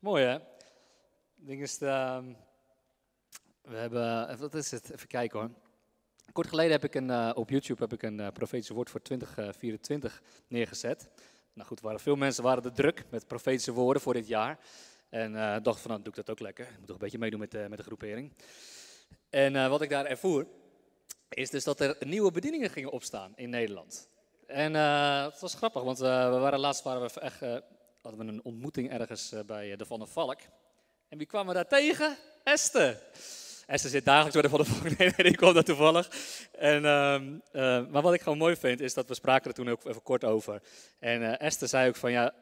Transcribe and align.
mooi 0.00 0.24
hè? 0.24 0.38
Ding 1.34 1.62
is, 1.62 1.78
ehm, 1.78 2.32
we 3.62 3.76
hebben, 3.76 4.38
wat 4.38 4.54
is 4.54 4.70
het? 4.70 4.90
Even 4.92 5.08
kijken 5.08 5.38
hoor. 5.38 5.50
Kort 6.32 6.48
geleden 6.48 6.72
heb 6.72 6.84
ik 6.84 6.94
een, 6.94 7.10
eh, 7.10 7.30
op 7.34 7.50
YouTube 7.50 7.82
heb 7.82 7.92
ik 7.92 8.02
een 8.02 8.20
eh 8.20 8.28
profetische 8.32 8.74
woord 8.74 8.90
voor 8.90 9.02
2024 9.02 10.22
neergezet. 10.48 11.08
Nou 11.52 11.68
goed, 11.68 11.80
waren 11.80 12.00
veel 12.00 12.16
mensen 12.16 12.42
waren 12.42 12.64
er 12.64 12.72
druk 12.72 13.04
met 13.10 13.26
profetische 13.26 13.72
woorden 13.72 14.02
voor 14.02 14.14
dit 14.14 14.26
jaar. 14.26 14.58
En 15.08 15.36
eh 15.36 15.56
dacht 15.62 15.80
van, 15.80 15.90
nou 15.90 16.02
doe 16.02 16.12
ik 16.12 16.26
dat 16.26 16.30
ook 16.30 16.40
lekker. 16.40 16.64
Ik 16.64 16.78
moet 16.78 16.86
toch 16.86 16.96
een 16.96 17.02
beetje 17.02 17.18
meedoen 17.18 17.40
met, 17.40 17.68
met 17.68 17.78
de 17.78 17.84
groepering. 17.84 18.32
En 19.30 19.56
eh, 19.56 19.68
wat 19.68 19.82
ik 19.82 19.90
daar 19.90 20.06
ervoer, 20.06 20.46
is 21.28 21.50
dus 21.50 21.64
dat 21.64 21.80
er 21.80 21.96
nieuwe 22.00 22.30
bedieningen 22.30 22.70
gingen 22.70 22.90
opstaan 22.90 23.32
in 23.36 23.50
Nederland. 23.50 24.08
En 24.48 24.76
eh, 24.76 25.24
het 25.24 25.40
was 25.40 25.54
grappig, 25.54 25.82
want 25.82 26.00
eh, 26.00 26.30
we 26.32 26.38
waren 26.38 26.58
laatst 26.58 26.82
waren 26.82 27.02
we 27.02 27.20
echt, 27.20 27.42
eh, 27.42 27.56
hadden 28.02 28.26
we 28.26 28.32
een 28.32 28.44
ontmoeting 28.44 28.90
ergens 28.90 29.32
eh, 29.32 29.40
bij 29.46 29.72
eh, 29.72 29.78
de 29.78 29.84
Van 29.84 29.98
der 29.98 30.08
Valk. 30.08 30.40
En 31.08 31.18
wie 31.18 31.26
kwamen 31.26 31.48
we 31.48 31.54
daar 31.54 31.68
tegen? 31.68 32.16
Esther. 32.44 33.02
Esther 33.66 33.90
zit 33.90 34.04
dagelijks 34.04 34.34
bij 34.34 34.42
de 34.42 34.48
Van 34.48 34.58
der 34.58 34.66
Valk. 34.66 34.98
Nee, 34.98 35.12
die 35.16 35.36
kwam 35.36 35.54
daar 35.54 35.64
toevallig. 35.64 36.10
En, 36.52 36.84
ehm, 36.84 37.38
eh, 37.52 37.86
maar 37.86 38.02
wat 38.02 38.14
ik 38.14 38.20
gewoon 38.20 38.38
mooi 38.38 38.56
vind, 38.56 38.80
is 38.80 38.94
dat 38.94 39.08
we 39.08 39.14
spraken 39.14 39.50
er 39.50 39.56
toen 39.56 39.68
ook 39.68 39.84
even 39.84 40.02
kort 40.02 40.24
over. 40.24 40.62
En 40.98 41.38
Esther 41.38 41.68
zei 41.68 41.88
ook 41.88 41.96
van, 41.96 42.12
ja, 42.12 42.34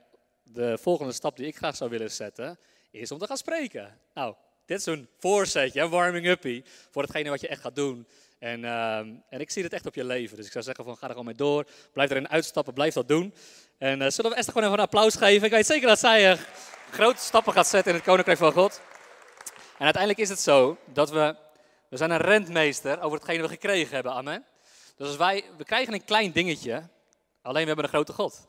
de 0.42 0.78
volgende 0.78 1.12
stap 1.12 1.36
die 1.36 1.46
ik 1.46 1.56
graag 1.56 1.76
zou 1.76 1.90
willen 1.90 2.10
zetten, 2.10 2.58
is 2.90 3.10
om 3.10 3.18
te 3.18 3.26
gaan 3.26 3.36
spreken. 3.36 3.98
Nou, 4.14 4.34
dit 4.64 4.78
is 4.78 4.86
een 4.86 5.08
voorzetje, 5.18 5.80
een 5.80 5.90
warming-uppie, 5.90 6.64
voor 6.90 7.02
hetgene 7.02 7.30
wat 7.30 7.40
je 7.40 7.48
echt 7.48 7.60
gaat 7.60 7.76
doen. 7.76 8.06
En, 8.38 8.64
ehm, 8.64 9.14
en 9.28 9.40
ik 9.40 9.50
zie 9.50 9.62
het 9.62 9.72
echt 9.72 9.86
op 9.86 9.94
je 9.94 10.04
leven. 10.04 10.36
Dus 10.36 10.46
ik 10.46 10.52
zou 10.52 10.64
zeggen 10.64 10.84
van, 10.84 10.96
ga 10.96 11.02
er 11.02 11.10
gewoon 11.10 11.24
mee 11.24 11.34
door. 11.34 11.66
Blijf 11.92 12.10
erin 12.10 12.28
uitstappen, 12.28 12.74
blijf 12.74 12.94
dat 12.94 13.08
doen. 13.08 13.34
En 13.78 14.02
eh, 14.02 14.10
zullen 14.10 14.30
we 14.30 14.36
Esther 14.36 14.52
gewoon 14.52 14.68
even 14.68 14.78
een 14.78 14.84
applaus 14.84 15.14
geven? 15.14 15.46
Ik 15.46 15.52
weet 15.52 15.66
zeker 15.66 15.88
dat 15.88 15.98
zij 15.98 16.32
eh, 16.32 16.38
grote 16.90 17.20
stappen 17.20 17.52
gaat 17.52 17.66
zetten 17.66 17.90
in 17.90 17.96
het 17.96 18.06
Koninkrijk 18.06 18.38
van 18.38 18.52
God. 18.52 18.80
En 19.78 19.84
uiteindelijk 19.84 20.22
is 20.22 20.28
het 20.28 20.40
zo 20.40 20.76
dat 20.84 21.10
we, 21.10 21.36
we 21.88 21.96
zijn 21.96 22.10
een 22.10 22.20
rentmeester 22.20 23.00
over 23.00 23.18
hetgene 23.18 23.42
we 23.42 23.48
gekregen 23.48 23.94
hebben. 23.94 24.12
Amen. 24.12 24.44
Dus 24.96 25.06
als 25.06 25.16
wij, 25.16 25.44
we 25.56 25.64
krijgen 25.64 25.92
een 25.92 26.04
klein 26.04 26.32
dingetje, 26.32 26.88
alleen 27.42 27.60
we 27.60 27.66
hebben 27.66 27.84
een 27.84 27.90
grote 27.90 28.12
God. 28.12 28.46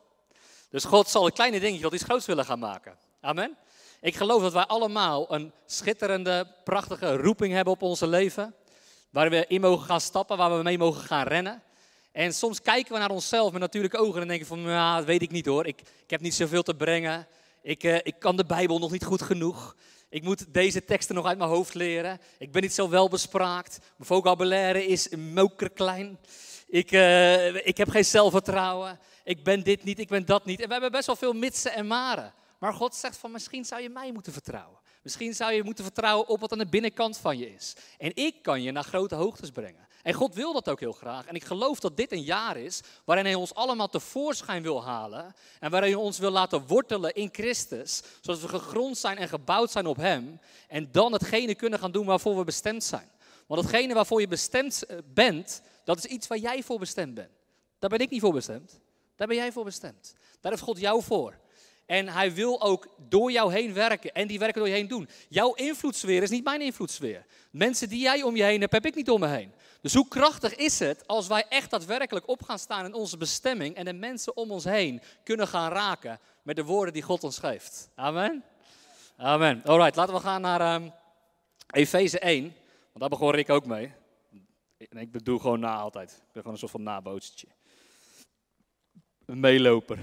Dus 0.70 0.84
God 0.84 1.10
zal 1.10 1.26
een 1.26 1.34
kleine 1.34 1.60
dingetje 1.60 1.84
tot 1.84 1.94
iets 1.94 2.04
groots 2.04 2.26
willen 2.26 2.46
gaan 2.46 2.60
maken. 2.60 2.98
Amen. 3.22 3.58
Ik 4.02 4.16
geloof 4.16 4.42
dat 4.42 4.54
wij 4.54 4.66
allemaal 4.66 5.34
een 5.34 5.52
schitterende, 5.66 6.48
prachtige 6.64 7.16
roeping 7.16 7.54
hebben 7.54 7.74
op 7.74 7.82
onze 7.82 8.08
leven. 8.08 8.56
Waar 9.10 9.30
we 9.30 9.46
in 9.48 9.62
mogen 9.62 9.86
gaan 9.86 10.02
stappen, 10.02 10.38
waar 10.38 10.58
we 10.58 10.64
mee 10.64 10.78
mogen 10.78 11.02
gaan 11.02 11.28
rennen. 11.28 11.64
En 12.18 12.34
soms 12.34 12.62
kijken 12.62 12.94
we 12.94 13.00
naar 13.00 13.10
onszelf 13.10 13.52
met 13.52 13.62
natuurlijke 13.62 13.98
ogen 13.98 14.22
en 14.22 14.28
denken 14.28 14.48
van, 14.48 14.62
nou, 14.62 14.98
dat 14.98 15.06
weet 15.06 15.22
ik 15.22 15.32
niet 15.32 15.46
hoor. 15.46 15.66
Ik, 15.66 15.82
ik 15.82 16.10
heb 16.10 16.22
niet 16.22 16.34
zoveel 16.34 16.64
te 16.64 16.76
brengen. 16.76 17.28
Ik, 17.62 17.84
eh, 17.84 17.96
ik 17.96 18.16
kan 18.20 18.38
de 18.38 18.46
Bijbel 18.46 18.80
nog 18.80 18.92
niet 18.92 19.04
goed 19.04 19.22
genoeg. 19.22 19.76
Ik 20.10 20.24
moet 20.24 20.54
deze 20.54 20.86
teksten 20.86 21.16
nog 21.16 21.26
uit 21.26 21.38
mijn 21.38 21.50
hoofd 21.50 21.74
leren. 21.74 22.20
Ik 22.38 22.52
ben 22.52 22.62
niet 22.62 22.74
zo 22.74 22.90
welbespraakt. 22.90 23.80
Mijn 23.80 24.10
vocabulaire 24.10 24.86
is 24.86 25.10
mokerklein. 25.34 26.18
Ik, 26.68 26.92
eh, 26.92 27.68
ik 27.68 27.78
heb 27.78 27.90
geen 27.90 28.06
zelfvertrouwen. 28.06 29.00
Ik 29.24 29.44
ben 29.44 29.64
dit 29.64 29.84
niet, 29.84 30.00
ik 30.00 30.08
ben 30.08 30.26
dat 30.26 30.46
niet. 30.46 30.60
En 30.60 30.66
we 30.66 30.72
hebben 30.72 30.92
best 30.92 31.06
wel 31.06 31.16
veel 31.16 31.34
mitsen 31.34 31.74
en 31.74 31.88
maren. 31.88 32.34
Maar 32.60 32.74
God 32.74 32.96
zegt 32.96 33.18
van 33.18 33.32
misschien 33.32 33.66
zou 33.66 33.82
je 33.82 33.90
mij 33.90 34.12
moeten 34.12 34.34
vertrouwen. 34.34 34.80
Misschien 35.02 35.34
zou 35.34 35.54
je 35.54 35.64
moeten 35.64 35.84
vertrouwen 35.84 36.28
op 36.28 36.40
wat 36.40 36.52
aan 36.52 36.58
de 36.58 36.68
binnenkant 36.68 37.18
van 37.18 37.38
je 37.38 37.54
is. 37.54 37.74
En 37.98 38.12
ik 38.14 38.36
kan 38.42 38.62
je 38.62 38.72
naar 38.72 38.84
grote 38.84 39.16
hoogtes 39.16 39.52
brengen. 39.52 39.87
En 40.08 40.14
God 40.14 40.36
wil 40.36 40.54
dat 40.54 40.70
ook 40.70 40.80
heel 40.80 40.92
graag. 40.92 41.26
En 41.26 41.36
ik 41.36 41.44
geloof 41.44 41.80
dat 41.80 41.98
dit 41.98 42.12
een 42.12 42.24
jaar 42.24 42.58
is 42.58 42.82
waarin 43.06 43.26
Hij 43.26 43.36
ons 43.36 43.54
allemaal 43.54 43.88
tevoorschijn 43.88 44.64
wil 44.64 44.84
halen. 44.84 45.36
En 45.60 45.72
waarin 45.72 45.92
Hij 45.92 46.00
ons 46.00 46.18
wil 46.18 46.32
laten 46.32 46.68
wortelen 46.68 47.14
in 47.14 47.30
Christus. 47.32 48.02
Zodat 48.22 48.42
we 48.42 48.48
gegrond 48.48 48.98
zijn 48.98 49.18
en 49.18 49.28
gebouwd 49.28 49.72
zijn 49.72 49.86
op 49.86 49.98
Hem. 49.98 50.40
En 50.68 50.92
dan 50.92 51.14
hetgene 51.14 51.56
kunnen 51.56 51.80
gaan 51.80 51.92
doen 51.92 52.06
waarvoor 52.06 52.38
we 52.38 52.44
bestemd 52.44 52.84
zijn. 52.84 53.10
Want 53.48 53.62
hetgene 53.62 53.94
waarvoor 53.94 54.20
je 54.22 54.28
bestemd 54.28 54.86
eh, 54.86 54.98
bent, 55.14 55.62
dat 55.84 55.98
is 55.98 56.06
iets 56.06 56.28
waar 56.28 56.38
jij 56.38 56.64
voor 56.64 56.80
bestemd 56.80 57.14
bent. 57.14 57.32
Daar 57.80 57.90
ben 57.90 58.00
ik 58.00 58.10
niet 58.10 58.22
voor 58.22 58.34
bestemd. 58.34 58.80
Daar 59.16 59.28
ben 59.28 59.38
jij 59.38 59.52
voor 59.52 59.64
bestemd. 59.64 60.14
Daar 60.42 60.52
heeft 60.52 60.64
God 60.64 60.80
jou 60.80 61.04
voor. 61.04 61.40
En 61.86 62.08
hij 62.08 62.34
wil 62.34 62.62
ook 62.62 62.88
door 63.10 63.32
jou 63.32 63.54
heen 63.54 63.74
werken 63.74 64.14
en 64.14 64.28
die 64.28 64.40
werken 64.40 64.60
door 64.60 64.70
je 64.70 64.76
heen 64.76 64.88
doen. 64.88 65.10
Jouw 65.30 65.54
invloedssfeer 65.54 66.24
is 66.24 66.30
niet 66.30 66.44
mijn 66.44 66.62
invloedssfeer. 66.62 67.26
Mensen 67.52 67.90
die 67.90 68.00
jij 68.00 68.22
om 68.22 68.36
je 68.36 68.44
heen 68.44 68.62
hebt, 68.62 68.74
heb 68.74 68.86
ik 68.86 68.96
niet 68.96 69.10
om 69.10 69.20
me 69.20 69.28
heen. 69.28 69.52
Dus 69.82 69.94
hoe 69.94 70.08
krachtig 70.08 70.56
is 70.56 70.80
het 70.80 71.08
als 71.08 71.28
wij 71.28 71.46
echt 71.50 71.70
daadwerkelijk 71.70 72.28
op 72.28 72.44
gaan 72.44 72.60
staan 72.60 72.86
in 72.86 72.94
onze 72.94 73.18
bestemming 73.18 73.76
en 73.76 73.86
de 73.86 73.94
mensen 73.94 74.38
om 74.38 74.52
ons 74.52 74.64
heen 74.64 75.02
kunnen 75.24 75.48
gaan 75.48 75.72
raken 75.72 76.20
met 76.42 76.56
de 76.56 76.64
woorden 76.64 76.94
die 76.94 77.04
God 77.04 77.24
ons 77.24 77.40
geeft. 77.40 77.90
Amen. 77.96 78.44
Amen. 79.18 79.62
Alright, 79.64 79.96
laten 79.96 80.14
we 80.14 80.20
gaan 80.20 80.42
naar 80.42 80.62
ehm 80.62 80.90
Efeze 81.68 82.20
1. 82.20 82.42
Want 82.44 83.00
daar 83.00 83.10
begon 83.10 83.32
Rick 83.32 83.50
ook 83.50 83.66
mee. 83.66 83.94
En 84.78 84.98
ik 84.98 85.12
bedoel 85.12 85.40
gewoon 85.40 85.60
na 85.60 85.76
altijd. 85.76 86.12
Ik 86.12 86.18
ben 86.18 86.28
gewoon 86.34 86.54
een 86.54 86.60
soort 86.60 86.72
van 86.72 86.84
nabootsertje. 86.84 87.48
Een 89.26 89.40
meeloper. 89.40 90.00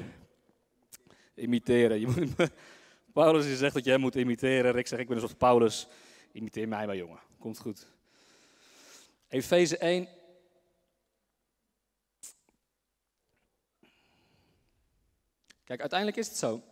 Imiteren. 1.35 2.01
Je 2.01 2.07
moet, 2.07 2.51
Paulus 3.13 3.59
zegt 3.59 3.75
dat 3.75 3.85
je 3.85 3.99
moet 3.99 4.15
imiteren. 4.15 4.73
Rick 4.73 4.87
zegt 4.87 5.03
ik 5.03 5.09
ben 5.09 5.17
een 5.17 5.23
soort 5.23 5.39
Paulus. 5.39 5.87
Imiteer 6.33 6.69
mij 6.69 6.87
maar 6.87 6.97
jongen. 6.97 7.21
Komt 7.39 7.59
goed. 7.59 7.87
Efeze 9.35 9.79
1. 9.79 10.09
Kijk, 15.65 15.81
uiteindelijk 15.81 16.19
is 16.19 16.29
het 16.29 16.37
zo. 16.37 16.63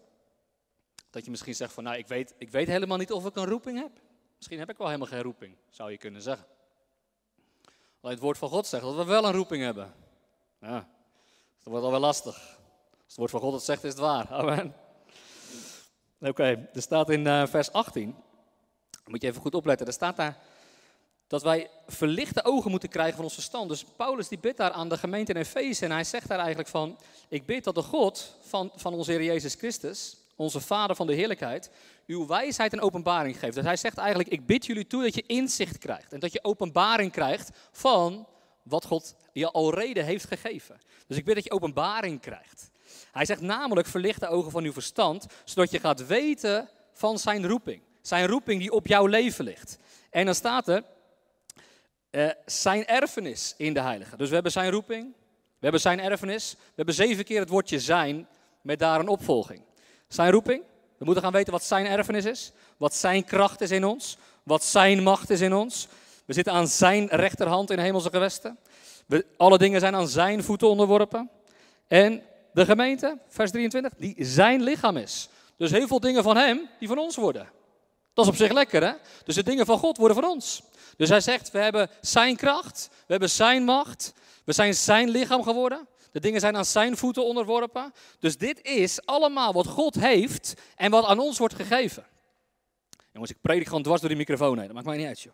Dat 1.11 1.25
je 1.25 1.31
misschien 1.31 1.55
zegt 1.55 1.73
van 1.73 1.85
nou 1.85 1.97
ik 1.97 2.07
weet, 2.07 2.35
ik 2.39 2.51
weet 2.51 2.67
helemaal 2.67 2.99
niet 2.99 3.13
of 3.13 3.27
ik 3.27 3.37
een 3.37 3.47
roeping 3.47 3.79
heb. 3.79 3.91
Misschien 4.37 4.59
heb 4.59 4.71
ik 4.71 4.77
wel 4.77 4.87
helemaal 4.87 5.09
geen 5.09 5.23
roeping, 5.23 5.57
zou 5.71 5.91
je 5.91 5.99
kunnen 5.99 6.23
zeggen. 6.23 6.47
Alleen 8.01 8.15
het 8.15 8.25
woord 8.25 8.39
van 8.39 8.49
God 8.49 8.67
zegt 8.67 8.83
dat 8.83 8.95
we 8.95 9.05
wel 9.05 9.25
een 9.25 9.33
roeping 9.33 9.63
hebben. 9.63 9.95
Ja, 10.61 10.89
dat 11.63 11.73
wordt 11.73 11.85
alweer 11.85 12.01
lastig. 12.01 12.35
Als 12.35 13.07
het 13.07 13.17
woord 13.17 13.31
van 13.31 13.41
God 13.41 13.53
het 13.53 13.63
zegt, 13.63 13.85
is 13.85 13.91
het 13.91 14.01
waar. 14.01 14.29
Amen. 14.29 14.75
Oké, 16.21 16.69
er 16.73 16.83
staat 16.83 17.11
in 17.11 17.27
eh, 17.27 17.47
vers 17.47 17.73
18, 17.73 18.17
moet 19.07 19.23
je 19.23 19.29
even 19.29 19.41
goed 19.41 19.55
opletten, 19.55 19.87
er 19.87 19.93
staat 19.93 20.17
daar 20.17 20.52
dat 21.33 21.43
wij 21.43 21.71
verlichte 21.87 22.45
ogen 22.45 22.71
moeten 22.71 22.89
krijgen 22.89 23.15
van 23.15 23.25
ons 23.25 23.35
verstand. 23.35 23.69
Dus 23.69 23.85
Paulus 23.97 24.29
die 24.29 24.39
bidt 24.39 24.57
daar 24.57 24.71
aan 24.71 24.89
de 24.89 24.99
gemeente 24.99 25.33
in 25.33 25.41
Efeze 25.41 25.85
en 25.85 25.91
hij 25.91 26.05
zegt 26.05 26.29
daar 26.29 26.39
eigenlijk 26.39 26.69
van, 26.69 26.99
ik 27.29 27.47
bid 27.47 27.65
dat 27.65 27.75
de 27.75 27.83
God 27.83 28.37
van, 28.41 28.71
van 28.75 28.95
onze 28.95 29.11
Heer 29.11 29.23
Jezus 29.23 29.55
Christus, 29.55 30.17
onze 30.37 30.61
Vader 30.61 30.97
van 30.97 31.07
de 31.07 31.15
heerlijkheid, 31.15 31.71
uw 32.07 32.27
wijsheid 32.27 32.73
en 32.73 32.81
openbaring 32.81 33.39
geeft. 33.39 33.55
Dus 33.55 33.65
hij 33.65 33.77
zegt 33.77 33.99
eigenlijk, 33.99 34.29
ik 34.29 34.47
bid 34.47 34.67
jullie 34.67 34.87
toe 34.87 35.03
dat 35.03 35.15
je 35.15 35.25
inzicht 35.27 35.79
krijgt 35.79 36.13
en 36.13 36.21
dat 36.21 36.33
je 36.33 36.45
openbaring 36.45 37.13
krijgt 37.13 37.51
van 37.71 38.27
wat 38.63 38.85
God 38.85 39.15
je 39.33 39.51
al 39.51 39.75
reden 39.75 40.05
heeft 40.05 40.27
gegeven. 40.27 40.81
Dus 41.07 41.17
ik 41.17 41.25
bid 41.25 41.35
dat 41.35 41.45
je 41.45 41.53
openbaring 41.53 42.21
krijgt. 42.21 42.71
Hij 43.13 43.25
zegt 43.25 43.41
namelijk, 43.41 43.87
verlicht 43.87 44.21
de 44.21 44.29
ogen 44.29 44.51
van 44.51 44.65
uw 44.65 44.73
verstand, 44.73 45.27
zodat 45.45 45.71
je 45.71 45.81
gaat 45.81 46.07
weten 46.07 46.69
van 46.93 47.19
zijn 47.19 47.47
roeping. 47.47 47.83
Zijn 48.03 48.27
roeping 48.27 48.61
die 48.61 48.73
op 48.73 48.87
jouw 48.87 49.07
leven 49.07 49.45
ligt. 49.45 49.79
En 50.11 50.25
dan 50.25 50.35
staat 50.35 50.69
er, 50.69 50.85
eh, 52.13 52.29
zijn 52.47 52.87
erfenis 52.87 53.55
in 53.57 53.75
de 53.75 53.81
heilige. 53.81 54.17
Dus 54.17 54.29
we 54.29 54.35
hebben 54.35 54.53
zijn 54.53 54.71
roeping, 54.71 55.13
we 55.33 55.59
hebben 55.59 55.81
zijn 55.81 56.01
erfenis, 56.01 56.55
we 56.59 56.73
hebben 56.75 56.95
zeven 56.95 57.25
keer 57.25 57.41
het 57.41 57.49
woordje 57.49 57.81
zijn 57.81 58.29
met 58.61 58.79
daar 58.79 59.01
een 59.01 59.09
opvolging. 59.09 59.63
Zijn 60.09 60.31
roeping, 60.31 60.63
we 60.99 61.05
moeten 61.05 61.23
gaan 61.23 61.33
weten 61.33 61.53
wat 61.53 61.65
zijn 61.65 61.87
erfenis 61.87 62.25
is, 62.25 62.53
wat 62.77 62.95
zijn 62.95 63.25
kracht 63.25 63.61
is 63.61 63.71
in 63.71 63.85
ons, 63.85 64.17
wat 64.43 64.65
zijn 64.65 65.03
macht 65.03 65.31
is 65.31 65.41
in 65.41 65.55
ons. 65.55 65.89
We 66.25 66.33
zitten 66.33 66.53
aan 66.53 66.69
zijn 66.69 67.07
rechterhand 67.07 67.71
in 67.71 67.79
hemelse 67.79 68.11
gewesten. 68.11 68.59
We, 69.07 69.27
alle 69.37 69.59
dingen 69.59 69.81
zijn 69.81 69.95
aan 69.95 70.09
zijn 70.09 70.43
voeten 70.43 70.69
onderworpen. 70.69 71.31
En 71.89 72.23
de 72.53 72.65
gemeente, 72.65 73.19
vers 73.29 73.51
23, 73.51 73.93
die 73.99 74.15
zijn 74.19 74.63
lichaam 74.63 74.97
is. 74.97 75.29
Dus 75.57 75.71
heel 75.71 75.87
veel 75.87 76.01
dingen 76.01 76.23
van 76.23 76.37
hem 76.37 76.69
die 76.79 76.89
van 76.89 76.99
ons 76.99 77.17
worden. 77.17 77.49
Dat 78.15 78.25
is 78.25 78.31
op 78.31 78.37
zich 78.37 78.53
lekker, 78.53 78.83
hè? 78.85 78.93
Dus 79.25 79.35
de 79.35 79.43
dingen 79.43 79.67
van 79.67 79.79
God 79.79 79.97
worden 79.97 80.17
van 80.17 80.31
ons. 80.31 80.63
Dus 80.97 81.09
hij 81.09 81.21
zegt, 81.21 81.51
we 81.51 81.59
hebben 81.59 81.91
zijn 82.01 82.37
kracht, 82.37 82.89
we 82.91 83.13
hebben 83.13 83.31
zijn 83.31 83.65
macht, 83.65 84.13
we 84.45 84.53
zijn 84.53 84.75
zijn 84.75 85.09
lichaam 85.09 85.43
geworden. 85.43 85.89
De 86.13 86.21
dingen 86.21 86.41
zijn 86.41 86.57
aan 86.57 86.65
zijn 86.65 86.97
voeten 86.97 87.25
onderworpen. 87.25 87.93
Dus 88.19 88.37
dit 88.37 88.63
is 88.63 89.07
allemaal 89.07 89.53
wat 89.53 89.67
God 89.67 89.95
heeft 89.95 90.55
en 90.77 90.91
wat 90.91 91.05
aan 91.05 91.19
ons 91.19 91.39
wordt 91.39 91.55
gegeven. 91.55 92.07
Jongens, 93.13 93.31
ik 93.31 93.41
predik 93.41 93.67
gewoon 93.67 93.83
dwars 93.83 94.01
door 94.01 94.09
die 94.09 94.19
microfoon 94.19 94.59
heen. 94.59 94.67
Dat 94.67 94.75
maakt 94.75 94.87
mij 94.87 94.97
niet 94.97 95.07
uit, 95.07 95.21
joh. 95.21 95.33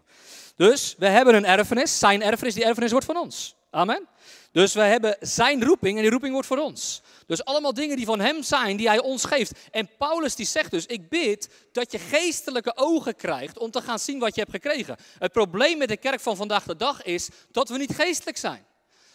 Dus 0.57 0.95
we 0.99 1.07
hebben 1.07 1.35
een 1.35 1.45
erfenis. 1.45 1.99
Zijn 1.99 2.23
erfenis, 2.23 2.55
die 2.55 2.65
erfenis 2.65 2.91
wordt 2.91 3.07
van 3.07 3.17
ons. 3.17 3.57
Amen. 3.70 4.09
Dus 4.53 4.75
we 4.75 4.81
hebben 4.81 5.17
zijn 5.20 5.65
roeping 5.65 5.97
en 5.97 6.03
die 6.03 6.11
roeping 6.11 6.32
wordt 6.32 6.49
voor 6.49 6.59
ons. 6.59 7.03
Dus 7.26 7.44
allemaal 7.44 7.75
dingen 7.75 7.97
die 7.97 8.06
van 8.06 8.20
hem 8.20 8.43
zijn, 8.43 8.76
die 8.76 8.88
hij 8.88 9.00
ons 9.00 9.25
geeft. 9.25 9.53
En 9.70 9.91
Paulus 9.99 10.35
die 10.35 10.47
zegt 10.47 10.70
dus, 10.70 10.87
ik 10.87 11.09
bid 11.09 11.49
dat 11.73 11.93
je 11.93 11.99
geestelijke 11.99 12.76
ogen 12.76 13.17
krijgt 13.17 13.59
om 13.59 13.70
te 13.70 13.81
gaan 13.81 13.99
zien 13.99 14.19
wat 14.19 14.35
je 14.35 14.41
hebt 14.41 14.53
gekregen. 14.53 14.97
Het 15.19 15.32
probleem 15.32 15.79
met 15.79 15.88
de 15.88 15.97
kerk 15.97 16.20
van 16.20 16.37
vandaag 16.37 16.65
de 16.65 16.76
dag 16.76 17.03
is 17.03 17.29
dat 17.50 17.69
we 17.69 17.79
niet 17.79 17.94
geestelijk 17.94 18.37
zijn. 18.37 18.67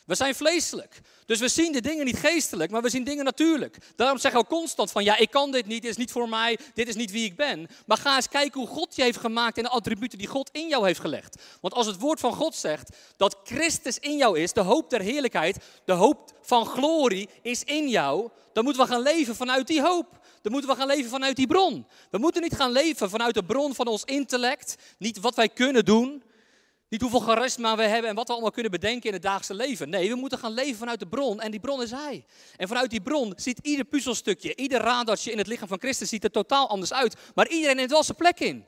We 0.05 0.15
zijn 0.15 0.35
vleeselijk. 0.35 1.01
Dus 1.25 1.39
we 1.39 1.47
zien 1.47 1.71
de 1.71 1.81
dingen 1.81 2.05
niet 2.05 2.17
geestelijk, 2.17 2.71
maar 2.71 2.81
we 2.81 2.89
zien 2.89 3.03
dingen 3.03 3.25
natuurlijk. 3.25 3.77
Daarom 3.95 4.17
zeggen 4.17 4.41
we 4.41 4.47
constant 4.47 4.91
van, 4.91 5.03
ja, 5.03 5.17
ik 5.17 5.29
kan 5.29 5.51
dit 5.51 5.65
niet, 5.65 5.81
dit 5.81 5.91
is 5.91 5.97
niet 5.97 6.11
voor 6.11 6.29
mij, 6.29 6.57
dit 6.73 6.87
is 6.87 6.95
niet 6.95 7.11
wie 7.11 7.25
ik 7.25 7.35
ben. 7.35 7.67
Maar 7.85 7.97
ga 7.97 8.15
eens 8.15 8.29
kijken 8.29 8.59
hoe 8.59 8.69
God 8.69 8.95
je 8.95 9.01
heeft 9.01 9.17
gemaakt 9.17 9.57
en 9.57 9.63
de 9.63 9.69
attributen 9.69 10.17
die 10.17 10.27
God 10.27 10.49
in 10.51 10.67
jou 10.67 10.85
heeft 10.85 10.99
gelegd. 10.99 11.41
Want 11.61 11.73
als 11.73 11.87
het 11.87 11.99
woord 11.99 12.19
van 12.19 12.33
God 12.33 12.55
zegt 12.55 12.95
dat 13.17 13.37
Christus 13.43 13.99
in 13.99 14.17
jou 14.17 14.39
is, 14.39 14.53
de 14.53 14.61
hoop 14.61 14.89
der 14.89 15.01
heerlijkheid, 15.01 15.57
de 15.85 15.93
hoop 15.93 16.31
van 16.41 16.65
glorie 16.65 17.29
is 17.41 17.63
in 17.63 17.89
jou, 17.89 18.29
dan 18.53 18.63
moeten 18.63 18.81
we 18.81 18.89
gaan 18.89 19.01
leven 19.01 19.35
vanuit 19.35 19.67
die 19.67 19.81
hoop. 19.81 20.21
Dan 20.41 20.51
moeten 20.51 20.69
we 20.69 20.75
gaan 20.75 20.87
leven 20.87 21.09
vanuit 21.09 21.35
die 21.35 21.47
bron. 21.47 21.87
We 22.11 22.17
moeten 22.17 22.41
niet 22.41 22.55
gaan 22.55 22.71
leven 22.71 23.09
vanuit 23.09 23.33
de 23.33 23.43
bron 23.43 23.75
van 23.75 23.87
ons 23.87 24.03
intellect, 24.03 24.75
niet 24.97 25.19
wat 25.19 25.35
wij 25.35 25.49
kunnen 25.49 25.85
doen, 25.85 26.23
niet 26.93 27.01
hoeveel 27.01 27.19
charisma 27.19 27.75
we 27.75 27.83
hebben 27.83 28.09
en 28.09 28.15
wat 28.15 28.27
we 28.27 28.33
allemaal 28.33 28.51
kunnen 28.51 28.71
bedenken 28.71 29.07
in 29.07 29.13
het 29.13 29.21
dagelijkse 29.21 29.53
leven. 29.53 29.89
Nee, 29.89 30.09
we 30.09 30.15
moeten 30.15 30.37
gaan 30.37 30.51
leven 30.51 30.77
vanuit 30.77 30.99
de 30.99 31.07
bron 31.07 31.41
en 31.41 31.51
die 31.51 31.59
bron 31.59 31.81
is 31.81 31.91
Hij. 31.91 32.25
En 32.57 32.67
vanuit 32.67 32.89
die 32.89 33.01
bron 33.01 33.33
ziet 33.35 33.59
ieder 33.61 33.85
puzzelstukje, 33.85 34.55
ieder 34.55 34.81
radartje 34.81 35.31
in 35.31 35.37
het 35.37 35.47
lichaam 35.47 35.67
van 35.67 35.79
Christus 35.79 36.09
ziet 36.09 36.23
er 36.23 36.31
totaal 36.31 36.69
anders 36.69 36.93
uit. 36.93 37.15
Maar 37.35 37.47
iedereen 37.47 37.75
neemt 37.75 37.91
wel 37.91 38.03
zijn 38.03 38.17
plek 38.17 38.39
in. 38.39 38.65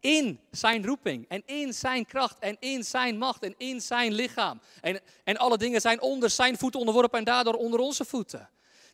In 0.00 0.40
zijn 0.50 0.86
roeping 0.86 1.28
en 1.28 1.42
in 1.46 1.72
zijn 1.72 2.06
kracht 2.06 2.38
en 2.38 2.56
in 2.60 2.84
zijn 2.84 3.18
macht 3.18 3.42
en 3.42 3.54
in 3.56 3.80
zijn 3.80 4.12
lichaam. 4.12 4.60
En, 4.80 5.00
en 5.24 5.36
alle 5.36 5.58
dingen 5.58 5.80
zijn 5.80 6.00
onder 6.00 6.30
zijn 6.30 6.58
voeten 6.58 6.80
onderworpen 6.80 7.18
en 7.18 7.24
daardoor 7.24 7.54
onder 7.54 7.80
onze 7.80 8.04
voeten. 8.04 8.48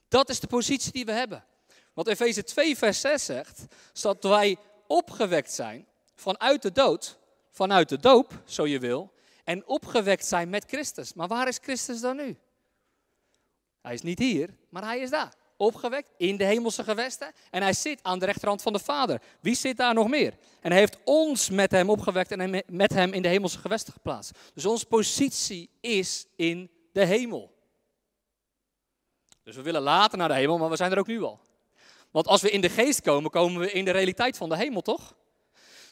Dat 0.09 0.29
is 0.29 0.41
de 0.41 0.47
positie 0.47 0.93
die 0.93 1.05
we 1.05 1.13
hebben. 1.13 1.45
Wat 1.95 2.09
Efeze 2.09 2.45
2 2.45 2.77
vers 2.77 3.01
6 3.01 3.25
zegt, 3.25 3.65
dat 4.01 4.23
wij 4.23 4.57
opgewekt 4.87 5.53
zijn 5.53 5.87
vanuit 6.15 6.63
de 6.63 6.73
dood 6.73 7.19
vanuit 7.55 7.89
de 7.89 7.99
doop, 7.99 8.43
zo 8.45 8.67
je 8.67 8.79
wil, 8.79 9.13
en 9.45 9.67
opgewekt 9.67 10.27
zijn 10.27 10.49
met 10.49 10.65
Christus. 10.67 11.15
Maar 11.15 11.29
waar 11.29 11.49
is 11.49 11.59
Christus 11.63 12.01
dan 12.01 12.17
nu? 12.17 12.37
Hij 13.81 13.95
is 13.95 14.03
niet 14.03 14.19
hier, 14.19 14.57
maar 14.69 14.85
hij 14.85 14.99
is 14.99 15.11
daar. 15.11 15.35
Opgewekt 15.57 16.11
in 16.17 16.37
de 16.37 16.45
hemelse 16.45 16.85
gewesten. 16.85 17.33
En 17.51 17.63
hij 17.63 17.73
zit 17.73 18.03
aan 18.03 18.19
de 18.19 18.27
rechterhand 18.27 18.63
van 18.63 18.73
de 18.73 18.79
Vader. 18.79 19.21
Wie 19.41 19.55
zit 19.55 19.77
daar 19.77 19.95
nog 19.95 20.09
meer? 20.09 20.37
En 20.61 20.71
hij 20.71 20.81
heeft 20.81 20.99
ons 21.05 21.51
met 21.51 21.71
hem 21.71 21.91
opgewekt 21.91 22.31
en 22.31 22.63
met 22.67 22.93
hem 22.93 23.13
in 23.13 23.23
de 23.23 23.29
hemelse 23.29 23.59
gewesten 23.59 23.93
geplaatst. 23.93 24.39
Dus 24.55 24.67
onze 24.67 24.87
positie 24.87 25.71
is 25.81 26.27
in 26.37 26.71
de 26.93 27.05
hemel. 27.05 27.55
Dus 29.43 29.57
we 29.57 29.63
willen 29.63 29.83
later 29.83 30.19
naar 30.19 30.29
de 30.29 30.35
hemel, 30.35 30.59
maar 30.59 30.71
we 30.71 30.77
zijn 30.77 30.93
er 30.93 30.99
ook 30.99 31.07
nu 31.07 31.23
al. 31.23 31.41
Want 32.11 32.27
als 32.27 32.43
we 32.43 32.51
in 32.51 32.61
de 32.61 32.69
geest 32.69 33.01
komen, 33.01 33.31
komen 33.31 33.61
we 33.61 33.73
in 33.73 33.85
de 33.85 33.91
realiteit 33.91 34.37
van 34.37 34.49
de 34.49 34.57
hemel, 34.57 34.81
toch? 34.81 35.15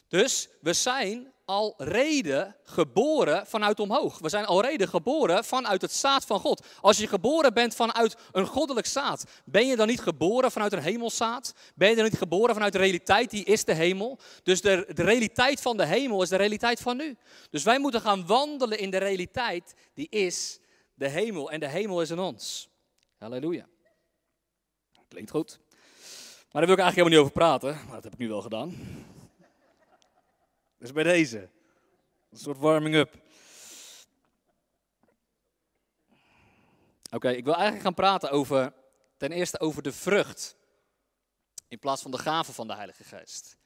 Dus 0.07 0.49
we 0.61 0.73
zijn 0.73 1.32
al 1.45 1.73
reden 1.77 2.55
geboren 2.63 3.47
vanuit 3.47 3.79
omhoog. 3.79 4.19
We 4.19 4.29
zijn 4.29 4.45
al 4.45 4.61
reden 4.61 4.87
geboren 4.87 5.43
vanuit 5.43 5.81
het 5.81 5.91
zaad 5.91 6.25
van 6.25 6.39
God. 6.39 6.65
Als 6.81 6.97
je 6.97 7.07
geboren 7.07 7.53
bent 7.53 7.75
vanuit 7.75 8.15
een 8.31 8.45
goddelijk 8.45 8.85
zaad, 8.85 9.25
ben 9.45 9.67
je 9.67 9.75
dan 9.75 9.87
niet 9.87 10.01
geboren 10.01 10.51
vanuit 10.51 10.73
een 10.73 10.81
hemelzaad? 10.81 11.53
Ben 11.75 11.89
je 11.89 11.95
dan 11.95 12.03
niet 12.03 12.17
geboren 12.17 12.53
vanuit 12.53 12.73
de 12.73 12.79
realiteit, 12.79 13.29
die 13.29 13.43
is 13.43 13.65
de 13.65 13.73
hemel? 13.73 14.19
Dus 14.43 14.61
de, 14.61 14.91
de 14.93 15.03
realiteit 15.03 15.61
van 15.61 15.77
de 15.77 15.85
hemel 15.85 16.21
is 16.21 16.29
de 16.29 16.35
realiteit 16.35 16.79
van 16.79 16.97
nu. 16.97 17.17
Dus 17.49 17.63
wij 17.63 17.79
moeten 17.79 18.01
gaan 18.01 18.25
wandelen 18.25 18.79
in 18.79 18.89
de 18.89 18.97
realiteit, 18.97 19.73
die 19.93 20.09
is 20.09 20.59
de 20.93 21.07
hemel. 21.07 21.51
En 21.51 21.59
de 21.59 21.67
hemel 21.67 22.01
is 22.01 22.09
in 22.09 22.19
ons. 22.19 22.69
Halleluja. 23.17 23.65
Klinkt 25.07 25.31
goed. 25.31 25.59
Maar 26.51 26.61
daar 26.61 26.75
wil 26.75 26.77
ik 26.77 26.83
eigenlijk 26.83 26.95
helemaal 26.95 27.09
niet 27.09 27.19
over 27.19 27.59
praten, 27.59 27.85
maar 27.85 27.95
dat 27.95 28.03
heb 28.03 28.13
ik 28.13 28.19
nu 28.19 28.27
wel 28.27 28.41
gedaan. 28.41 28.75
Dus 30.83 30.91
bij 30.91 31.03
deze. 31.03 31.49
Een 32.31 32.37
soort 32.37 32.57
warming 32.57 32.95
up. 32.95 33.13
Oké, 37.11 37.29
ik 37.29 37.43
wil 37.43 37.53
eigenlijk 37.53 37.83
gaan 37.83 37.93
praten 37.93 38.31
over, 38.31 38.73
ten 39.17 39.31
eerste 39.31 39.59
over 39.59 39.83
de 39.83 39.91
vrucht. 39.91 40.55
In 41.67 41.79
plaats 41.79 42.01
van 42.01 42.11
de 42.11 42.17
gave 42.17 42.53
van 42.53 42.67
de 42.67 42.75
Heilige 42.75 43.03
Geest. 43.03 43.57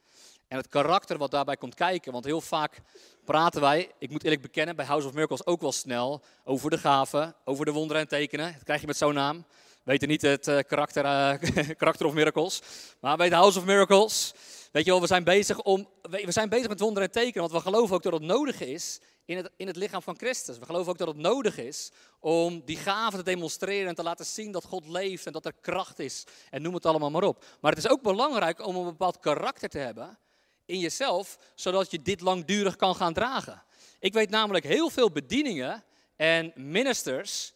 En 0.48 0.56
het 0.56 0.68
karakter 0.68 1.18
wat 1.18 1.30
daarbij 1.30 1.56
komt 1.56 1.74
kijken. 1.74 2.12
Want 2.12 2.24
heel 2.24 2.40
vaak 2.40 2.80
praten 3.24 3.60
wij, 3.60 3.92
ik 3.98 4.10
moet 4.10 4.22
eerlijk 4.22 4.42
bekennen, 4.42 4.76
bij 4.76 4.86
House 4.86 5.06
of 5.06 5.12
Miracles 5.14 5.46
ook 5.46 5.60
wel 5.60 5.72
snel 5.72 6.22
over 6.44 6.70
de 6.70 6.78
gaven, 6.78 7.34
over 7.44 7.64
de 7.64 7.72
wonderen 7.72 8.02
en 8.02 8.08
tekenen. 8.08 8.52
Dat 8.52 8.64
krijg 8.64 8.80
je 8.80 8.86
met 8.86 8.96
zo'n 8.96 9.14
naam. 9.14 9.46
Weten 9.82 10.08
niet 10.08 10.22
het 10.22 10.48
uh, 10.48 10.58
karakter, 10.58 11.04
uh, 11.04 11.70
karakter 11.76 12.06
of 12.06 12.14
miracles. 12.14 12.62
Maar 13.00 13.16
bij 13.16 13.28
de 13.28 13.34
House 13.34 13.58
of 13.58 13.64
Miracles 13.64 14.34
Weet 14.72 14.84
je 14.84 14.90
wel, 14.90 15.00
we 15.00 15.06
zijn 15.06 15.24
bezig, 15.24 15.62
om, 15.62 15.88
we 16.02 16.32
zijn 16.32 16.48
bezig 16.48 16.68
met 16.68 16.80
wonderen 16.80 17.08
en 17.08 17.14
tekenen, 17.14 17.40
want 17.40 17.52
we 17.52 17.70
geloven 17.70 17.94
ook 17.94 18.02
dat 18.02 18.12
het 18.12 18.22
nodig 18.22 18.60
is 18.60 19.00
in 19.24 19.36
het, 19.36 19.50
in 19.56 19.66
het 19.66 19.76
lichaam 19.76 20.02
van 20.02 20.16
Christus. 20.16 20.58
We 20.58 20.64
geloven 20.64 20.92
ook 20.92 20.98
dat 20.98 21.08
het 21.08 21.16
nodig 21.16 21.58
is 21.58 21.90
om 22.20 22.62
die 22.64 22.76
gaven 22.76 23.18
te 23.18 23.24
demonstreren 23.24 23.88
en 23.88 23.94
te 23.94 24.02
laten 24.02 24.26
zien 24.26 24.52
dat 24.52 24.64
God 24.64 24.86
leeft 24.86 25.26
en 25.26 25.32
dat 25.32 25.44
er 25.44 25.52
kracht 25.60 25.98
is. 25.98 26.24
En 26.50 26.62
noem 26.62 26.74
het 26.74 26.86
allemaal 26.86 27.10
maar 27.10 27.22
op. 27.22 27.44
Maar 27.60 27.72
het 27.72 27.84
is 27.84 27.90
ook 27.90 28.02
belangrijk 28.02 28.66
om 28.66 28.76
een 28.76 28.84
bepaald 28.84 29.18
karakter 29.18 29.68
te 29.68 29.78
hebben 29.78 30.18
in 30.64 30.78
jezelf, 30.78 31.38
zodat 31.54 31.90
je 31.90 32.02
dit 32.02 32.20
langdurig 32.20 32.76
kan 32.76 32.94
gaan 32.94 33.12
dragen. 33.12 33.62
Ik 33.98 34.12
weet 34.12 34.30
namelijk 34.30 34.64
heel 34.64 34.90
veel 34.90 35.10
bedieningen 35.10 35.84
en 36.16 36.52
ministers, 36.54 37.52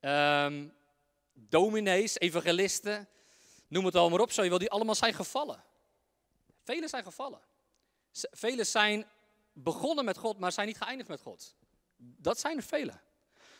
um, 0.00 0.72
dominees, 1.32 2.18
evangelisten, 2.18 3.08
noem 3.68 3.84
het 3.84 3.94
allemaal 3.94 4.18
maar 4.18 4.26
op, 4.26 4.32
zo 4.32 4.44
je 4.44 4.58
die 4.58 4.70
allemaal 4.70 4.94
zijn 4.94 5.14
gevallen. 5.14 5.64
Velen 6.64 6.88
zijn 6.88 7.02
gevallen. 7.02 7.40
Velen 8.12 8.66
zijn 8.66 9.06
begonnen 9.52 10.04
met 10.04 10.18
God, 10.18 10.38
maar 10.38 10.52
zijn 10.52 10.66
niet 10.66 10.76
geëindigd 10.76 11.08
met 11.08 11.20
God. 11.20 11.54
Dat 11.96 12.40
zijn 12.40 12.56
er 12.56 12.62
velen. 12.62 13.00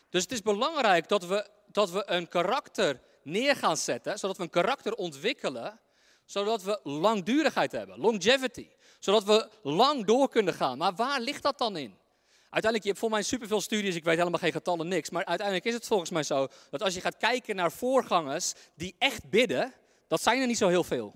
Dus 0.09 0.23
het 0.23 0.33
is 0.33 0.43
belangrijk 0.43 1.09
dat 1.09 1.25
we, 1.25 1.49
dat 1.67 1.91
we 1.91 2.03
een 2.11 2.29
karakter 2.29 3.01
neer 3.23 3.57
gaan 3.57 3.77
zetten, 3.77 4.19
zodat 4.19 4.37
we 4.37 4.43
een 4.43 4.51
karakter 4.51 4.95
ontwikkelen, 4.95 5.81
zodat 6.25 6.63
we 6.63 6.81
langdurigheid 6.83 7.73
hebben, 7.73 7.99
longevity. 7.99 8.69
Zodat 8.99 9.25
we 9.25 9.49
lang 9.63 10.05
door 10.05 10.29
kunnen 10.29 10.55
gaan. 10.55 10.79
Maar 10.79 10.95
waar 10.95 11.21
ligt 11.21 11.43
dat 11.43 11.59
dan 11.59 11.77
in? 11.77 11.99
Uiteindelijk, 12.43 12.83
je 12.83 12.89
hebt 12.89 12.99
voor 12.99 13.11
mij 13.11 13.23
superveel 13.23 13.61
studies, 13.61 13.95
ik 13.95 14.05
weet 14.05 14.17
helemaal 14.17 14.39
geen 14.39 14.53
getallen, 14.53 14.89
niks. 14.89 15.11
Maar 15.11 15.25
uiteindelijk 15.25 15.67
is 15.67 15.75
het 15.75 15.87
volgens 15.87 16.11
mij 16.11 16.23
zo 16.23 16.49
dat 16.71 16.83
als 16.83 16.95
je 16.95 17.01
gaat 17.01 17.17
kijken 17.17 17.57
naar 17.57 17.73
voorgangers 17.73 18.53
die 18.75 18.95
echt 18.99 19.31
bidden, 19.31 19.73
dat 20.09 20.23
zijn 20.23 20.41
er 20.41 20.47
niet 20.47 20.59
zo 20.59 20.69
heel 20.69 20.85
veel. 20.85 21.15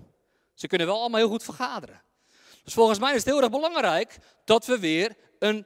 Ze 0.57 0.67
kunnen 0.67 0.87
wel 0.87 0.99
allemaal 0.99 1.19
heel 1.19 1.29
goed 1.29 1.43
vergaderen. 1.43 2.01
Dus 2.63 2.73
volgens 2.73 2.99
mij 2.99 3.09
is 3.09 3.23
het 3.23 3.25
heel 3.25 3.41
erg 3.41 3.51
belangrijk 3.51 4.17
dat 4.45 4.65
we 4.65 4.79
weer 4.79 5.15
een, 5.39 5.65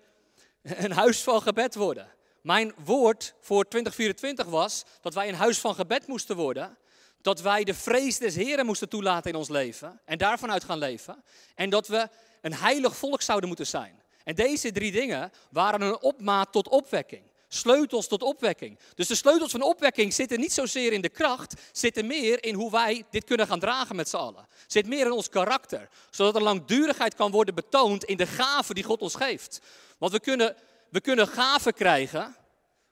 een 0.62 0.92
huis 0.92 1.22
van 1.24 1.42
gebed 1.42 1.76
worden. 1.76 2.08
Mijn 2.42 2.74
woord 2.84 3.34
voor 3.40 3.68
2024 3.68 4.46
was 4.46 4.84
dat 5.02 5.14
wij 5.14 5.28
een 5.28 5.36
huis 5.36 5.60
van 5.60 5.76
gebed 5.76 6.08
moesten 6.08 6.36
worden. 6.36 6.78
Dat 7.22 7.42
wij 7.42 7.64
de 7.64 7.74
vrees 7.74 8.18
des 8.18 8.36
Heren 8.36 8.66
moesten 8.66 8.90
toelaten 8.90 9.32
in 9.32 9.38
ons 9.38 9.50
leven. 9.50 10.02
En 10.06 10.18
daarvan 10.18 10.52
uit 10.52 10.64
gaan 10.64 10.78
leven. 10.78 11.24
En 11.56 11.70
dat 11.70 11.88
we 11.88 12.10
een 12.42 12.54
heilig 12.54 12.96
volk 12.96 13.22
zouden 13.22 13.48
moeten 13.48 13.68
zijn. 13.68 14.01
En 14.24 14.36
deze 14.36 14.72
drie 14.72 14.92
dingen 14.92 15.32
waren 15.50 15.82
een 15.82 16.01
opmaat 16.01 16.51
tot 16.51 16.68
opwekking 16.68 17.31
sleutels 17.53 18.08
tot 18.08 18.24
opwekking. 18.24 18.79
Dus 18.96 19.08
de 19.08 19.15
sleutels 19.15 19.51
van 19.51 19.62
opwekking 19.62 20.13
zitten 20.13 20.39
niet 20.39 20.53
zozeer 20.53 20.93
in 20.93 21.01
de 21.01 21.10
kracht, 21.10 21.53
zitten 21.72 22.08
meer 22.08 22.43
in 22.43 22.55
hoe 22.55 22.72
wij 22.72 23.03
dit 23.10 23.24
kunnen 23.24 23.48
gaan 23.48 23.60
dragen 23.60 23.96
met 23.96 24.10
z'n 24.10 24.15
allen. 24.15 24.48
Zit 24.67 24.88
meer 24.88 25.05
in 25.05 25.12
ons 25.12 25.29
karakter, 25.29 25.89
zodat 26.10 26.36
er 26.36 26.41
langdurigheid 26.41 27.15
kan 27.15 27.31
worden 27.31 27.55
betoond 27.55 28.03
in 28.03 28.17
de 28.17 28.27
gaven 28.27 28.75
die 28.75 28.84
God 28.84 29.01
ons 29.01 29.15
geeft. 29.15 29.60
Want 29.98 30.12
we 30.12 30.20
kunnen, 30.20 30.55
we 30.89 31.01
kunnen 31.01 31.27
gaven 31.27 31.74
krijgen, 31.74 32.36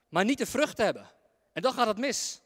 maar 0.08 0.24
niet 0.24 0.38
de 0.38 0.46
vrucht 0.46 0.78
hebben. 0.78 1.10
En 1.52 1.62
dan 1.62 1.72
gaat 1.72 1.86
het 1.86 1.98
mis. 1.98 2.40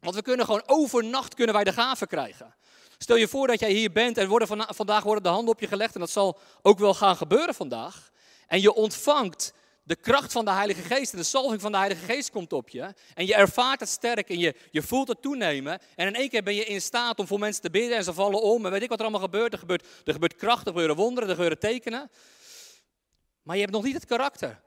Want 0.00 0.14
we 0.14 0.22
kunnen 0.22 0.46
gewoon 0.46 0.62
overnacht 0.66 1.34
kunnen 1.34 1.54
wij 1.54 1.64
de 1.64 1.72
gaven 1.72 2.06
krijgen. 2.06 2.54
Stel 2.98 3.16
je 3.16 3.28
voor 3.28 3.46
dat 3.46 3.60
jij 3.60 3.72
hier 3.72 3.92
bent 3.92 4.18
en 4.18 4.28
worden 4.28 4.74
vandaag 4.74 5.02
worden 5.02 5.22
de 5.22 5.28
handen 5.28 5.54
op 5.54 5.60
je 5.60 5.66
gelegd. 5.66 5.94
En 5.94 6.00
dat 6.00 6.10
zal 6.10 6.38
ook 6.62 6.78
wel 6.78 6.94
gaan 6.94 7.16
gebeuren 7.16 7.54
vandaag. 7.54 8.10
En 8.46 8.60
je 8.60 8.74
ontvangt 8.74 9.52
de 9.90 9.96
kracht 9.96 10.32
van 10.32 10.44
de 10.44 10.50
Heilige 10.50 10.82
Geest 10.82 11.12
en 11.12 11.18
de 11.18 11.24
salving 11.24 11.60
van 11.60 11.72
de 11.72 11.78
Heilige 11.78 12.04
Geest 12.04 12.30
komt 12.30 12.52
op 12.52 12.68
je. 12.68 12.94
En 13.14 13.26
je 13.26 13.34
ervaart 13.34 13.80
het 13.80 13.88
sterk 13.88 14.28
en 14.28 14.38
je, 14.38 14.54
je 14.70 14.82
voelt 14.82 15.08
het 15.08 15.22
toenemen. 15.22 15.78
En 15.96 16.06
in 16.06 16.14
één 16.14 16.28
keer 16.28 16.42
ben 16.42 16.54
je 16.54 16.64
in 16.64 16.80
staat 16.80 17.18
om 17.18 17.26
voor 17.26 17.38
mensen 17.38 17.62
te 17.62 17.70
bidden 17.70 17.96
en 17.96 18.04
ze 18.04 18.12
vallen 18.12 18.42
om. 18.42 18.64
En 18.64 18.70
weet 18.70 18.82
ik 18.82 18.88
wat 18.88 18.98
er 18.98 19.04
allemaal 19.04 19.22
gebeurt. 19.22 19.52
Er 19.52 19.58
gebeurt, 19.58 19.86
er 20.04 20.12
gebeurt 20.12 20.36
kracht, 20.36 20.60
er 20.60 20.72
gebeuren 20.72 20.96
wonderen, 20.96 21.28
er 21.28 21.34
gebeuren 21.34 21.58
tekenen. 21.58 22.10
Maar 23.42 23.54
je 23.54 23.60
hebt 23.62 23.74
nog 23.74 23.82
niet 23.82 23.94
het 23.94 24.06
karakter. 24.06 24.60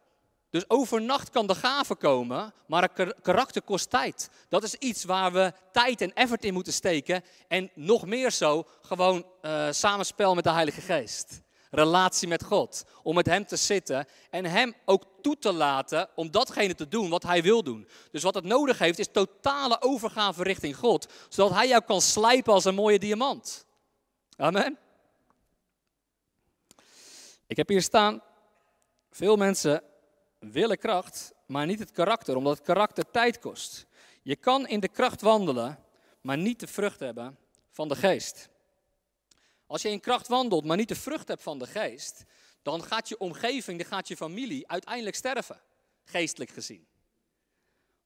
Dus 0.49 0.69
overnacht 0.69 1.29
kan 1.29 1.47
de 1.47 1.55
gave 1.55 1.95
komen, 1.95 2.53
maar 2.67 2.89
karakter 3.21 3.61
kost 3.61 3.89
tijd. 3.89 4.29
Dat 4.49 4.63
is 4.63 4.75
iets 4.75 5.03
waar 5.03 5.33
we 5.33 5.53
tijd 5.71 6.01
en 6.01 6.13
effort 6.13 6.45
in 6.45 6.53
moeten 6.53 6.73
steken. 6.73 7.23
En 7.47 7.71
nog 7.75 8.05
meer 8.05 8.31
zo, 8.31 8.67
gewoon 8.81 9.25
uh, 9.41 9.67
samenspel 9.71 10.35
met 10.35 10.43
de 10.43 10.51
Heilige 10.51 10.81
Geest 10.81 11.41
relatie 11.73 12.27
met 12.27 12.43
God. 12.43 12.83
Om 13.03 13.15
met 13.15 13.25
Hem 13.25 13.45
te 13.45 13.55
zitten 13.55 14.07
en 14.29 14.45
Hem 14.45 14.73
ook 14.85 15.03
toe 15.21 15.37
te 15.37 15.53
laten 15.53 16.09
om 16.15 16.31
datgene 16.31 16.75
te 16.75 16.87
doen 16.87 17.09
wat 17.09 17.23
Hij 17.23 17.41
wil 17.41 17.63
doen. 17.63 17.87
Dus 18.11 18.23
wat 18.23 18.35
het 18.35 18.43
nodig 18.43 18.79
heeft 18.79 18.99
is 18.99 19.07
totale 19.11 19.81
overgave 19.81 20.43
richting 20.43 20.75
God. 20.75 21.13
Zodat 21.29 21.53
Hij 21.53 21.67
jou 21.67 21.83
kan 21.83 22.01
slijpen 22.01 22.53
als 22.53 22.65
een 22.65 22.75
mooie 22.75 22.99
diamant. 22.99 23.65
Amen. 24.35 24.77
Ik 27.47 27.57
heb 27.57 27.67
hier 27.67 27.81
staan, 27.81 28.21
veel 29.11 29.35
mensen 29.35 29.83
willen 30.39 30.77
kracht, 30.77 31.33
maar 31.45 31.65
niet 31.65 31.79
het 31.79 31.91
karakter, 31.91 32.35
omdat 32.35 32.57
het 32.57 32.65
karakter 32.65 33.11
tijd 33.11 33.39
kost. 33.39 33.85
Je 34.21 34.35
kan 34.35 34.67
in 34.67 34.79
de 34.79 34.87
kracht 34.87 35.21
wandelen, 35.21 35.79
maar 36.21 36.37
niet 36.37 36.59
de 36.59 36.67
vrucht 36.67 36.99
hebben 36.99 37.37
van 37.71 37.87
de 37.87 37.95
geest. 37.95 38.49
Als 39.67 39.81
je 39.81 39.89
in 39.89 39.99
kracht 39.99 40.27
wandelt, 40.27 40.65
maar 40.65 40.77
niet 40.77 40.87
de 40.87 40.95
vrucht 40.95 41.27
hebt 41.27 41.43
van 41.43 41.59
de 41.59 41.67
geest, 41.67 42.23
dan 42.61 42.83
gaat 42.83 43.09
je 43.09 43.17
omgeving, 43.17 43.77
dan 43.79 43.87
gaat 43.87 44.07
je 44.07 44.15
familie 44.15 44.67
uiteindelijk 44.67 45.15
sterven, 45.15 45.61
geestelijk 46.03 46.51
gezien. 46.51 46.87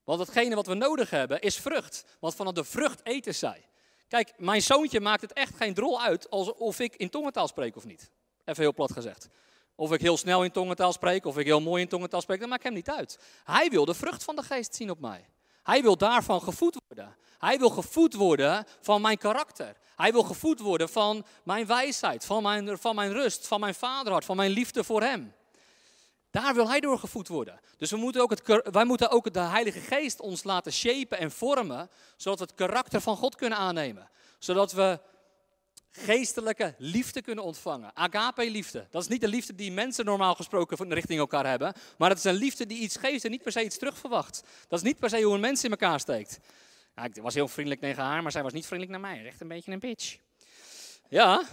Want 0.04 0.20
hetgene 0.20 0.56
wat 0.56 0.68
we 0.68 0.74
nodig 0.74 1.10
hebben 1.10 1.42
is 1.42 1.58
vrucht, 1.58 2.06
want 2.20 2.36
vanaf 2.36 2.54
de 2.54 2.64
vrucht 2.64 3.06
eten 3.06 3.36
zij. 3.36 3.66
Kijk, 4.08 4.34
mijn 4.38 4.62
zoontje 4.62 5.00
maakt 5.00 5.22
het 5.22 5.34
echt 5.34 5.56
geen 5.56 5.74
drol 5.74 6.02
uit 6.02 6.30
of 6.58 6.80
ik 6.80 6.96
in 6.96 7.10
tongentaal 7.10 7.48
spreek 7.48 7.76
of 7.76 7.86
niet. 7.86 8.12
Even 8.46 8.62
heel 8.62 8.74
plat 8.74 8.92
gezegd. 8.92 9.28
Of 9.76 9.92
ik 9.92 10.02
heel 10.02 10.18
snel 10.18 10.44
in 10.44 10.52
tongentaal 10.52 10.94
spreek, 10.94 11.26
of 11.26 11.38
ik 11.38 11.46
heel 11.46 11.62
mooi 11.62 11.82
in 11.82 11.88
tongentaal 11.88 12.22
spreek, 12.22 12.40
dat 12.40 12.50
maakt 12.50 12.64
hem 12.64 12.74
niet 12.74 12.90
uit. 12.90 13.20
Hij 13.44 13.70
wil 13.70 13.86
de 13.86 13.94
vrucht 13.94 14.24
van 14.24 14.36
de 14.36 14.44
geest 14.44 14.76
zien 14.76 14.90
op 14.90 15.00
mij. 15.00 15.30
Hij 15.68 15.82
wil 15.82 15.98
daarvan 15.98 16.42
gevoed 16.42 16.78
worden. 16.88 17.16
Hij 17.38 17.60
wil 17.60 17.70
gevoed 17.70 18.14
worden 18.14 18.66
van 18.82 19.02
mijn 19.02 19.18
karakter. 19.18 19.76
Hij 19.96 20.12
wil 20.12 20.24
gevoed 20.24 20.60
worden 20.60 20.90
van 20.90 21.26
mijn 21.44 21.66
wijsheid, 21.66 22.26
van 22.26 22.44
mijn, 22.44 22.78
van 22.78 22.96
mijn 22.96 23.12
rust, 23.14 23.48
van 23.48 23.60
mijn 23.60 23.76
vaderhart, 23.76 24.26
van 24.26 24.36
mijn 24.36 24.52
liefde 24.52 24.84
voor 24.84 25.02
hem. 25.02 25.34
Daar 26.32 26.54
wil 26.54 26.70
hij 26.70 26.80
door 26.80 27.00
gevoed 27.00 27.28
worden. 27.28 27.60
Dus 27.78 27.92
we 27.92 27.98
moeten 27.98 28.22
ook 28.22 28.30
het, 28.30 28.62
wij 28.72 28.86
moeten 28.86 29.10
ook 29.10 29.34
de 29.34 29.40
Heilige 29.40 29.80
Geest 29.80 30.20
ons 30.20 30.44
laten 30.44 30.74
shapen 30.74 31.18
en 31.18 31.32
vormen, 31.32 31.90
zodat 32.16 32.40
we 32.40 32.46
het 32.46 32.56
karakter 32.56 33.02
van 33.02 33.18
God 33.18 33.36
kunnen 33.36 33.58
aannemen. 33.58 34.10
Zodat 34.40 34.72
we 34.72 35.00
geestelijke 35.98 36.75
liefde 36.77 37.22
kunnen 37.22 37.44
ontvangen. 37.44 37.92
Agape-liefde. 37.94 38.88
Dat 38.92 39.01
is 39.01 39.08
niet 39.08 39.22
de 39.22 39.27
liefde 39.27 39.56
die 39.56 39.72
mensen 39.72 40.06
normaal 40.06 40.36
gesproken 40.36 40.94
richting 40.94 41.20
elkaar 41.20 41.48
hebben. 41.48 41.74
Maar 41.98 42.10
het 42.10 42.18
is 42.18 42.24
een 42.24 42.34
liefde 42.34 42.66
die 42.66 42.80
iets 42.80 42.98
geeft 42.98 43.25
en 43.25 43.32
niet 43.32 43.44
per 43.44 43.51
se 43.51 43.63
iets 43.63 43.77
terugverwacht. 43.77 44.44
Dat 44.68 44.80
is 44.80 44.86
niet 44.86 45.00
per 45.00 45.10
se 45.10 45.22
hoe 45.22 45.34
een 45.34 45.39
mens 45.39 45.63
in 45.63 45.72
elkaar 45.72 46.00
steekt. 46.00 46.39
ik 47.04 47.22
was 47.22 47.34
heel 47.34 47.48
vriendelijk 47.48 47.82
tegen 47.82 48.04
haar, 48.04 48.22
maar 48.22 48.32
zij 48.32 48.44
was 48.44 48.54
niet 48.54 48.66
vriendelijk 48.66 49.01
naar 49.01 49.12
mij. 49.12 49.25
Echt 49.25 49.42
een 49.42 49.48
beetje 49.48 49.72
een 49.72 49.80
bitch. 49.80 50.18
Ja, 51.10 51.44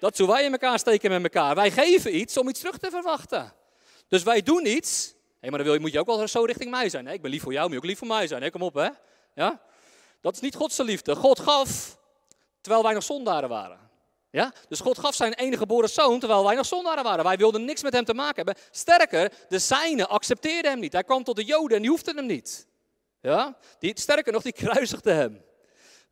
dat 0.00 0.18
hoe 0.18 0.26
wij 0.26 0.44
in 0.44 0.52
elkaar 0.52 0.78
steken 0.78 1.10
met 1.10 1.22
elkaar. 1.22 1.54
Wij 1.54 1.70
geven 1.70 2.16
iets 2.16 2.36
om 2.36 2.48
iets 2.48 2.60
terug 2.60 2.78
te 2.78 2.90
verwachten. 2.90 3.52
Dus 4.08 4.22
wij 4.22 4.42
doen 4.42 4.66
iets. 4.66 5.06
Hé, 5.06 5.16
hey, 5.40 5.50
maar 5.50 5.58
dan 5.58 5.66
wil 5.68 5.74
je, 5.74 5.80
moet 5.80 5.92
je 5.92 5.98
ook 5.98 6.06
wel 6.06 6.28
zo 6.28 6.44
richting 6.44 6.70
mij 6.70 6.88
zijn. 6.88 7.06
Ik 7.06 7.22
ben 7.22 7.30
lief 7.30 7.42
voor 7.42 7.52
jou, 7.52 7.64
moet 7.64 7.72
je 7.72 7.78
ook 7.78 7.84
lief 7.84 7.98
voor 7.98 8.08
mij 8.08 8.26
zijn. 8.26 8.40
Hey, 8.40 8.50
kom 8.50 8.62
op, 8.62 8.74
hè. 8.74 8.88
Ja? 9.34 9.60
Dat 10.20 10.34
is 10.34 10.40
niet 10.40 10.54
Gods 10.54 10.78
liefde. 10.78 11.16
God 11.16 11.40
gaf 11.40 11.98
terwijl 12.60 12.82
wij 12.82 12.92
nog 12.92 13.02
zondaren 13.02 13.48
waren. 13.48 13.90
Ja? 14.30 14.52
Dus 14.68 14.80
God 14.80 14.98
gaf 14.98 15.14
zijn 15.14 15.34
enige 15.34 15.58
geboren 15.58 15.88
zoon 15.88 16.18
terwijl 16.18 16.44
wij 16.44 16.54
nog 16.54 16.66
zondaren 16.66 17.04
waren. 17.04 17.24
Wij 17.24 17.36
wilden 17.36 17.64
niks 17.64 17.82
met 17.82 17.92
hem 17.92 18.04
te 18.04 18.14
maken 18.14 18.36
hebben. 18.36 18.64
Sterker, 18.70 19.32
de 19.48 19.58
zijnen 19.58 20.08
accepteerden 20.08 20.70
hem 20.70 20.80
niet. 20.80 20.92
Hij 20.92 21.04
kwam 21.04 21.24
tot 21.24 21.36
de 21.36 21.44
Joden 21.44 21.76
en 21.76 21.82
die 21.82 21.90
hoefden 21.90 22.16
hem 22.16 22.26
niet. 22.26 22.66
Ja? 23.20 23.56
Die, 23.78 24.00
sterker 24.00 24.32
nog, 24.32 24.42
die 24.42 24.52
kruisigden 24.62 25.16
hem. 25.16 25.44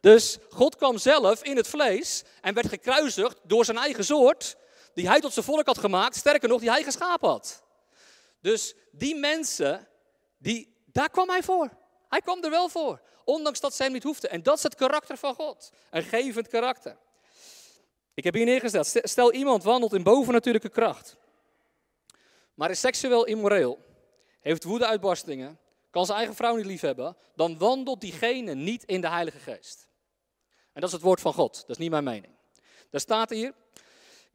Dus 0.01 0.39
God 0.51 0.77
kwam 0.77 0.99
zelf 0.99 1.43
in 1.43 1.57
het 1.57 1.69
vlees 1.69 2.25
en 2.41 2.55
werd 2.55 2.69
gekruisigd 2.69 3.39
door 3.43 3.65
zijn 3.65 3.79
eigen 3.79 4.05
soort, 4.05 4.57
die 4.95 5.09
hij 5.09 5.21
tot 5.21 5.33
zijn 5.33 5.45
volk 5.45 5.67
had 5.67 5.79
gemaakt, 5.79 6.17
sterker 6.17 6.49
nog, 6.49 6.61
die 6.61 6.71
hij 6.71 6.83
geschapen 6.83 7.29
had. 7.29 7.63
Dus 8.41 8.75
die 8.91 9.17
mensen, 9.17 9.89
die, 10.39 10.77
daar 10.85 11.11
kwam 11.11 11.29
hij 11.29 11.43
voor. 11.43 11.69
Hij 12.09 12.21
kwam 12.21 12.45
er 12.45 12.51
wel 12.51 12.69
voor. 12.69 13.01
Ondanks 13.29 13.61
dat 13.61 13.75
zij 13.75 13.85
hem 13.85 13.95
niet 13.95 14.03
hoefden. 14.03 14.31
En 14.31 14.43
dat 14.43 14.57
is 14.57 14.63
het 14.63 14.75
karakter 14.75 15.17
van 15.17 15.35
God. 15.35 15.73
Een 15.91 16.03
gevend 16.03 16.49
karakter. 16.49 16.97
Ik 18.15 18.25
heb 18.25 18.35
hier 18.35 18.45
neergesteld. 18.45 19.09
Stel 19.09 19.33
iemand 19.33 19.63
wandelt 19.63 19.93
in 19.93 20.03
bovennatuurlijke 20.03 20.69
kracht. 20.69 21.17
Maar 22.55 22.71
is 22.71 22.81
seksueel 22.81 23.25
immoreel. 23.25 23.79
Heeft 24.41 24.65
woedeuitbarstingen. 24.65 25.59
Kan 25.91 26.07
zijn 26.07 26.19
eigen 26.19 26.37
vrouw 26.37 26.57
niet 26.57 26.67
lief 26.67 26.81
hebben. 26.81 27.17
Dan 27.35 27.59
wandelt 27.59 28.01
diegene 28.01 28.55
niet 28.55 28.85
in 28.85 29.01
de 29.01 29.09
Heilige 29.09 29.39
Geest. 29.39 29.89
En 30.73 30.81
dat 30.81 30.85
is 30.85 30.93
het 30.93 31.03
woord 31.03 31.21
van 31.21 31.33
God. 31.33 31.55
Dat 31.61 31.71
is 31.71 31.79
niet 31.79 31.91
mijn 31.91 32.05
mening. 32.05 32.33
Daar 32.91 33.01
staat 33.01 33.31
hier. 33.31 33.55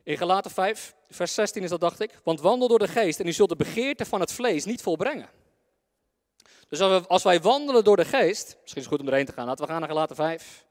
In 0.03 0.17
Galaten 0.17 0.51
5, 0.51 0.95
vers 1.09 1.33
16 1.33 1.63
is 1.63 1.69
dat, 1.69 1.81
dacht 1.81 2.00
ik. 2.00 2.19
Want 2.23 2.41
wandel 2.41 2.67
door 2.67 2.79
de 2.79 2.88
geest 2.88 3.19
en 3.19 3.27
u 3.27 3.31
zult 3.31 3.50
de 3.50 3.55
begeerte 3.55 4.05
van 4.05 4.19
het 4.19 4.31
vlees 4.31 4.65
niet 4.65 4.81
volbrengen. 4.81 5.29
Dus 6.77 7.07
als 7.07 7.23
wij 7.23 7.41
wandelen 7.41 7.83
door 7.83 7.95
de 7.95 8.05
geest, 8.05 8.45
misschien 8.61 8.81
is 8.81 8.87
het 8.87 8.87
goed 8.87 8.99
om 8.99 9.07
erheen 9.07 9.25
te 9.25 9.31
gaan, 9.31 9.45
laten 9.45 9.65
we 9.65 9.71
gaan 9.71 9.79
naar 9.79 9.89
Galaten 9.89 10.15
5. 10.15 10.65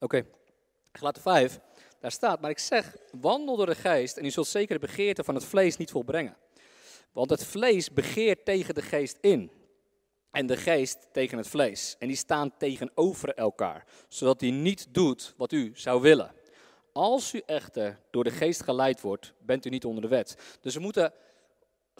Oké, 0.00 0.16
okay. 0.16 0.30
Gelaten 0.92 1.22
5, 1.22 1.60
daar 2.00 2.12
staat, 2.12 2.40
maar 2.40 2.50
ik 2.50 2.58
zeg, 2.58 2.96
wandel 3.20 3.56
door 3.56 3.66
de 3.66 3.74
geest 3.74 4.16
en 4.16 4.24
u 4.24 4.30
zult 4.30 4.46
zeker 4.46 4.80
de 4.80 4.86
begeerte 4.86 5.24
van 5.24 5.34
het 5.34 5.44
vlees 5.44 5.76
niet 5.76 5.90
volbrengen. 5.90 6.36
Want 7.12 7.30
het 7.30 7.44
vlees 7.44 7.92
begeert 7.92 8.44
tegen 8.44 8.74
de 8.74 8.82
geest 8.82 9.18
in 9.20 9.50
en 10.30 10.46
de 10.46 10.56
geest 10.56 11.08
tegen 11.12 11.38
het 11.38 11.48
vlees. 11.48 11.96
En 11.98 12.08
die 12.08 12.16
staan 12.16 12.56
tegenover 12.56 13.34
elkaar, 13.34 13.86
zodat 14.08 14.40
hij 14.40 14.50
niet 14.50 14.86
doet 14.94 15.34
wat 15.36 15.52
u 15.52 15.70
zou 15.74 16.00
willen. 16.00 16.34
Als 16.92 17.34
u 17.34 17.42
echter 17.46 18.00
door 18.10 18.24
de 18.24 18.30
geest 18.30 18.62
geleid 18.62 19.00
wordt, 19.00 19.32
bent 19.38 19.66
u 19.66 19.70
niet 19.70 19.84
onder 19.84 20.02
de 20.02 20.08
wet. 20.08 20.58
Dus 20.60 20.74
we 20.74 20.80
moeten 20.80 21.12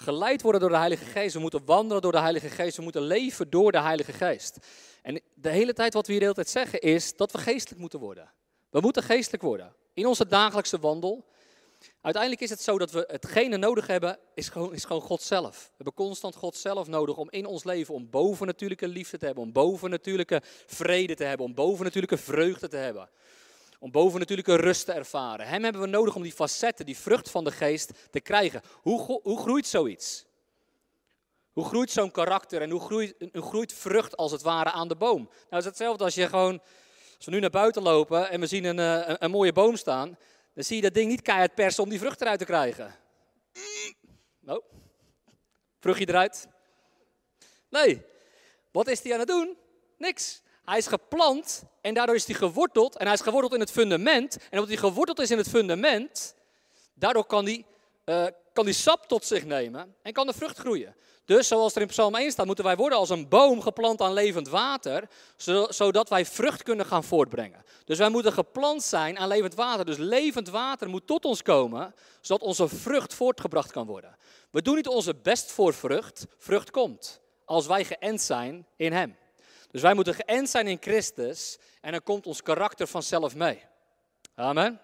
geleid 0.01 0.43
worden 0.43 0.61
door 0.61 0.71
de 0.71 0.77
Heilige 0.77 1.05
Geest. 1.05 1.35
We 1.35 1.41
moeten 1.41 1.65
wandelen 1.65 2.03
door 2.03 2.13
de 2.13 2.21
Heilige 2.21 2.49
Geest. 2.49 2.77
We 2.77 2.83
moeten 2.83 3.03
leven 3.03 3.51
door 3.51 3.73
de 3.73 3.81
Heilige 3.81 4.13
Geest. 4.13 4.59
En 5.03 5.21
de 5.35 5.51
hele 5.51 5.73
tijd 5.73 5.95
wat 5.95 6.07
we 6.07 6.13
hier 6.13 6.21
de 6.21 6.27
hele 6.27 6.45
tijd 6.45 6.69
zeggen 6.69 6.81
is 6.81 7.17
dat 7.17 7.33
we 7.33 7.39
geestelijk 7.39 7.81
moeten 7.81 7.99
worden. 7.99 8.31
We 8.71 8.81
moeten 8.81 9.03
geestelijk 9.03 9.43
worden. 9.43 9.75
In 9.95 10.07
onze 10.07 10.27
dagelijkse 10.27 10.79
wandel. 10.79 11.27
Uiteindelijk 12.01 12.43
is 12.43 12.51
het 12.51 12.63
zo 12.63 12.79
dat 12.79 12.91
we 12.91 13.05
hetgene 13.11 13.57
nodig 13.57 13.87
hebben, 13.87 14.19
is 14.35 14.49
gewoon, 14.49 14.75
is 14.75 14.85
gewoon 14.85 15.03
God 15.03 15.23
zelf. 15.23 15.65
We 15.67 15.75
hebben 15.77 15.95
constant 15.95 16.37
God 16.37 16.57
zelf 16.57 16.89
nodig 16.89 17.17
om 17.17 17.31
in 17.31 17.47
ons 17.47 17.65
leven, 17.65 17.95
om 17.95 18.11
bovennatuurlijke 18.11 18.89
liefde 18.89 19.19
te 19.19 19.25
hebben, 19.27 19.45
om 19.45 19.53
bovennatuurlijke 19.53 20.43
vrede 20.67 21.15
te 21.15 21.25
hebben, 21.25 21.47
om 21.47 21.55
bovennatuurlijke 21.55 22.17
vreugde 22.19 22.69
te 22.69 22.77
hebben. 22.77 23.09
Om 23.79 23.91
bovennatuurlijke 23.91 24.57
rust 24.57 24.85
te 24.85 24.93
ervaren. 24.93 25.47
Hem 25.47 25.65
hebben 25.65 25.83
we 25.83 25.89
nodig 25.89 26.15
om 26.15 26.23
die 26.23 26.33
facetten, 26.33 26.87
die 26.87 26.97
vrucht 26.97 27.31
van 27.31 27.45
de 27.45 27.51
geest 27.51 27.93
te 28.11 28.21
krijgen. 28.21 28.63
Hoe, 28.83 29.21
hoe 29.23 29.41
groeit 29.41 29.67
zoiets? 29.67 30.27
Hoe 31.53 31.65
groeit 31.65 31.91
zo'n 31.91 32.11
karakter 32.11 32.63
en 32.63 32.71
hoe 32.71 32.81
groeit, 32.81 33.15
hoe 33.33 33.43
groeit 33.43 33.73
vrucht 33.73 34.17
als 34.17 34.33
het 34.33 34.43
ware 34.43 34.71
aan 34.71 34.89
de 34.89 34.97
boom? 34.97 35.23
Nou, 35.23 35.45
het 35.49 35.59
is 35.59 35.65
hetzelfde 35.65 36.05
als 36.05 36.15
je 36.15 36.29
gewoon, 36.29 36.61
als 37.17 37.25
we 37.25 37.31
nu 37.31 37.41
naar 37.41 37.51
buiten 37.51 37.83
lopen 37.83 38.31
en 38.31 38.41
we 38.41 38.47
zien 38.47 38.65
een, 38.65 38.79
eh, 38.79 39.09
een, 39.09 39.17
een 39.19 39.31
mooie 39.31 39.53
boom 39.53 39.77
staan, 39.77 40.19
dan 40.55 40.65
zie 40.65 40.77
je 40.77 40.83
dat 40.83 40.95
ding 40.95 41.11
niet 41.11 41.23
keihard 41.23 41.55
persen 41.55 41.83
om 41.83 41.89
die 41.89 41.99
vrucht 41.99 42.21
eruit 42.21 42.39
te 42.39 42.45
krijgen. 42.45 42.95
Nou, 44.41 44.63
vruchtje 45.81 46.09
eruit. 46.09 46.49
Nee, 47.69 48.03
wat 48.71 48.89
is 48.89 49.03
hij 49.03 49.13
aan 49.13 49.19
het 49.19 49.29
doen? 49.29 49.57
Niks. 49.97 50.43
Hij 50.69 50.79
is 50.79 50.87
geplant 50.87 51.63
en 51.81 51.95
daardoor 51.95 52.15
is 52.15 52.27
hij 52.27 52.35
geworteld. 52.35 52.97
En 52.97 53.05
hij 53.05 53.15
is 53.15 53.21
geworteld 53.21 53.55
in 53.55 53.61
het 53.61 53.71
fundament. 53.71 54.37
En 54.37 54.59
omdat 54.59 54.69
hij 54.69 54.77
geworteld 54.77 55.21
is 55.21 55.31
in 55.31 55.39
het 55.39 55.49
fundament, 55.49 56.35
daardoor 56.95 57.25
kan 57.25 57.49
uh, 57.49 57.65
kan 58.53 58.65
hij 58.65 58.73
sap 58.73 59.07
tot 59.07 59.25
zich 59.25 59.45
nemen 59.45 59.95
en 60.03 60.13
kan 60.13 60.27
de 60.27 60.33
vrucht 60.33 60.59
groeien. 60.59 60.95
Dus 61.25 61.49
zoals 61.49 61.75
er 61.75 61.81
in 61.81 61.87
Psalm 61.87 62.15
1 62.15 62.31
staat, 62.31 62.47
moeten 62.47 62.65
wij 62.65 62.77
worden 62.77 62.99
als 62.99 63.11
een 63.11 63.29
boom 63.29 63.61
geplant 63.61 64.01
aan 64.01 64.13
levend 64.13 64.49
water, 64.49 65.09
zodat 65.69 66.09
wij 66.09 66.25
vrucht 66.27 66.63
kunnen 66.63 66.87
gaan 66.87 67.05
voortbrengen. 67.05 67.65
Dus 67.85 67.99
wij 67.99 68.09
moeten 68.09 68.33
geplant 68.33 68.83
zijn 68.83 69.19
aan 69.19 69.29
levend 69.29 69.55
water. 69.55 69.85
Dus 69.85 69.97
levend 69.97 70.49
water 70.49 70.89
moet 70.89 71.07
tot 71.07 71.25
ons 71.25 71.43
komen, 71.43 71.95
zodat 72.21 72.47
onze 72.47 72.69
vrucht 72.69 73.15
voortgebracht 73.15 73.71
kan 73.71 73.87
worden. 73.87 74.17
We 74.51 74.63
doen 74.63 74.77
niet 74.77 74.89
onze 74.89 75.15
best 75.15 75.53
voor 75.53 75.75
vrucht, 75.75 76.27
vrucht 76.39 76.71
komt. 76.71 77.21
Als 77.45 77.67
wij 77.67 77.85
geënt 77.85 78.21
zijn 78.21 78.67
in 78.77 78.93
Hem. 78.93 79.17
Dus 79.71 79.83
wij 79.83 79.95
moeten 79.95 80.15
geënt 80.15 80.49
zijn 80.49 80.67
in 80.67 80.79
Christus 80.81 81.59
en 81.81 81.93
dan 81.93 82.03
komt 82.03 82.27
ons 82.27 82.43
karakter 82.43 82.87
vanzelf 82.87 83.35
mee. 83.35 83.65
Amen. 84.35 84.81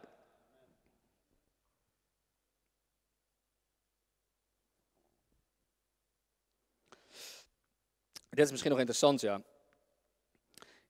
Dit 8.29 8.45
is 8.45 8.51
misschien 8.51 8.71
nog 8.71 8.81
interessant, 8.81 9.21
ja. 9.21 9.43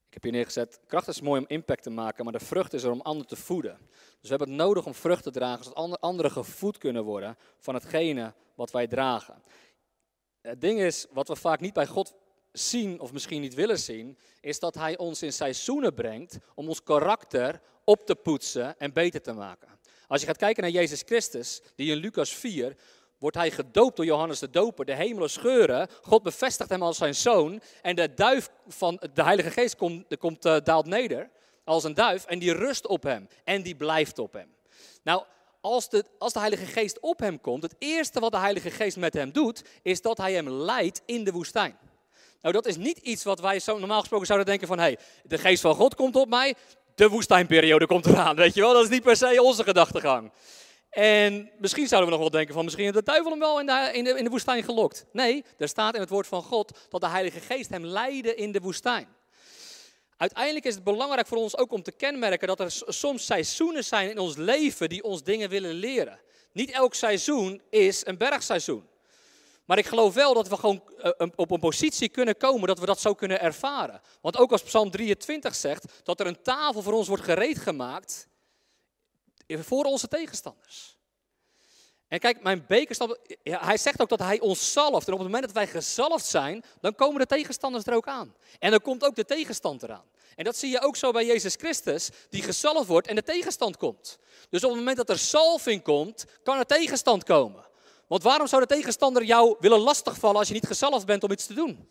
Ik 0.06 0.22
heb 0.22 0.22
hier 0.22 0.32
neergezet, 0.32 0.80
kracht 0.86 1.08
is 1.08 1.20
mooi 1.20 1.40
om 1.40 1.46
impact 1.48 1.82
te 1.82 1.90
maken, 1.90 2.24
maar 2.24 2.32
de 2.32 2.44
vrucht 2.44 2.72
is 2.72 2.82
er 2.82 2.90
om 2.90 3.00
anderen 3.00 3.28
te 3.28 3.36
voeden. 3.36 3.78
Dus 3.90 4.20
we 4.20 4.28
hebben 4.28 4.48
het 4.48 4.56
nodig 4.56 4.86
om 4.86 4.94
vrucht 4.94 5.22
te 5.22 5.30
dragen, 5.30 5.64
zodat 5.64 6.00
anderen 6.00 6.30
gevoed 6.30 6.78
kunnen 6.78 7.04
worden 7.04 7.36
van 7.58 7.74
hetgene 7.74 8.34
wat 8.54 8.70
wij 8.70 8.86
dragen. 8.86 9.42
Het 10.40 10.60
ding 10.60 10.80
is, 10.80 11.06
wat 11.10 11.28
we 11.28 11.36
vaak 11.36 11.60
niet 11.60 11.72
bij 11.72 11.86
God 11.86 12.14
zien 12.58 13.00
of 13.00 13.12
misschien 13.12 13.40
niet 13.40 13.54
willen 13.54 13.78
zien, 13.78 14.18
is 14.40 14.58
dat 14.58 14.74
hij 14.74 14.98
ons 14.98 15.22
in 15.22 15.32
seizoenen 15.32 15.94
brengt 15.94 16.38
om 16.54 16.68
ons 16.68 16.82
karakter 16.82 17.60
op 17.84 18.06
te 18.06 18.14
poetsen 18.14 18.78
en 18.78 18.92
beter 18.92 19.22
te 19.22 19.32
maken. 19.32 19.68
Als 20.06 20.20
je 20.20 20.26
gaat 20.26 20.36
kijken 20.36 20.62
naar 20.62 20.72
Jezus 20.72 21.02
Christus, 21.06 21.60
die 21.74 21.90
in 21.90 21.96
Lucas 21.96 22.34
4 22.34 22.76
wordt 23.18 23.36
hij 23.36 23.50
gedoopt 23.50 23.96
door 23.96 24.04
Johannes 24.04 24.38
de 24.38 24.50
Doper. 24.50 24.84
De 24.84 24.94
hemelen 24.94 25.30
scheuren, 25.30 25.88
God 26.02 26.22
bevestigt 26.22 26.68
hem 26.70 26.82
als 26.82 26.96
zijn 26.96 27.14
zoon 27.14 27.60
en 27.82 27.96
de 27.96 28.14
duif 28.14 28.50
van 28.68 29.00
de 29.12 29.22
Heilige 29.22 29.50
Geest 29.50 29.76
komt, 29.76 30.18
komt 30.18 30.46
uh, 30.46 30.56
daalt 30.64 30.86
neder 30.86 31.30
als 31.64 31.84
een 31.84 31.94
duif 31.94 32.24
en 32.24 32.38
die 32.38 32.52
rust 32.52 32.86
op 32.86 33.02
hem 33.02 33.28
en 33.44 33.62
die 33.62 33.74
blijft 33.74 34.18
op 34.18 34.32
hem. 34.32 34.54
Nou, 35.02 35.24
als 35.60 35.88
de, 35.88 36.04
als 36.18 36.32
de 36.32 36.38
Heilige 36.38 36.66
Geest 36.66 37.00
op 37.00 37.18
hem 37.18 37.40
komt, 37.40 37.62
het 37.62 37.74
eerste 37.78 38.20
wat 38.20 38.32
de 38.32 38.38
Heilige 38.38 38.70
Geest 38.70 38.96
met 38.96 39.14
hem 39.14 39.32
doet, 39.32 39.64
is 39.82 40.00
dat 40.00 40.18
hij 40.18 40.32
hem 40.32 40.50
leidt 40.50 41.02
in 41.04 41.24
de 41.24 41.32
woestijn. 41.32 41.78
Nou, 42.44 42.56
dat 42.56 42.66
is 42.66 42.76
niet 42.76 42.98
iets 42.98 43.24
wat 43.24 43.40
wij 43.40 43.60
zo 43.60 43.78
normaal 43.78 44.00
gesproken 44.00 44.26
zouden 44.26 44.46
denken 44.46 44.66
van, 44.66 44.78
hé, 44.78 44.84
hey, 44.84 44.98
de 45.22 45.38
Geest 45.38 45.60
van 45.60 45.74
God 45.74 45.94
komt 45.94 46.16
op 46.16 46.28
mij, 46.28 46.54
de 46.94 47.08
woestijnperiode 47.08 47.86
komt 47.86 48.06
eraan, 48.06 48.36
weet 48.44 48.54
je 48.54 48.60
wel. 48.60 48.72
Dat 48.72 48.82
is 48.82 48.88
niet 48.88 49.02
per 49.02 49.16
se 49.16 49.42
onze 49.42 49.64
gedachtegang. 49.64 50.32
En 50.90 51.50
misschien 51.58 51.88
zouden 51.88 52.10
we 52.10 52.16
nog 52.16 52.22
wel 52.22 52.38
denken 52.38 52.54
van, 52.54 52.64
misschien 52.64 52.84
heeft 52.84 52.96
de 52.96 53.02
duivel 53.02 53.30
hem 53.30 53.40
wel 53.40 53.60
in 53.60 53.66
de, 53.66 53.90
in, 53.92 54.04
de, 54.04 54.10
in 54.10 54.24
de 54.24 54.30
woestijn 54.30 54.62
gelokt. 54.62 55.06
Nee, 55.12 55.44
er 55.58 55.68
staat 55.68 55.94
in 55.94 56.00
het 56.00 56.10
woord 56.10 56.26
van 56.26 56.42
God 56.42 56.78
dat 56.88 57.00
de 57.00 57.08
Heilige 57.08 57.40
Geest 57.40 57.70
hem 57.70 57.84
leidde 57.84 58.34
in 58.34 58.52
de 58.52 58.60
woestijn. 58.60 59.08
Uiteindelijk 60.16 60.64
is 60.64 60.74
het 60.74 60.84
belangrijk 60.84 61.26
voor 61.26 61.38
ons 61.38 61.56
ook 61.56 61.72
om 61.72 61.82
te 61.82 61.92
kenmerken 61.92 62.48
dat 62.48 62.60
er 62.60 62.82
soms 62.86 63.26
seizoenen 63.26 63.84
zijn 63.84 64.10
in 64.10 64.18
ons 64.18 64.36
leven 64.36 64.88
die 64.88 65.02
ons 65.02 65.22
dingen 65.22 65.48
willen 65.48 65.74
leren. 65.74 66.20
Niet 66.52 66.70
elk 66.70 66.94
seizoen 66.94 67.62
is 67.70 68.06
een 68.06 68.18
bergseizoen. 68.18 68.92
Maar 69.64 69.78
ik 69.78 69.86
geloof 69.86 70.14
wel 70.14 70.34
dat 70.34 70.48
we 70.48 70.56
gewoon 70.56 70.82
eh, 70.96 71.28
op 71.34 71.50
een 71.50 71.60
positie 71.60 72.08
kunnen 72.08 72.36
komen 72.36 72.68
dat 72.68 72.78
we 72.78 72.86
dat 72.86 73.00
zo 73.00 73.14
kunnen 73.14 73.40
ervaren. 73.40 74.00
Want 74.20 74.36
ook 74.36 74.52
als 74.52 74.62
Psalm 74.62 74.90
23 74.90 75.54
zegt 75.54 75.84
dat 76.02 76.20
er 76.20 76.26
een 76.26 76.42
tafel 76.42 76.82
voor 76.82 76.92
ons 76.92 77.08
wordt 77.08 77.24
gereed 77.24 77.58
gemaakt 77.58 78.28
voor 79.48 79.84
onze 79.84 80.08
tegenstanders. 80.08 80.98
En 82.08 82.18
kijk, 82.18 82.42
mijn 82.42 82.64
bekerstap, 82.68 83.18
hij 83.42 83.76
zegt 83.76 84.00
ook 84.00 84.08
dat 84.08 84.18
hij 84.18 84.40
ons 84.40 84.72
zalft. 84.72 85.06
En 85.06 85.12
op 85.12 85.18
het 85.18 85.28
moment 85.28 85.44
dat 85.44 85.54
wij 85.54 85.66
gezalfd 85.66 86.26
zijn, 86.26 86.64
dan 86.80 86.94
komen 86.94 87.20
de 87.20 87.26
tegenstanders 87.26 87.86
er 87.86 87.94
ook 87.94 88.06
aan. 88.06 88.34
En 88.58 88.70
dan 88.70 88.80
komt 88.80 89.04
ook 89.04 89.14
de 89.14 89.24
tegenstand 89.24 89.82
eraan. 89.82 90.04
En 90.36 90.44
dat 90.44 90.56
zie 90.56 90.70
je 90.70 90.80
ook 90.80 90.96
zo 90.96 91.10
bij 91.10 91.26
Jezus 91.26 91.54
Christus, 91.54 92.10
die 92.30 92.42
gezalfd 92.42 92.86
wordt 92.86 93.06
en 93.06 93.14
de 93.14 93.22
tegenstand 93.22 93.76
komt. 93.76 94.18
Dus 94.50 94.64
op 94.64 94.70
het 94.70 94.78
moment 94.78 94.96
dat 94.96 95.08
er 95.08 95.18
salving 95.18 95.82
komt, 95.82 96.24
kan 96.42 96.58
er 96.58 96.66
tegenstand 96.66 97.24
komen. 97.24 97.64
Want 98.14 98.26
waarom 98.26 98.46
zou 98.46 98.62
de 98.62 98.74
tegenstander 98.74 99.24
jou 99.24 99.56
willen 99.60 99.78
lastigvallen 99.78 100.36
als 100.36 100.48
je 100.48 100.54
niet 100.54 100.66
gezalfd 100.66 101.06
bent 101.06 101.24
om 101.24 101.30
iets 101.30 101.46
te 101.46 101.54
doen? 101.54 101.88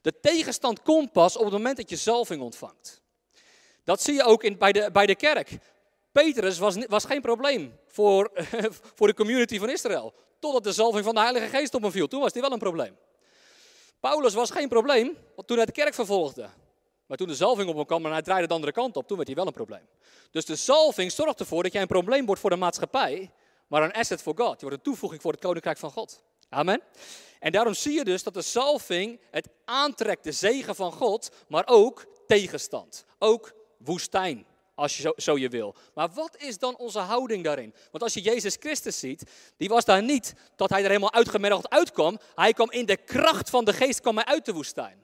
De 0.00 0.20
tegenstand 0.20 0.82
komt 0.82 1.12
pas 1.12 1.36
op 1.36 1.44
het 1.44 1.52
moment 1.52 1.76
dat 1.76 1.90
je 1.90 1.96
zalving 1.96 2.42
ontvangt. 2.42 3.02
Dat 3.84 4.02
zie 4.02 4.14
je 4.14 4.22
ook 4.24 4.44
in, 4.44 4.58
bij, 4.58 4.72
de, 4.72 4.90
bij 4.92 5.06
de 5.06 5.14
kerk. 5.14 5.58
Petrus 6.12 6.58
was, 6.58 6.76
was 6.86 7.04
geen 7.04 7.20
probleem 7.20 7.78
voor, 7.86 8.30
voor 8.96 9.06
de 9.06 9.14
community 9.14 9.58
van 9.58 9.70
Israël. 9.70 10.14
Totdat 10.38 10.64
de 10.64 10.72
zalving 10.72 11.04
van 11.04 11.14
de 11.14 11.20
Heilige 11.20 11.46
Geest 11.46 11.74
op 11.74 11.82
hem 11.82 11.90
viel. 11.90 12.08
Toen 12.08 12.20
was 12.20 12.32
hij 12.32 12.42
wel 12.42 12.52
een 12.52 12.58
probleem. 12.58 12.96
Paulus 14.00 14.34
was 14.34 14.50
geen 14.50 14.68
probleem 14.68 15.16
toen 15.46 15.56
hij 15.56 15.66
de 15.66 15.72
kerk 15.72 15.94
vervolgde. 15.94 16.48
Maar 17.06 17.16
toen 17.16 17.28
de 17.28 17.34
zalving 17.34 17.68
op 17.68 17.76
hem 17.76 17.86
kwam 17.86 18.06
en 18.06 18.12
hij 18.12 18.22
draaide 18.22 18.46
de 18.46 18.54
andere 18.54 18.72
kant 18.72 18.96
op, 18.96 19.06
toen 19.06 19.16
werd 19.16 19.28
hij 19.28 19.36
wel 19.36 19.46
een 19.46 19.52
probleem. 19.52 19.88
Dus 20.30 20.44
de 20.44 20.56
zalving 20.56 21.12
zorgt 21.12 21.40
ervoor 21.40 21.62
dat 21.62 21.72
jij 21.72 21.82
een 21.82 21.88
probleem 21.88 22.26
wordt 22.26 22.40
voor 22.40 22.50
de 22.50 22.56
maatschappij, 22.56 23.30
maar 23.72 23.82
een 23.82 23.92
asset 23.92 24.22
voor 24.22 24.34
God. 24.36 24.60
Je 24.60 24.60
wordt 24.60 24.76
een 24.76 24.82
toevoeging 24.82 25.22
voor 25.22 25.32
het 25.32 25.40
koninkrijk 25.40 25.78
van 25.78 25.90
God. 25.90 26.22
Amen. 26.48 26.80
En 27.40 27.52
daarom 27.52 27.74
zie 27.74 27.92
je 27.92 28.04
dus 28.04 28.22
dat 28.22 28.34
de 28.34 28.42
zalving 28.42 29.20
het 29.30 29.48
aantrekt, 29.64 30.24
de 30.24 30.32
zegen 30.32 30.74
van 30.74 30.92
God, 30.92 31.30
maar 31.48 31.62
ook 31.66 32.06
tegenstand. 32.26 33.04
Ook 33.18 33.52
woestijn 33.78 34.46
als 34.74 34.96
je 34.96 35.14
zo, 35.16 35.38
je 35.38 35.48
wil. 35.48 35.74
Maar 35.94 36.10
wat 36.10 36.36
is 36.36 36.58
dan 36.58 36.76
onze 36.76 36.98
houding 36.98 37.44
daarin? 37.44 37.74
Want 37.90 38.02
als 38.02 38.14
je 38.14 38.20
Jezus 38.20 38.56
Christus 38.60 38.98
ziet, 38.98 39.30
die 39.56 39.68
was 39.68 39.84
daar 39.84 40.02
niet 40.02 40.34
dat 40.56 40.70
hij 40.70 40.80
er 40.80 40.88
helemaal 40.88 41.12
uitgemergeld 41.12 41.70
uitkwam. 41.70 42.18
Hij 42.34 42.52
kwam 42.52 42.70
in 42.70 42.86
de 42.86 42.96
kracht 42.96 43.50
van 43.50 43.64
de 43.64 43.72
geest 43.72 44.00
kwam 44.00 44.18
uit 44.18 44.44
de 44.44 44.52
woestijn. 44.52 45.01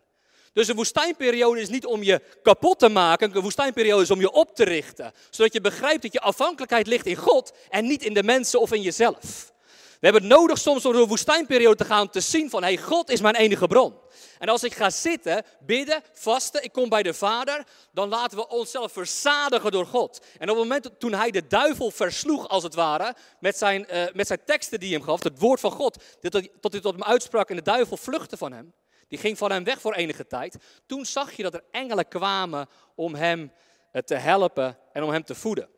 Dus 0.52 0.68
een 0.68 0.76
woestijnperiode 0.76 1.60
is 1.60 1.68
niet 1.68 1.86
om 1.86 2.02
je 2.02 2.22
kapot 2.42 2.78
te 2.78 2.88
maken, 2.88 3.36
een 3.36 3.42
woestijnperiode 3.42 4.02
is 4.02 4.10
om 4.10 4.20
je 4.20 4.32
op 4.32 4.54
te 4.54 4.64
richten. 4.64 5.12
Zodat 5.30 5.52
je 5.52 5.60
begrijpt 5.60 6.02
dat 6.02 6.12
je 6.12 6.20
afhankelijkheid 6.20 6.86
ligt 6.86 7.06
in 7.06 7.16
God 7.16 7.52
en 7.68 7.86
niet 7.86 8.02
in 8.02 8.14
de 8.14 8.22
mensen 8.22 8.60
of 8.60 8.72
in 8.72 8.82
jezelf. 8.82 9.52
We 10.00 10.06
hebben 10.06 10.22
het 10.22 10.32
nodig 10.32 10.58
soms 10.58 10.84
om 10.84 10.92
door 10.92 11.02
een 11.02 11.08
woestijnperiode 11.08 11.76
te 11.76 11.84
gaan 11.84 12.10
te 12.10 12.20
zien 12.20 12.50
van, 12.50 12.62
hé, 12.62 12.74
hey, 12.74 12.82
God 12.82 13.10
is 13.10 13.20
mijn 13.20 13.34
enige 13.34 13.66
bron. 13.66 13.94
En 14.38 14.48
als 14.48 14.62
ik 14.62 14.74
ga 14.74 14.90
zitten, 14.90 15.44
bidden, 15.60 16.02
vasten, 16.12 16.64
ik 16.64 16.72
kom 16.72 16.88
bij 16.88 17.02
de 17.02 17.14
Vader, 17.14 17.64
dan 17.92 18.08
laten 18.08 18.38
we 18.38 18.48
onszelf 18.48 18.92
verzadigen 18.92 19.70
door 19.70 19.86
God. 19.86 20.20
En 20.38 20.50
op 20.50 20.56
het 20.56 20.68
moment 20.68 20.90
toen 20.98 21.12
hij 21.12 21.30
de 21.30 21.46
duivel 21.46 21.90
versloeg, 21.90 22.48
als 22.48 22.62
het 22.62 22.74
ware, 22.74 23.14
met 23.40 23.58
zijn, 23.58 23.86
uh, 23.92 24.02
met 24.12 24.26
zijn 24.26 24.40
teksten 24.44 24.80
die 24.80 24.88
hij 24.88 24.98
hem 24.98 25.06
gaf, 25.06 25.22
het 25.22 25.38
woord 25.38 25.60
van 25.60 25.70
God, 25.70 26.02
tot 26.20 26.32
hij 26.72 26.80
tot 26.80 26.92
hem 26.92 27.02
uitsprak 27.02 27.50
en 27.50 27.56
de 27.56 27.62
duivel 27.62 27.96
vluchtte 27.96 28.36
van 28.36 28.52
hem, 28.52 28.72
die 29.08 29.18
ging 29.18 29.38
van 29.38 29.50
hem 29.50 29.64
weg 29.64 29.80
voor 29.80 29.94
enige 29.94 30.26
tijd. 30.26 30.56
Toen 30.86 31.04
zag 31.04 31.32
je 31.32 31.42
dat 31.42 31.54
er 31.54 31.64
engelen 31.70 32.08
kwamen 32.08 32.68
om 32.94 33.14
hem 33.14 33.52
eh, 33.92 34.02
te 34.02 34.14
helpen 34.14 34.78
en 34.92 35.02
om 35.02 35.10
hem 35.10 35.24
te 35.24 35.34
voeden. 35.34 35.68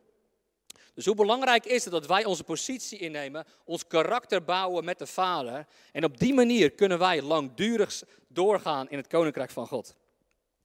Dus 0.94 1.06
hoe 1.06 1.14
belangrijk 1.14 1.66
is 1.66 1.84
het 1.84 1.92
dat 1.92 2.06
wij 2.06 2.24
onze 2.24 2.44
positie 2.44 2.98
innemen, 2.98 3.46
ons 3.64 3.86
karakter 3.86 4.44
bouwen 4.44 4.84
met 4.84 4.98
de 4.98 5.06
Vader. 5.06 5.66
En 5.92 6.04
op 6.04 6.18
die 6.18 6.34
manier 6.34 6.70
kunnen 6.70 6.98
wij 6.98 7.22
langdurig 7.22 8.02
doorgaan 8.28 8.90
in 8.90 8.96
het 8.96 9.06
Koninkrijk 9.06 9.50
van 9.50 9.66
God. 9.66 9.94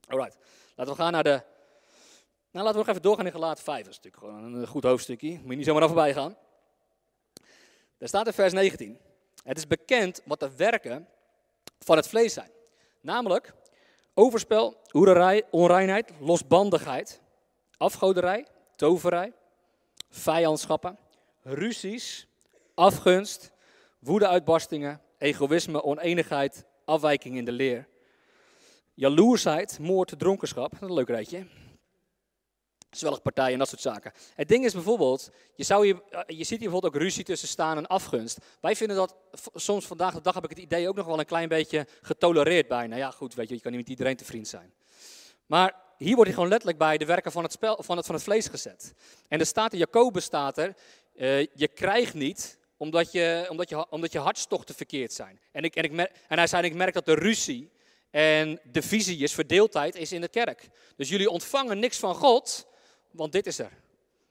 Alright, 0.08 0.38
laten 0.74 0.92
we 0.92 0.98
gaan 0.98 1.12
naar 1.12 1.22
de... 1.22 1.42
Nou, 2.50 2.64
laten 2.64 2.72
we 2.72 2.78
nog 2.78 2.88
even 2.88 3.02
doorgaan 3.02 3.26
in 3.26 3.32
Gelaat 3.32 3.60
5. 3.60 3.84
Dat 3.84 3.92
is 3.92 4.00
natuurlijk 4.00 4.22
gewoon 4.22 4.54
een 4.54 4.66
goed 4.66 4.84
hoofdstukje. 4.84 5.30
Moet 5.30 5.50
je 5.50 5.56
niet 5.56 5.66
zomaar 5.66 5.86
voorbij 5.86 6.12
gaan. 6.12 6.36
Daar 7.98 8.08
staat 8.08 8.26
in 8.26 8.32
vers 8.32 8.52
19. 8.52 8.98
Het 9.44 9.58
is 9.58 9.66
bekend 9.66 10.20
wat 10.24 10.40
de 10.40 10.56
werken 10.56 11.08
van 11.78 11.96
het 11.96 12.08
vlees 12.08 12.32
zijn. 12.32 12.50
Namelijk 13.06 13.54
overspel, 14.14 14.76
hoererij, 14.90 15.42
onreinheid, 15.50 16.12
losbandigheid, 16.20 17.20
afgoderij, 17.76 18.46
toverij, 18.76 19.32
vijandschappen, 20.10 20.98
ruzies, 21.42 22.26
afgunst, 22.74 23.52
woedeuitbarstingen, 23.98 25.00
egoïsme, 25.18 25.82
oneenigheid, 25.82 26.64
afwijking 26.84 27.36
in 27.36 27.44
de 27.44 27.52
leer, 27.52 27.88
jaloersheid, 28.94 29.78
moord, 29.78 30.18
dronkenschap. 30.18 30.70
Dat 30.70 30.82
is 30.82 30.88
een 30.88 30.94
leuk 30.94 31.08
rijtje. 31.08 31.46
Partijen 33.22 33.52
en 33.52 33.58
dat 33.58 33.68
soort 33.68 33.80
zaken. 33.80 34.12
Het 34.34 34.48
ding 34.48 34.64
is 34.64 34.72
bijvoorbeeld, 34.72 35.30
je, 35.54 35.64
zou 35.64 35.88
eh, 35.88 36.20
je 36.26 36.34
ziet 36.34 36.48
hier 36.48 36.58
bijvoorbeeld 36.58 36.94
ook 36.94 37.00
ruzie 37.00 37.24
tussen 37.24 37.48
staan 37.48 37.76
en 37.76 37.86
afgunst. 37.86 38.38
Wij 38.60 38.76
vinden 38.76 38.96
dat 38.96 39.14
soms 39.54 39.86
vandaag 39.86 40.14
de 40.14 40.20
dag 40.20 40.34
heb 40.34 40.44
ik 40.44 40.50
het 40.50 40.58
idee 40.58 40.88
ook 40.88 40.96
nog 40.96 41.06
wel 41.06 41.18
een 41.18 41.26
klein 41.26 41.48
beetje 41.48 41.86
getolereerd 42.02 42.68
bijna. 42.68 42.96
Ja 42.96 43.10
goed, 43.10 43.34
weet 43.34 43.48
je, 43.48 43.54
je 43.54 43.60
kan 43.60 43.70
niet 43.70 43.80
met 43.80 43.90
iedereen 43.90 44.16
te 44.16 44.24
vriend 44.24 44.48
zijn. 44.48 44.72
Maar 45.46 45.74
hier 45.98 46.14
wordt 46.14 46.24
hij 46.24 46.34
gewoon 46.34 46.48
letterlijk 46.48 46.78
bij 46.78 46.98
de 46.98 47.04
werken 47.04 47.32
van 47.32 47.42
het, 47.42 47.52
spel, 47.52 47.82
van 47.82 47.96
het, 47.96 48.06
van 48.06 48.14
het 48.14 48.24
vlees 48.24 48.46
gezet. 48.46 48.94
En 49.28 49.40
er 49.40 49.46
staat 49.46 49.72
in 49.72 49.78
Jacobus 49.78 50.24
staat 50.24 50.58
er, 50.58 50.74
uh, 51.14 51.38
je 51.38 51.68
krijgt 51.68 52.14
niet 52.14 52.58
omdat 52.76 53.12
je, 53.12 53.46
omdat 53.48 53.68
je, 53.68 53.90
omdat 53.90 54.12
je 54.12 54.18
hartstochten 54.18 54.74
verkeerd 54.74 55.12
zijn. 55.12 55.40
En, 55.52 55.62
ik, 55.62 55.76
en, 55.76 55.84
ik 55.84 55.92
en 56.28 56.38
hij 56.38 56.46
zei, 56.46 56.64
ik 56.64 56.74
merk 56.74 56.94
dat 56.94 57.06
de 57.06 57.14
ruzie 57.14 57.70
en 58.10 58.60
de 58.72 58.82
visie 58.82 59.18
is, 59.18 59.32
verdeeldheid 59.32 59.94
is 59.94 60.12
in 60.12 60.20
de 60.20 60.28
kerk. 60.28 60.68
Dus 60.96 61.08
jullie 61.08 61.30
ontvangen 61.30 61.78
niks 61.78 61.98
van 61.98 62.14
God, 62.14 62.66
want 63.16 63.32
dit 63.32 63.46
is 63.46 63.58
er. 63.58 63.72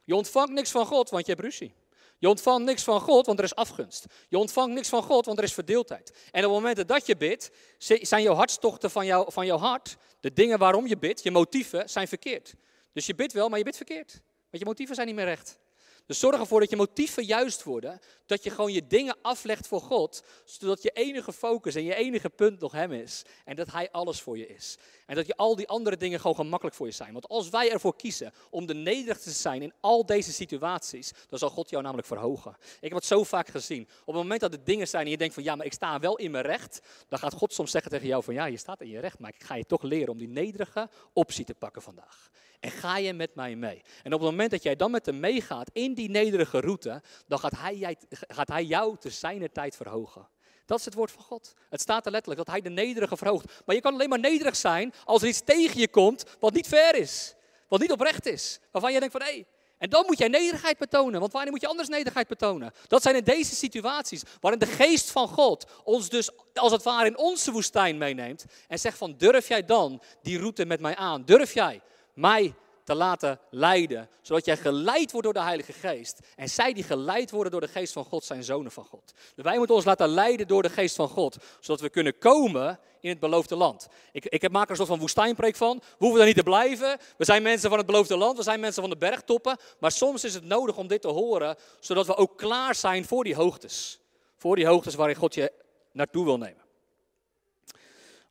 Je 0.03 0.15
ontvangt 0.15 0.51
niks 0.51 0.71
van 0.71 0.85
God, 0.85 1.09
want 1.09 1.25
je 1.25 1.31
hebt 1.31 1.43
ruzie. 1.43 1.73
Je 2.17 2.29
ontvangt 2.29 2.65
niks 2.65 2.83
van 2.83 3.01
God, 3.01 3.25
want 3.25 3.39
er 3.39 3.45
is 3.45 3.55
afgunst. 3.55 4.05
Je 4.29 4.37
ontvangt 4.37 4.73
niks 4.73 4.89
van 4.89 5.03
God, 5.03 5.25
want 5.25 5.37
er 5.37 5.43
is 5.43 5.53
verdeeldheid. 5.53 6.09
En 6.09 6.45
op 6.45 6.53
het 6.53 6.63
moment 6.63 6.87
dat 6.87 7.05
je 7.05 7.17
bidt, 7.17 7.51
zijn 7.77 8.21
jouw 8.21 8.33
hartstochten 8.33 8.91
van, 8.91 9.05
jou, 9.05 9.31
van 9.31 9.45
jouw 9.45 9.57
hart, 9.57 9.97
de 10.19 10.33
dingen 10.33 10.59
waarom 10.59 10.87
je 10.87 10.97
bidt, 10.97 11.23
je 11.23 11.31
motieven, 11.31 11.89
zijn 11.89 12.07
verkeerd. 12.07 12.53
Dus 12.93 13.05
je 13.05 13.15
bidt 13.15 13.33
wel, 13.33 13.49
maar 13.49 13.57
je 13.57 13.63
bidt 13.63 13.77
verkeerd. 13.77 14.11
Want 14.49 14.63
je 14.63 14.65
motieven 14.65 14.95
zijn 14.95 15.07
niet 15.07 15.15
meer 15.15 15.25
recht. 15.25 15.57
Dus 16.05 16.19
zorg 16.19 16.39
ervoor 16.39 16.59
dat 16.59 16.69
je 16.69 16.75
motieven 16.75 17.25
juist 17.25 17.63
worden. 17.63 17.99
Dat 18.25 18.43
je 18.43 18.49
gewoon 18.49 18.73
je 18.73 18.87
dingen 18.87 19.17
aflegt 19.21 19.67
voor 19.67 19.81
God. 19.81 20.23
Zodat 20.45 20.81
je 20.83 20.89
enige 20.89 21.33
focus 21.33 21.75
en 21.75 21.83
je 21.83 21.95
enige 21.95 22.29
punt 22.29 22.59
nog 22.59 22.71
Hem 22.71 22.91
is. 22.91 23.23
En 23.45 23.55
dat 23.55 23.71
Hij 23.71 23.91
alles 23.91 24.21
voor 24.21 24.37
je 24.37 24.47
is. 24.47 24.77
En 25.05 25.15
dat 25.15 25.27
je 25.27 25.35
al 25.35 25.55
die 25.55 25.67
andere 25.67 25.97
dingen 25.97 26.19
gewoon 26.19 26.35
gemakkelijk 26.35 26.75
voor 26.75 26.85
je 26.85 26.91
zijn. 26.91 27.13
Want 27.13 27.27
als 27.27 27.49
wij 27.49 27.71
ervoor 27.71 27.95
kiezen 27.95 28.33
om 28.49 28.65
de 28.65 28.73
nederigste 28.73 29.29
te 29.29 29.35
zijn 29.35 29.61
in 29.61 29.73
al 29.79 30.05
deze 30.05 30.31
situaties. 30.31 31.11
Dan 31.29 31.39
zal 31.39 31.49
God 31.49 31.69
jou 31.69 31.83
namelijk 31.83 32.07
verhogen. 32.07 32.55
Ik 32.59 32.89
heb 32.89 32.93
het 32.93 33.05
zo 33.05 33.23
vaak 33.23 33.47
gezien. 33.47 33.81
Op 33.81 34.13
het 34.13 34.15
moment 34.15 34.41
dat 34.41 34.53
er 34.53 34.63
dingen 34.63 34.87
zijn 34.87 35.05
en 35.05 35.11
je 35.11 35.17
denkt 35.17 35.33
van 35.33 35.43
ja, 35.43 35.55
maar 35.55 35.65
ik 35.65 35.73
sta 35.73 35.99
wel 35.99 36.17
in 36.17 36.31
mijn 36.31 36.45
recht. 36.45 36.81
Dan 37.07 37.19
gaat 37.19 37.33
God 37.33 37.53
soms 37.53 37.71
zeggen 37.71 37.91
tegen 37.91 38.07
jou 38.07 38.23
van 38.23 38.33
ja, 38.33 38.45
je 38.45 38.57
staat 38.57 38.81
in 38.81 38.89
je 38.89 38.99
recht. 38.99 39.19
Maar 39.19 39.33
ik 39.37 39.43
ga 39.43 39.55
je 39.55 39.65
toch 39.65 39.81
leren 39.81 40.11
om 40.11 40.17
die 40.17 40.27
nederige 40.27 40.89
optie 41.13 41.45
te 41.45 41.53
pakken 41.53 41.81
vandaag. 41.81 42.29
En 42.59 42.71
ga 42.71 42.97
je 42.97 43.13
met 43.13 43.35
mij 43.35 43.55
mee. 43.55 43.81
En 44.03 44.13
op 44.13 44.19
het 44.19 44.29
moment 44.29 44.51
dat 44.51 44.63
jij 44.63 44.75
dan 44.75 44.91
met 44.91 45.05
hem 45.05 45.19
meegaat 45.19 45.69
in 45.73 45.93
die 45.93 46.09
nederige 46.09 46.59
route, 46.59 47.01
dan 47.27 47.39
gaat 47.39 47.57
hij, 47.57 47.97
gaat 48.09 48.47
hij 48.47 48.63
jou 48.63 48.97
te 48.99 49.09
zijner 49.09 49.51
tijd 49.51 49.75
verhogen. 49.75 50.27
Dat 50.65 50.79
is 50.79 50.85
het 50.85 50.93
woord 50.93 51.11
van 51.11 51.23
God. 51.23 51.53
Het 51.69 51.81
staat 51.81 52.05
er 52.05 52.11
letterlijk 52.11 52.45
dat 52.45 52.55
hij 52.55 52.63
de 52.63 52.69
nederige 52.69 53.17
verhoogt. 53.17 53.61
Maar 53.65 53.75
je 53.75 53.81
kan 53.81 53.93
alleen 53.93 54.09
maar 54.09 54.19
nederig 54.19 54.55
zijn 54.55 54.93
als 55.03 55.21
er 55.21 55.27
iets 55.27 55.41
tegen 55.41 55.79
je 55.79 55.87
komt 55.87 56.23
wat 56.39 56.53
niet 56.53 56.67
fair 56.67 56.95
is. 56.95 57.35
Wat 57.67 57.79
niet 57.79 57.91
oprecht 57.91 58.25
is. 58.25 58.59
Waarvan 58.71 58.93
je 58.93 58.99
denkt 58.99 59.15
van 59.17 59.25
hé, 59.25 59.33
hey, 59.33 59.45
en 59.77 59.89
dan 59.89 60.05
moet 60.05 60.17
jij 60.17 60.27
nederigheid 60.27 60.77
betonen. 60.77 61.19
Want 61.19 61.31
wanneer 61.31 61.51
moet 61.51 61.61
je 61.61 61.67
anders 61.67 61.87
nederigheid 61.87 62.27
betonen? 62.27 62.73
Dat 62.87 63.01
zijn 63.01 63.15
in 63.15 63.23
deze 63.23 63.55
situaties 63.55 64.23
waarin 64.39 64.59
de 64.59 64.65
geest 64.65 65.11
van 65.11 65.27
God 65.27 65.65
ons 65.83 66.09
dus 66.09 66.29
als 66.53 66.71
het 66.71 66.83
ware 66.83 67.07
in 67.07 67.17
onze 67.17 67.51
woestijn 67.51 67.97
meeneemt. 67.97 68.45
En 68.67 68.79
zegt 68.79 68.97
van 68.97 69.15
durf 69.17 69.47
jij 69.47 69.65
dan 69.65 70.01
die 70.21 70.39
route 70.39 70.65
met 70.65 70.79
mij 70.79 70.95
aan? 70.95 71.25
Durf 71.25 71.53
jij 71.53 71.81
mij 72.15 72.55
te 72.85 72.95
laten 72.95 73.39
leiden, 73.49 74.09
zodat 74.21 74.45
jij 74.45 74.57
geleid 74.57 75.11
wordt 75.11 75.25
door 75.25 75.33
de 75.33 75.41
Heilige 75.41 75.73
Geest. 75.73 76.19
En 76.35 76.49
zij 76.49 76.73
die 76.73 76.83
geleid 76.83 77.31
worden 77.31 77.51
door 77.51 77.61
de 77.61 77.67
Geest 77.67 77.93
van 77.93 78.05
God 78.05 78.23
zijn 78.23 78.43
zonen 78.43 78.71
van 78.71 78.85
God. 78.85 79.13
Dus 79.35 79.43
wij 79.43 79.57
moeten 79.57 79.75
ons 79.75 79.85
laten 79.85 80.07
leiden 80.07 80.47
door 80.47 80.61
de 80.61 80.69
Geest 80.69 80.95
van 80.95 81.07
God, 81.07 81.37
zodat 81.59 81.81
we 81.81 81.89
kunnen 81.89 82.17
komen 82.17 82.79
in 82.99 83.09
het 83.09 83.19
beloofde 83.19 83.55
land. 83.55 83.87
Ik, 84.11 84.25
ik 84.25 84.51
maak 84.51 84.63
er 84.63 84.69
een 84.69 84.75
soort 84.75 84.87
van 84.87 84.99
woestijnpreek 84.99 85.55
van. 85.55 85.77
We 85.77 85.95
hoeven 85.97 86.19
er 86.19 86.25
niet 86.25 86.35
te 86.35 86.43
blijven. 86.43 86.97
We 87.17 87.25
zijn 87.25 87.43
mensen 87.43 87.69
van 87.69 87.77
het 87.77 87.87
beloofde 87.87 88.17
land, 88.17 88.37
we 88.37 88.43
zijn 88.43 88.59
mensen 88.59 88.81
van 88.81 88.91
de 88.91 88.97
bergtoppen. 88.97 89.57
Maar 89.79 89.91
soms 89.91 90.23
is 90.23 90.33
het 90.33 90.43
nodig 90.43 90.77
om 90.77 90.87
dit 90.87 91.01
te 91.01 91.07
horen, 91.07 91.55
zodat 91.79 92.05
we 92.05 92.15
ook 92.15 92.37
klaar 92.37 92.75
zijn 92.75 93.05
voor 93.05 93.23
die 93.23 93.35
hoogtes. 93.35 93.99
Voor 94.37 94.55
die 94.55 94.67
hoogtes 94.67 94.95
waarin 94.95 95.15
God 95.15 95.33
je 95.33 95.51
naartoe 95.91 96.25
wil 96.25 96.37
nemen. 96.37 96.63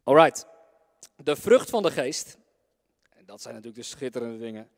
Alright. 0.04 0.46
De 1.16 1.36
vrucht 1.36 1.70
van 1.70 1.82
de 1.82 1.90
geest 1.90 2.36
dat 3.26 3.42
zijn 3.42 3.54
natuurlijk 3.54 3.82
de 3.82 3.88
schitterende 3.88 4.38
dingen. 4.38 4.68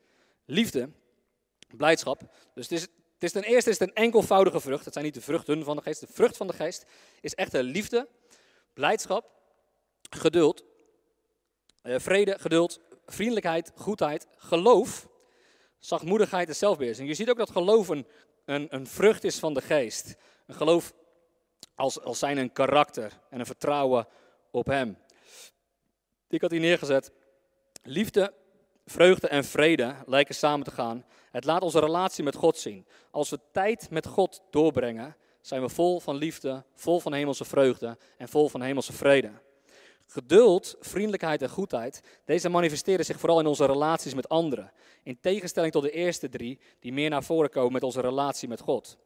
Liefde, 0.45 0.89
blijdschap. 1.75 2.21
Dus 2.53 2.69
het 2.69 2.79
is, 2.79 2.81
het 2.81 3.23
is 3.23 3.31
ten 3.31 3.43
eerste 3.43 3.69
is 3.69 3.79
het 3.79 3.89
een 3.89 3.95
enkelvoudige 3.95 4.59
vrucht. 4.59 4.85
Het 4.85 4.93
zijn 4.93 5.05
niet 5.05 5.13
de 5.13 5.21
vruchten 5.21 5.63
van 5.63 5.75
de 5.75 5.81
geest. 5.81 5.99
De 5.99 6.07
vrucht 6.11 6.37
van 6.37 6.47
de 6.47 6.53
geest 6.53 6.85
is 7.21 7.35
echte 7.35 7.63
liefde, 7.63 8.07
blijdschap, 8.73 9.31
geduld, 10.09 10.63
eh, 11.81 11.99
vrede, 11.99 12.39
geduld, 12.39 12.79
vriendelijkheid, 13.05 13.71
goedheid, 13.75 14.27
geloof, 14.35 15.07
zachtmoedigheid 15.79 16.47
en 16.47 16.55
zelfbeheersing. 16.55 17.07
Je 17.07 17.13
ziet 17.13 17.29
ook 17.29 17.37
dat 17.37 17.51
geloof 17.51 17.87
een, 17.87 18.07
een, 18.45 18.87
vrucht 18.87 19.23
is 19.23 19.39
van 19.39 19.53
de 19.53 19.61
geest. 19.61 20.15
Een 20.45 20.55
geloof 20.55 20.93
als, 21.75 22.01
als 22.01 22.19
zijn 22.19 22.37
een 22.37 22.51
karakter 22.51 23.19
en 23.29 23.39
een 23.39 23.45
vertrouwen 23.45 24.07
op 24.51 24.65
hem. 24.65 24.97
Ik 26.27 26.41
had 26.41 26.51
hier 26.51 26.59
neergezet. 26.59 27.11
Liefde, 27.89 28.33
vreugde 28.85 29.27
en 29.27 29.43
vrede 29.43 29.95
lijken 30.05 30.35
samen 30.35 30.65
te 30.65 30.71
gaan. 30.71 31.05
Het 31.31 31.45
laat 31.45 31.61
onze 31.61 31.79
relatie 31.79 32.23
met 32.23 32.35
God 32.35 32.57
zien. 32.57 32.87
Als 33.11 33.29
we 33.29 33.39
tijd 33.51 33.89
met 33.89 34.07
God 34.07 34.41
doorbrengen, 34.49 35.15
zijn 35.41 35.61
we 35.61 35.69
vol 35.69 35.99
van 35.99 36.15
liefde, 36.15 36.65
vol 36.73 36.99
van 36.99 37.13
hemelse 37.13 37.45
vreugde 37.45 37.97
en 38.17 38.29
vol 38.29 38.49
van 38.49 38.61
hemelse 38.61 38.93
vrede. 38.93 39.31
Geduld, 40.05 40.75
vriendelijkheid 40.79 41.41
en 41.41 41.49
goedheid, 41.49 42.01
deze 42.25 42.49
manifesteren 42.49 43.05
zich 43.05 43.19
vooral 43.19 43.39
in 43.39 43.45
onze 43.45 43.65
relaties 43.65 44.13
met 44.13 44.29
anderen. 44.29 44.71
In 45.03 45.19
tegenstelling 45.19 45.71
tot 45.71 45.83
de 45.83 45.91
eerste 45.91 46.29
drie, 46.29 46.59
die 46.79 46.93
meer 46.93 47.09
naar 47.09 47.23
voren 47.23 47.49
komen 47.49 47.73
met 47.73 47.83
onze 47.83 48.01
relatie 48.01 48.47
met 48.47 48.59
God. 48.59 48.97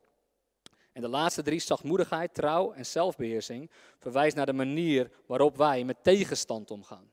En 0.93 1.01
de 1.01 1.07
laatste 1.07 1.43
drie, 1.43 1.59
zachtmoedigheid, 1.59 2.33
trouw 2.33 2.71
en 2.71 2.85
zelfbeheersing, 2.85 3.71
verwijst 3.99 4.35
naar 4.35 4.45
de 4.45 4.53
manier 4.53 5.11
waarop 5.25 5.57
wij 5.57 5.83
met 5.83 6.03
tegenstand 6.03 6.71
omgaan. 6.71 7.10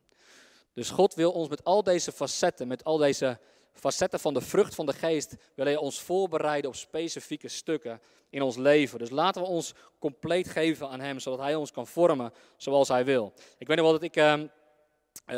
Dus 0.73 0.91
God 0.91 1.15
wil 1.15 1.33
ons 1.33 1.49
met 1.49 1.65
al 1.65 1.83
deze 1.83 2.13
facetten, 2.13 2.69
met 2.69 2.85
al 2.85 2.97
deze 2.97 3.39
facetten 3.73 4.21
van 4.21 4.35
de 4.35 4.41
vrucht 4.41 4.75
van 4.75 4.87
de 4.87 4.93
geest, 4.93 5.35
wil 5.55 5.65
hij 5.65 5.77
ons 5.77 6.01
voorbereiden 6.01 6.71
op 6.71 6.77
specifieke 6.77 7.49
stukken 7.49 8.01
in 8.31 8.43
ons 8.43 8.57
leven. 8.57 8.99
Dus 8.99 9.11
laten 9.11 9.43
we 9.43 9.49
ons 9.49 9.75
compleet 9.99 10.49
geven 10.49 10.89
aan 10.89 11.01
hem, 11.01 11.19
zodat 11.19 11.39
hij 11.39 11.55
ons 11.55 11.71
kan 11.71 11.87
vormen 11.87 12.33
zoals 12.57 12.89
hij 12.89 13.05
wil. 13.05 13.33
Ik 13.59 13.67
weet 13.67 13.77
nog 13.77 13.85
wel 13.87 13.95
dat 13.95 14.03
ik 14.03 14.17
uh, 14.17 14.35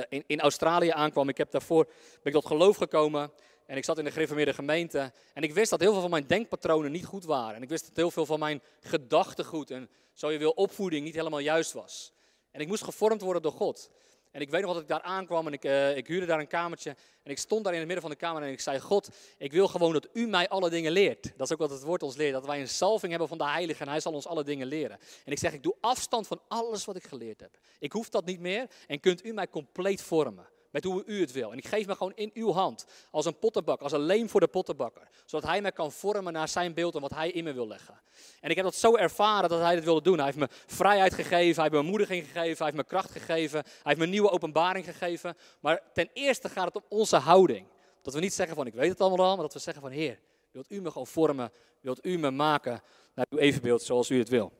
in, 0.09 0.25
in 0.27 0.41
Australië 0.41 0.91
aankwam. 0.91 1.29
Ik 1.29 1.39
heb 1.39 1.51
daarvoor, 1.51 1.85
ben 1.85 1.95
ik 2.23 2.33
tot 2.33 2.47
geloof 2.47 2.77
gekomen. 2.77 3.33
En 3.67 3.77
ik 3.77 3.85
zat 3.85 3.99
in 3.99 4.05
de 4.05 4.11
gereformeerde 4.11 4.55
gemeente. 4.55 5.13
En 5.35 5.43
ik 5.43 5.55
wist 5.55 5.71
dat 5.71 5.81
heel 5.81 5.93
veel 5.93 6.01
van 6.01 6.11
mijn 6.11 6.27
denkpatronen 6.27 6.93
niet 6.93 7.05
goed 7.05 7.25
waren. 7.25 7.57
En 7.57 7.63
ik 7.63 7.69
wist 7.69 7.87
dat 7.87 7.97
heel 7.97 8.11
veel 8.11 8.27
van 8.27 8.39
mijn 8.39 8.63
gedachtegoed 8.81 9.71
en 9.71 9.91
zo 10.13 10.31
je 10.31 10.39
wil 10.39 10.51
opvoeding 10.51 11.05
niet 11.05 11.15
helemaal 11.15 11.39
juist 11.39 11.73
was. 11.73 12.13
En 12.51 12.61
ik 12.61 12.69
moest 12.69 12.85
gevormd 12.85 13.21
worden 13.21 13.43
door 13.43 13.53
God. 13.53 13.91
En 14.31 14.41
ik 14.41 14.51
weet 14.51 14.63
nog 14.63 14.73
dat 14.73 14.83
ik 14.83 14.89
daar 14.89 15.03
aankwam 15.03 15.47
en 15.47 15.53
ik, 15.53 15.65
uh, 15.65 15.97
ik 15.97 16.07
huurde 16.07 16.27
daar 16.27 16.41
een 16.41 16.47
kamertje. 16.47 16.97
En 17.23 17.31
ik 17.31 17.39
stond 17.39 17.65
daar 17.65 17.73
in 17.73 17.79
het 17.79 17.89
midden 17.89 18.09
van 18.09 18.17
de 18.19 18.25
kamer 18.25 18.43
en 18.43 18.53
ik 18.53 18.61
zei: 18.61 18.81
God, 18.81 19.09
ik 19.39 19.53
wil 19.53 19.69
gewoon 19.69 19.93
dat 19.93 20.09
u 20.13 20.27
mij 20.27 20.49
alle 20.49 20.71
dingen 20.71 20.93
leert. 20.93 21.23
Dat 21.23 21.47
is 21.47 21.53
ook 21.53 21.59
wat 21.59 21.71
het 21.71 21.83
woord 21.83 22.03
ons 22.03 22.17
leert: 22.17 22.33
dat 22.33 22.47
wij 22.47 22.61
een 22.61 22.69
salving 22.69 23.11
hebben 23.11 23.29
van 23.29 23.39
de 23.39 23.49
Heilige 23.49 23.83
en 23.83 23.89
Hij 23.89 24.01
zal 24.01 24.13
ons 24.13 24.27
alle 24.27 24.45
dingen 24.45 24.67
leren. 24.67 24.99
En 25.25 25.33
ik 25.33 25.39
zeg: 25.39 25.53
Ik 25.53 25.63
doe 25.63 25.75
afstand 25.81 26.27
van 26.27 26.41
alles 26.49 26.85
wat 26.85 26.97
ik 26.97 27.05
geleerd 27.05 27.41
heb. 27.41 27.59
Ik 27.79 27.93
hoef 27.93 28.09
dat 28.09 28.25
niet 28.25 28.41
meer 28.41 28.67
en 28.87 29.01
kunt 29.01 29.25
u 29.25 29.33
mij 29.33 29.49
compleet 29.49 30.03
vormen 30.03 30.47
met 30.71 30.85
hoe 30.85 31.05
u 31.07 31.21
het 31.21 31.33
wil. 31.33 31.53
En 31.53 31.59
ik 31.59 31.67
geef 31.67 31.87
me 31.87 31.95
gewoon 31.95 32.13
in 32.15 32.31
uw 32.35 32.53
hand, 32.53 32.87
als 33.11 33.27
een 33.27 33.39
pottenbakker, 33.39 33.85
als 33.85 33.93
een 33.93 34.01
leem 34.01 34.29
voor 34.29 34.41
de 34.41 34.49
pottenbakker. 34.49 35.09
Zodat 35.25 35.49
hij 35.49 35.61
me 35.61 35.73
kan 35.73 35.93
vormen 35.93 36.33
naar 36.33 36.49
zijn 36.49 36.75
beeld 36.75 36.95
en 36.95 37.01
wat 37.01 37.15
hij 37.15 37.31
in 37.31 37.45
me 37.45 37.53
wil 37.53 37.67
leggen. 37.67 38.01
En 38.41 38.51
ik 38.51 38.57
heb 38.57 38.65
dat 38.65 38.75
zo 38.75 38.97
ervaren 38.97 39.49
dat 39.49 39.61
hij 39.61 39.75
dit 39.75 39.85
wilde 39.85 40.03
doen. 40.03 40.17
Hij 40.17 40.25
heeft 40.25 40.39
me 40.39 40.49
vrijheid 40.67 41.15
gegeven, 41.15 41.63
hij 41.63 41.71
heeft 41.71 41.85
me 41.85 41.91
moediging 41.91 42.25
gegeven, 42.25 42.57
hij 42.57 42.65
heeft 42.65 42.77
me 42.77 42.85
kracht 42.85 43.11
gegeven, 43.11 43.63
hij 43.63 43.81
heeft 43.83 43.99
me 43.99 44.07
nieuwe 44.07 44.31
openbaring 44.31 44.85
gegeven. 44.85 45.37
Maar 45.61 45.83
ten 45.93 46.11
eerste 46.13 46.49
gaat 46.49 46.65
het 46.65 46.77
om 46.77 46.85
onze 46.89 47.17
houding. 47.17 47.67
Dat 48.03 48.15
we 48.15 48.21
niet 48.21 48.33
zeggen 48.33 48.57
van 48.57 48.67
ik 48.67 48.75
weet 48.75 48.91
het 48.91 49.01
allemaal 49.01 49.27
al, 49.27 49.35
maar 49.35 49.45
dat 49.45 49.53
we 49.53 49.59
zeggen 49.59 49.83
van 49.83 49.91
Heer, 49.91 50.19
wilt 50.51 50.71
u 50.71 50.81
me 50.81 50.91
gewoon 50.91 51.07
vormen, 51.07 51.53
wilt 51.81 52.07
u 52.07 52.19
me 52.19 52.31
maken 52.31 52.83
naar 53.15 53.27
uw 53.29 53.39
evenbeeld 53.39 53.83
zoals 53.83 54.11
u 54.11 54.19
het 54.19 54.29
wil. 54.29 54.53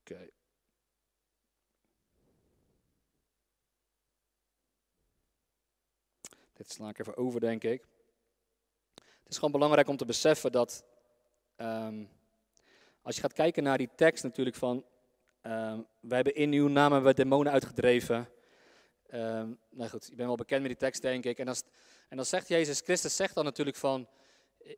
Oké. 0.00 0.28
Dit 6.66 6.74
sla 6.74 6.88
ik 6.88 6.98
even 6.98 7.16
over, 7.16 7.40
denk 7.40 7.64
ik. 7.64 7.86
Het 8.94 9.28
is 9.28 9.34
gewoon 9.34 9.52
belangrijk 9.52 9.88
om 9.88 9.96
te 9.96 10.04
beseffen 10.04 10.52
dat 10.52 10.84
um, 11.56 12.10
als 13.02 13.14
je 13.14 13.20
gaat 13.20 13.32
kijken 13.32 13.62
naar 13.62 13.78
die 13.78 13.90
tekst 13.94 14.24
natuurlijk 14.24 14.56
van, 14.56 14.84
um, 15.42 15.86
we 16.00 16.14
hebben 16.14 16.34
in 16.34 16.52
uw 16.52 16.68
naam 16.68 16.92
hebben 16.92 17.10
we 17.10 17.22
demonen 17.22 17.52
uitgedreven. 17.52 18.28
Um, 19.14 19.58
nou 19.70 19.90
goed, 19.90 20.06
je 20.06 20.14
bent 20.14 20.28
wel 20.28 20.36
bekend 20.36 20.60
met 20.60 20.70
die 20.70 20.78
tekst 20.78 21.02
denk 21.02 21.24
ik. 21.24 21.38
En 21.38 21.46
dan, 21.46 21.56
en 22.08 22.16
dan 22.16 22.26
zegt 22.26 22.48
Jezus 22.48 22.80
Christus, 22.80 23.16
zegt 23.16 23.34
dan 23.34 23.44
natuurlijk 23.44 23.76
van, 23.76 24.08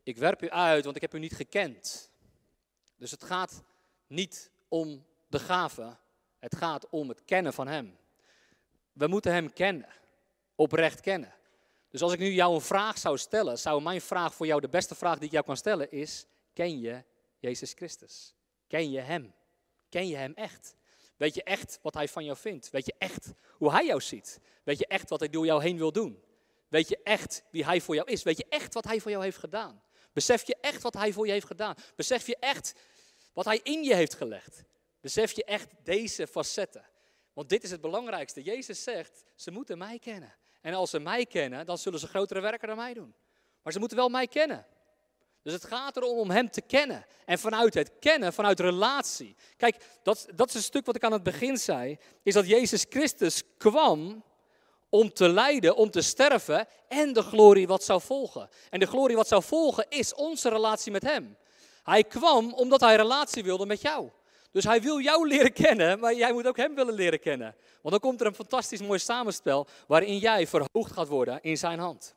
ik 0.03 0.17
werp 0.17 0.41
u 0.41 0.49
uit, 0.49 0.83
want 0.83 0.95
ik 0.95 1.01
heb 1.01 1.13
u 1.13 1.19
niet 1.19 1.35
gekend. 1.35 2.11
Dus 2.95 3.11
het 3.11 3.23
gaat 3.23 3.63
niet 4.07 4.51
om 4.67 5.05
de 5.27 5.39
gave, 5.39 5.97
het 6.39 6.55
gaat 6.55 6.89
om 6.89 7.09
het 7.09 7.25
kennen 7.25 7.53
van 7.53 7.67
Hem. 7.67 7.97
We 8.91 9.07
moeten 9.07 9.33
Hem 9.33 9.53
kennen, 9.53 9.89
oprecht 10.55 11.01
kennen. 11.01 11.37
Dus 11.89 12.01
als 12.01 12.13
ik 12.13 12.19
nu 12.19 12.31
jou 12.31 12.53
een 12.53 12.61
vraag 12.61 12.97
zou 12.97 13.17
stellen, 13.17 13.59
zou 13.59 13.81
mijn 13.81 14.01
vraag 14.01 14.33
voor 14.33 14.45
jou, 14.45 14.61
de 14.61 14.69
beste 14.69 14.95
vraag 14.95 15.15
die 15.15 15.25
ik 15.25 15.31
jou 15.31 15.45
kan 15.45 15.57
stellen, 15.57 15.91
is: 15.91 16.25
Ken 16.53 16.79
je 16.79 17.03
Jezus 17.39 17.73
Christus? 17.73 18.35
Ken 18.67 18.91
je 18.91 18.99
Hem? 18.99 19.33
Ken 19.89 20.07
je 20.07 20.15
Hem 20.15 20.33
echt? 20.33 20.75
Weet 21.17 21.35
je 21.35 21.43
echt 21.43 21.79
wat 21.81 21.93
Hij 21.93 22.07
van 22.07 22.23
jou 22.23 22.37
vindt? 22.37 22.69
Weet 22.69 22.85
je 22.85 22.95
echt 22.97 23.33
hoe 23.51 23.71
Hij 23.71 23.85
jou 23.85 24.01
ziet? 24.01 24.39
Weet 24.63 24.77
je 24.77 24.87
echt 24.87 25.09
wat 25.09 25.19
Hij 25.19 25.29
door 25.29 25.45
jou 25.45 25.61
heen 25.61 25.77
wil 25.77 25.91
doen? 25.91 26.23
Weet 26.67 26.89
je 26.89 26.99
echt 27.03 27.43
wie 27.51 27.65
Hij 27.65 27.81
voor 27.81 27.95
jou 27.95 28.11
is? 28.11 28.23
Weet 28.23 28.37
je 28.37 28.45
echt 28.49 28.73
wat 28.73 28.83
Hij 28.83 28.99
voor 28.99 29.11
jou 29.11 29.23
heeft 29.23 29.37
gedaan? 29.37 29.83
Besef 30.13 30.47
je 30.47 30.57
echt 30.61 30.81
wat 30.81 30.93
Hij 30.93 31.13
voor 31.13 31.25
je 31.25 31.31
heeft 31.31 31.45
gedaan? 31.45 31.75
Besef 31.95 32.27
je 32.27 32.37
echt 32.39 32.73
wat 33.33 33.45
Hij 33.45 33.59
in 33.63 33.83
je 33.83 33.95
heeft 33.95 34.13
gelegd? 34.13 34.63
Besef 35.01 35.31
je 35.31 35.43
echt 35.43 35.69
deze 35.83 36.27
facetten? 36.27 36.85
Want 37.33 37.49
dit 37.49 37.63
is 37.63 37.71
het 37.71 37.81
belangrijkste. 37.81 38.41
Jezus 38.41 38.83
zegt, 38.83 39.23
ze 39.35 39.51
moeten 39.51 39.77
mij 39.77 39.99
kennen. 39.99 40.35
En 40.61 40.73
als 40.73 40.89
ze 40.89 40.99
mij 40.99 41.25
kennen, 41.25 41.65
dan 41.65 41.77
zullen 41.77 41.99
ze 41.99 42.07
grotere 42.07 42.39
werken 42.39 42.67
dan 42.67 42.77
mij 42.77 42.93
doen. 42.93 43.15
Maar 43.61 43.73
ze 43.73 43.79
moeten 43.79 43.97
wel 43.97 44.09
mij 44.09 44.27
kennen. 44.27 44.65
Dus 45.41 45.53
het 45.53 45.65
gaat 45.65 45.97
erom 45.97 46.17
om 46.17 46.29
hem 46.29 46.49
te 46.49 46.61
kennen. 46.61 47.05
En 47.25 47.39
vanuit 47.39 47.73
het 47.73 47.91
kennen, 47.99 48.33
vanuit 48.33 48.59
relatie. 48.59 49.35
Kijk, 49.57 49.85
dat, 50.03 50.27
dat 50.35 50.49
is 50.49 50.55
een 50.55 50.61
stuk 50.61 50.85
wat 50.85 50.95
ik 50.95 51.03
aan 51.03 51.11
het 51.11 51.23
begin 51.23 51.57
zei. 51.57 51.97
Is 52.23 52.33
dat 52.33 52.47
Jezus 52.47 52.85
Christus 52.89 53.43
kwam 53.57 54.23
om 54.89 55.13
te 55.13 55.29
lijden, 55.29 55.75
om 55.75 55.91
te 55.91 56.01
sterven. 56.01 56.67
En 56.87 57.13
de 57.13 57.21
glorie 57.21 57.67
wat 57.67 57.83
zou 57.83 58.01
volgen. 58.01 58.49
En 58.69 58.79
de 58.79 58.87
glorie 58.87 59.15
wat 59.15 59.27
zou 59.27 59.43
volgen 59.43 59.85
is 59.89 60.13
onze 60.13 60.49
relatie 60.49 60.91
met 60.91 61.03
hem. 61.03 61.37
Hij 61.83 62.03
kwam 62.03 62.53
omdat 62.53 62.79
hij 62.79 62.95
relatie 62.95 63.43
wilde 63.43 63.65
met 63.65 63.81
jou. 63.81 64.09
Dus 64.51 64.63
hij 64.63 64.81
wil 64.81 64.99
jou 64.99 65.27
leren 65.27 65.53
kennen, 65.53 65.99
maar 65.99 66.13
jij 66.13 66.33
moet 66.33 66.47
ook 66.47 66.57
hem 66.57 66.75
willen 66.75 66.93
leren 66.93 67.19
kennen. 67.19 67.55
Want 67.81 67.89
dan 67.89 67.99
komt 67.99 68.21
er 68.21 68.27
een 68.27 68.33
fantastisch 68.33 68.81
mooi 68.81 68.99
samenspel 68.99 69.67
waarin 69.87 70.17
jij 70.17 70.47
verhoogd 70.47 70.91
gaat 70.91 71.07
worden 71.07 71.39
in 71.41 71.57
zijn 71.57 71.79
hand. 71.79 72.15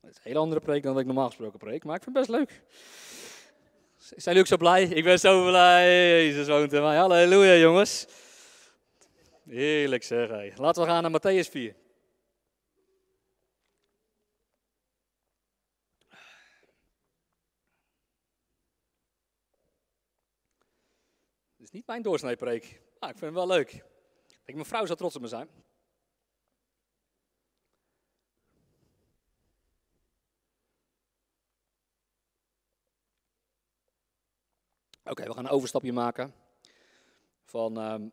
Dat 0.00 0.10
is 0.10 0.16
een 0.16 0.22
hele 0.22 0.38
andere 0.38 0.60
preek 0.60 0.82
dan 0.82 0.92
dat 0.92 1.00
ik 1.00 1.06
normaal 1.06 1.26
gesproken 1.26 1.58
preek, 1.58 1.84
maar 1.84 1.96
ik 1.96 2.02
vind 2.02 2.16
het 2.16 2.26
best 2.26 2.38
leuk. 2.38 2.62
Zijn 3.98 4.22
jullie 4.24 4.40
ook 4.40 4.46
zo 4.46 4.56
blij? 4.56 4.84
Ik 4.84 5.04
ben 5.04 5.18
zo 5.18 5.46
blij. 5.46 5.86
Jezus 6.24 6.46
woont 6.46 6.72
in 6.72 6.82
mij. 6.82 6.96
Halleluja, 6.96 7.54
jongens. 7.54 8.06
Heerlijk 9.48 10.02
zeg. 10.02 10.28
hij. 10.28 10.52
Laten 10.56 10.82
we 10.82 10.88
gaan 10.88 11.10
naar 11.10 11.20
Matthäus 11.20 11.50
4. 11.50 11.74
Niet 21.76 21.86
mijn 21.86 22.02
doorsnijpreek. 22.02 22.80
Ah, 22.98 23.10
ik 23.10 23.18
vind 23.18 23.20
hem 23.20 23.34
wel 23.34 23.46
leuk. 23.46 23.72
Ik 23.72 23.82
denk, 24.44 24.58
mijn 24.58 24.64
vrouw 24.64 24.86
zou 24.86 24.98
trots 24.98 25.16
op 25.16 25.22
me 25.22 25.28
zijn. 25.28 25.48
Oké, 35.04 35.24
we 35.24 35.32
gaan 35.32 35.44
een 35.44 35.50
overstapje 35.50 35.92
maken 35.92 36.34
van 37.44 37.78
ehm, 37.78 38.08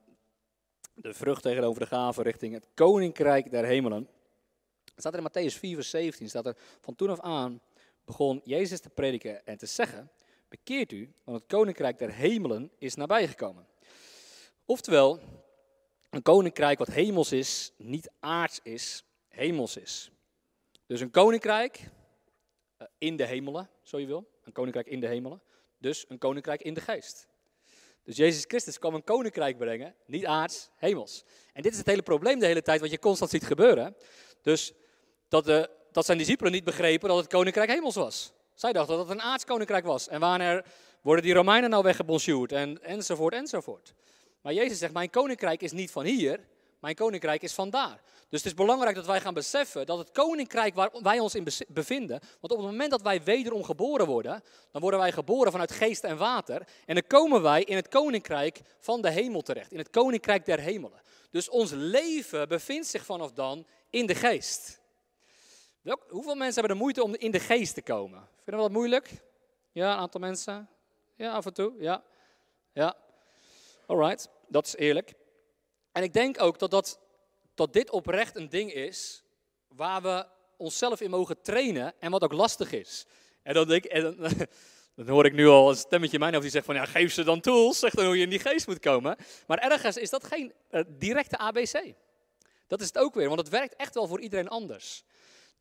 de 0.93 1.13
vrucht 1.13 1.41
tegenover 1.41 1.81
de 1.81 1.87
gave 1.87 2.21
richting 2.21 2.53
het 2.53 2.67
koninkrijk 2.73 3.51
der 3.51 3.65
hemelen. 3.65 4.09
Staat 4.95 5.13
er 5.13 5.19
in 5.19 5.29
Matthäus 5.29 5.57
4, 5.57 5.75
vers 5.75 5.89
17, 5.89 6.29
staat 6.29 6.45
er 6.45 6.57
van 6.81 6.95
toen 6.95 7.09
af 7.09 7.19
aan 7.19 7.61
begon 8.05 8.41
Jezus 8.43 8.79
te 8.79 8.89
prediken 8.89 9.45
en 9.45 9.57
te 9.57 9.65
zeggen, 9.65 10.11
bekeert 10.53 10.91
u, 10.91 11.13
want 11.23 11.37
het 11.37 11.47
koninkrijk 11.47 11.97
der 11.97 12.11
hemelen 12.11 12.71
is 12.77 12.95
nabijgekomen. 12.95 13.67
Oftewel, 14.65 15.19
een 16.09 16.21
koninkrijk 16.21 16.77
wat 16.77 16.87
hemels 16.87 17.31
is, 17.31 17.71
niet 17.77 18.11
aards 18.19 18.59
is, 18.63 19.03
hemels 19.27 19.77
is. 19.77 20.11
Dus 20.85 20.99
een 20.99 21.11
koninkrijk 21.11 21.89
eh, 22.77 22.87
in 22.97 23.15
de 23.15 23.25
hemelen, 23.25 23.69
zo 23.83 23.99
je 23.99 24.05
wil. 24.05 24.29
Een 24.43 24.51
koninkrijk 24.51 24.87
in 24.87 24.99
de 24.99 25.07
hemelen. 25.07 25.41
Dus 25.77 26.05
een 26.07 26.17
koninkrijk 26.17 26.61
in 26.61 26.73
de 26.73 26.81
geest. 26.81 27.27
Dus 28.03 28.15
Jezus 28.15 28.43
Christus 28.47 28.79
kwam 28.79 28.93
een 28.93 29.03
koninkrijk 29.03 29.57
brengen, 29.57 29.95
niet 30.05 30.25
aards, 30.25 30.69
hemels. 30.75 31.23
En 31.53 31.61
dit 31.61 31.71
is 31.71 31.77
het 31.77 31.87
hele 31.87 32.01
probleem 32.01 32.39
de 32.39 32.45
hele 32.45 32.61
tijd, 32.61 32.81
wat 32.81 32.91
je 32.91 32.99
constant 32.99 33.31
ziet 33.31 33.45
gebeuren. 33.45 33.95
Dus 34.41 34.73
dat, 35.27 35.45
de, 35.45 35.69
dat 35.91 36.05
zijn 36.05 36.17
discipelen 36.17 36.51
niet 36.51 36.63
begrepen 36.63 37.09
dat 37.09 37.17
het 37.17 37.27
koninkrijk 37.27 37.69
hemels 37.69 37.95
was. 37.95 38.33
Zij 38.53 38.73
dachten 38.73 38.97
dat 38.97 39.07
het 39.07 39.17
een 39.17 39.23
aards 39.23 39.45
koninkrijk 39.45 39.85
was. 39.85 40.07
En 40.07 40.19
wanneer 40.19 40.65
worden 41.01 41.23
die 41.23 41.33
Romeinen 41.33 41.69
nou 41.69 41.83
weggebonsjoerd 41.83 42.51
en, 42.51 42.83
enzovoort 42.83 43.33
enzovoort. 43.33 43.93
Maar 44.41 44.53
Jezus 44.53 44.77
zegt, 44.77 44.93
mijn 44.93 45.09
koninkrijk 45.09 45.61
is 45.61 45.71
niet 45.71 45.91
van 45.91 46.03
hier, 46.03 46.39
mijn 46.79 46.95
koninkrijk 46.95 47.41
is 47.41 47.53
van 47.53 47.69
daar. 47.69 48.01
Dus 48.29 48.43
het 48.43 48.51
is 48.51 48.53
belangrijk 48.53 48.95
dat 48.95 49.05
wij 49.05 49.21
gaan 49.21 49.33
beseffen 49.33 49.85
dat 49.85 49.97
het 49.97 50.11
koninkrijk 50.11 50.75
waar 50.75 50.89
wij 51.01 51.19
ons 51.19 51.35
in 51.35 51.47
bevinden, 51.67 52.19
want 52.39 52.53
op 52.53 52.57
het 52.57 52.67
moment 52.67 52.91
dat 52.91 53.01
wij 53.01 53.23
wederom 53.23 53.63
geboren 53.63 54.05
worden, 54.05 54.43
dan 54.71 54.81
worden 54.81 54.99
wij 54.99 55.11
geboren 55.11 55.51
vanuit 55.51 55.71
geest 55.71 56.03
en 56.03 56.17
water 56.17 56.67
en 56.85 56.93
dan 56.93 57.07
komen 57.07 57.41
wij 57.41 57.63
in 57.63 57.75
het 57.75 57.87
koninkrijk 57.87 58.61
van 58.79 59.01
de 59.01 59.09
hemel 59.09 59.41
terecht, 59.41 59.71
in 59.71 59.77
het 59.77 59.89
koninkrijk 59.89 60.45
der 60.45 60.59
hemelen. 60.59 61.01
Dus 61.31 61.49
ons 61.49 61.71
leven 61.71 62.47
bevindt 62.47 62.87
zich 62.87 63.05
vanaf 63.05 63.31
dan 63.31 63.65
in 63.89 64.05
de 64.05 64.15
geest. 64.15 64.81
Hoeveel 66.09 66.35
mensen 66.35 66.59
hebben 66.59 66.77
de 66.77 66.83
moeite 66.83 67.03
om 67.03 67.15
in 67.15 67.31
de 67.31 67.39
geest 67.39 67.73
te 67.73 67.81
komen? 67.81 68.27
Vinden 68.43 68.63
we 68.63 68.69
dat 68.69 68.77
moeilijk? 68.77 69.09
Ja, 69.71 69.93
een 69.93 69.99
aantal 69.99 70.19
mensen. 70.19 70.69
Ja, 71.15 71.31
af 71.31 71.45
en 71.45 71.53
toe. 71.53 71.73
Ja. 71.79 72.03
Ja. 72.73 72.95
Alright, 73.85 74.29
dat 74.47 74.65
is 74.65 74.75
eerlijk. 74.75 75.13
En 75.91 76.03
ik 76.03 76.13
denk 76.13 76.41
ook 76.41 76.59
dat, 76.59 76.71
dat, 76.71 76.99
dat 77.55 77.73
dit 77.73 77.89
oprecht 77.89 78.35
een 78.35 78.49
ding 78.49 78.73
is 78.73 79.23
waar 79.67 80.01
we 80.01 80.25
onszelf 80.57 81.01
in 81.01 81.09
mogen 81.09 81.41
trainen 81.41 81.93
en 81.99 82.11
wat 82.11 82.23
ook 82.23 82.33
lastig 82.33 82.71
is. 82.71 83.05
En 83.43 83.53
dan, 83.53 83.67
denk, 83.67 83.85
en 83.85 84.17
dan, 84.95 85.07
hoor 85.07 85.25
ik 85.25 85.33
nu 85.33 85.47
al 85.47 85.69
een 85.69 85.75
stemmetje 85.75 86.13
in 86.13 86.19
mijn 86.19 86.31
hoofd 86.31 86.43
die 86.43 86.53
zegt 86.53 86.65
van 86.65 86.75
ja, 86.75 86.85
geef 86.85 87.13
ze 87.13 87.23
dan 87.23 87.41
tools, 87.41 87.79
zeg 87.79 87.91
dan 87.91 88.05
hoe 88.05 88.17
je 88.17 88.23
in 88.23 88.29
die 88.29 88.39
geest 88.39 88.67
moet 88.67 88.79
komen. 88.79 89.17
Maar 89.47 89.57
ergens 89.57 89.97
is 89.97 90.09
dat 90.09 90.23
geen 90.23 90.53
uh, 90.71 90.81
directe 90.87 91.37
ABC. 91.37 91.93
Dat 92.67 92.81
is 92.81 92.87
het 92.87 92.97
ook 92.97 93.13
weer, 93.13 93.27
want 93.27 93.39
het 93.39 93.49
werkt 93.49 93.75
echt 93.75 93.93
wel 93.93 94.07
voor 94.07 94.19
iedereen 94.19 94.47
anders. 94.47 95.03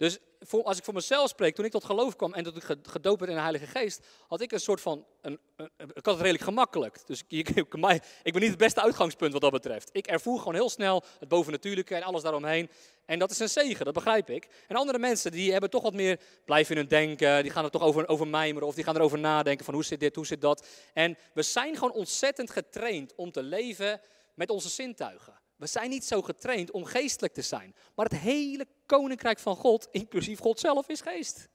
Dus 0.03 0.19
voor, 0.41 0.63
als 0.63 0.79
ik 0.79 0.85
voor 0.85 0.95
mezelf 0.95 1.29
spreek, 1.29 1.55
toen 1.55 1.65
ik 1.65 1.71
tot 1.71 1.85
geloof 1.85 2.17
kwam 2.17 2.35
en 2.35 2.45
dat 2.45 2.57
ik 2.57 2.63
gedoopt 2.83 3.21
werd 3.21 3.31
in 3.31 3.37
de 3.37 3.43
Heilige 3.43 3.67
Geest, 3.67 4.07
had 4.29 4.41
ik 4.41 4.53
een 4.53 4.61
soort 4.61 4.81
van, 4.81 5.07
een, 5.21 5.39
ik 5.77 6.05
had 6.05 6.15
het 6.15 6.21
redelijk 6.21 6.45
gemakkelijk. 6.45 7.07
Dus 7.07 7.23
ik, 7.29 7.49
ik, 7.49 7.75
ik 8.23 8.33
ben 8.33 8.41
niet 8.41 8.51
het 8.51 8.59
beste 8.59 8.83
uitgangspunt 8.83 9.33
wat 9.33 9.41
dat 9.41 9.51
betreft. 9.51 9.91
Ik 9.93 10.07
ervoer 10.07 10.39
gewoon 10.39 10.55
heel 10.55 10.71
snel 10.71 11.05
het 11.19 11.29
bovennatuurlijke 11.29 11.95
en 11.95 12.03
alles 12.03 12.23
daaromheen. 12.23 12.71
En 13.05 13.19
dat 13.19 13.31
is 13.31 13.39
een 13.39 13.49
zegen, 13.49 13.85
dat 13.85 13.95
begrijp 13.95 14.31
ik. 14.31 14.49
En 14.69 14.77
andere 14.77 14.99
mensen 14.99 15.31
die 15.31 15.53
hebben 15.53 15.71
toch 15.71 15.83
wat 15.83 15.95
meer, 15.95 16.21
blijven 16.45 16.75
in 16.75 16.81
hun 16.81 16.91
denken, 16.91 17.43
die 17.43 17.53
gaan 17.53 17.65
er 17.65 17.71
toch 17.71 17.83
over, 17.83 18.09
over 18.09 18.29
mijmeren 18.29 18.69
of 18.69 18.75
die 18.75 18.85
gaan 18.85 18.97
erover 18.97 19.19
nadenken 19.19 19.65
van 19.65 19.75
hoe 19.75 19.85
zit 19.85 20.01
dit, 20.01 20.17
hoe 20.17 20.27
zit 20.27 20.41
dat. 20.41 20.67
En 20.93 21.19
we 21.35 21.43
zijn 21.43 21.75
gewoon 21.75 21.93
ontzettend 21.93 22.51
getraind 22.51 23.15
om 23.15 23.33
te 23.33 23.43
leven 23.43 24.01
met 24.35 24.51
onze 24.51 24.69
zintuigen. 24.69 25.42
We 25.63 25.69
zijn 25.69 25.91
niet 25.91 26.05
zo 26.05 26.23
getraind 26.23 26.71
om 26.71 26.85
geestelijk 26.85 27.35
te 27.35 27.43
zijn. 27.43 27.75
Maar 27.95 28.07
het 28.07 28.19
hele 28.19 28.67
koninkrijk 28.87 29.39
van 29.39 29.57
God, 29.57 29.89
inclusief 29.91 30.39
God 30.39 30.61
zelf, 30.61 30.89
is 30.89 31.01
geest. 31.01 31.49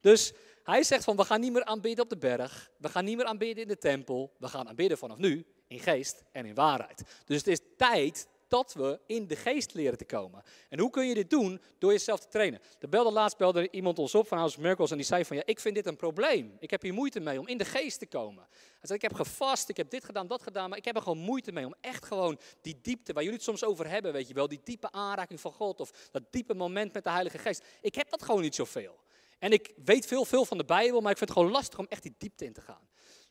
Dus 0.00 0.32
hij 0.62 0.82
zegt 0.82 1.04
van 1.04 1.16
we 1.16 1.24
gaan 1.24 1.40
niet 1.40 1.52
meer 1.52 1.64
aanbidden 1.64 2.04
op 2.04 2.10
de 2.10 2.16
berg. 2.16 2.70
We 2.76 2.88
gaan 2.88 3.04
niet 3.04 3.16
meer 3.16 3.26
aanbidden 3.26 3.62
in 3.62 3.68
de 3.68 3.78
tempel. 3.78 4.32
We 4.38 4.48
gaan 4.48 4.68
aanbidden 4.68 4.98
vanaf 4.98 5.18
nu 5.18 5.46
in 5.66 5.78
geest 5.78 6.22
en 6.32 6.46
in 6.46 6.54
waarheid. 6.54 7.02
Dus 7.24 7.36
het 7.36 7.46
is 7.46 7.60
tijd 7.76 8.28
dat 8.50 8.72
we 8.72 9.00
in 9.06 9.26
de 9.26 9.36
geest 9.36 9.74
leren 9.74 9.98
te 9.98 10.04
komen. 10.04 10.42
En 10.68 10.78
hoe 10.78 10.90
kun 10.90 11.06
je 11.06 11.14
dit 11.14 11.30
doen? 11.30 11.60
Door 11.78 11.92
jezelf 11.92 12.20
te 12.20 12.28
trainen. 12.28 12.60
De 12.78 12.88
belde 12.88 13.10
laatst 13.10 13.36
belde 13.36 13.70
iemand 13.70 13.98
ons 13.98 14.14
op 14.14 14.28
van 14.28 14.38
House 14.38 14.60
Miracles 14.60 14.90
en 14.90 14.96
die 14.96 15.06
zei 15.06 15.24
van 15.24 15.36
ja, 15.36 15.42
ik 15.44 15.60
vind 15.60 15.74
dit 15.74 15.86
een 15.86 15.96
probleem. 15.96 16.56
Ik 16.58 16.70
heb 16.70 16.82
hier 16.82 16.94
moeite 16.94 17.20
mee 17.20 17.38
om 17.38 17.48
in 17.48 17.58
de 17.58 17.64
geest 17.64 17.98
te 17.98 18.06
komen. 18.06 18.46
Hij 18.50 18.78
zei 18.82 18.94
ik 18.94 19.02
heb 19.02 19.14
gevast, 19.14 19.68
ik 19.68 19.76
heb 19.76 19.90
dit 19.90 20.04
gedaan, 20.04 20.26
dat 20.26 20.42
gedaan, 20.42 20.68
maar 20.68 20.78
ik 20.78 20.84
heb 20.84 20.96
er 20.96 21.02
gewoon 21.02 21.18
moeite 21.18 21.52
mee 21.52 21.66
om 21.66 21.74
echt 21.80 22.04
gewoon 22.04 22.38
die 22.60 22.78
diepte 22.82 23.12
waar 23.12 23.22
jullie 23.22 23.38
het 23.38 23.46
soms 23.46 23.64
over 23.64 23.88
hebben, 23.88 24.12
weet 24.12 24.28
je 24.28 24.34
wel, 24.34 24.48
die 24.48 24.60
diepe 24.64 24.92
aanraking 24.92 25.40
van 25.40 25.52
God 25.52 25.80
of 25.80 25.90
dat 26.10 26.22
diepe 26.30 26.54
moment 26.54 26.92
met 26.92 27.04
de 27.04 27.10
Heilige 27.10 27.38
Geest. 27.38 27.64
Ik 27.80 27.94
heb 27.94 28.10
dat 28.10 28.22
gewoon 28.22 28.40
niet 28.40 28.54
zoveel. 28.54 28.98
En 29.38 29.52
ik 29.52 29.72
weet 29.84 30.06
veel, 30.06 30.24
veel 30.24 30.44
van 30.44 30.58
de 30.58 30.64
Bijbel, 30.64 31.00
maar 31.00 31.10
ik 31.10 31.18
vind 31.18 31.30
het 31.30 31.38
gewoon 31.38 31.54
lastig 31.54 31.78
om 31.78 31.86
echt 31.88 32.02
die 32.02 32.14
diepte 32.18 32.44
in 32.44 32.52
te 32.52 32.60
gaan. 32.60 32.88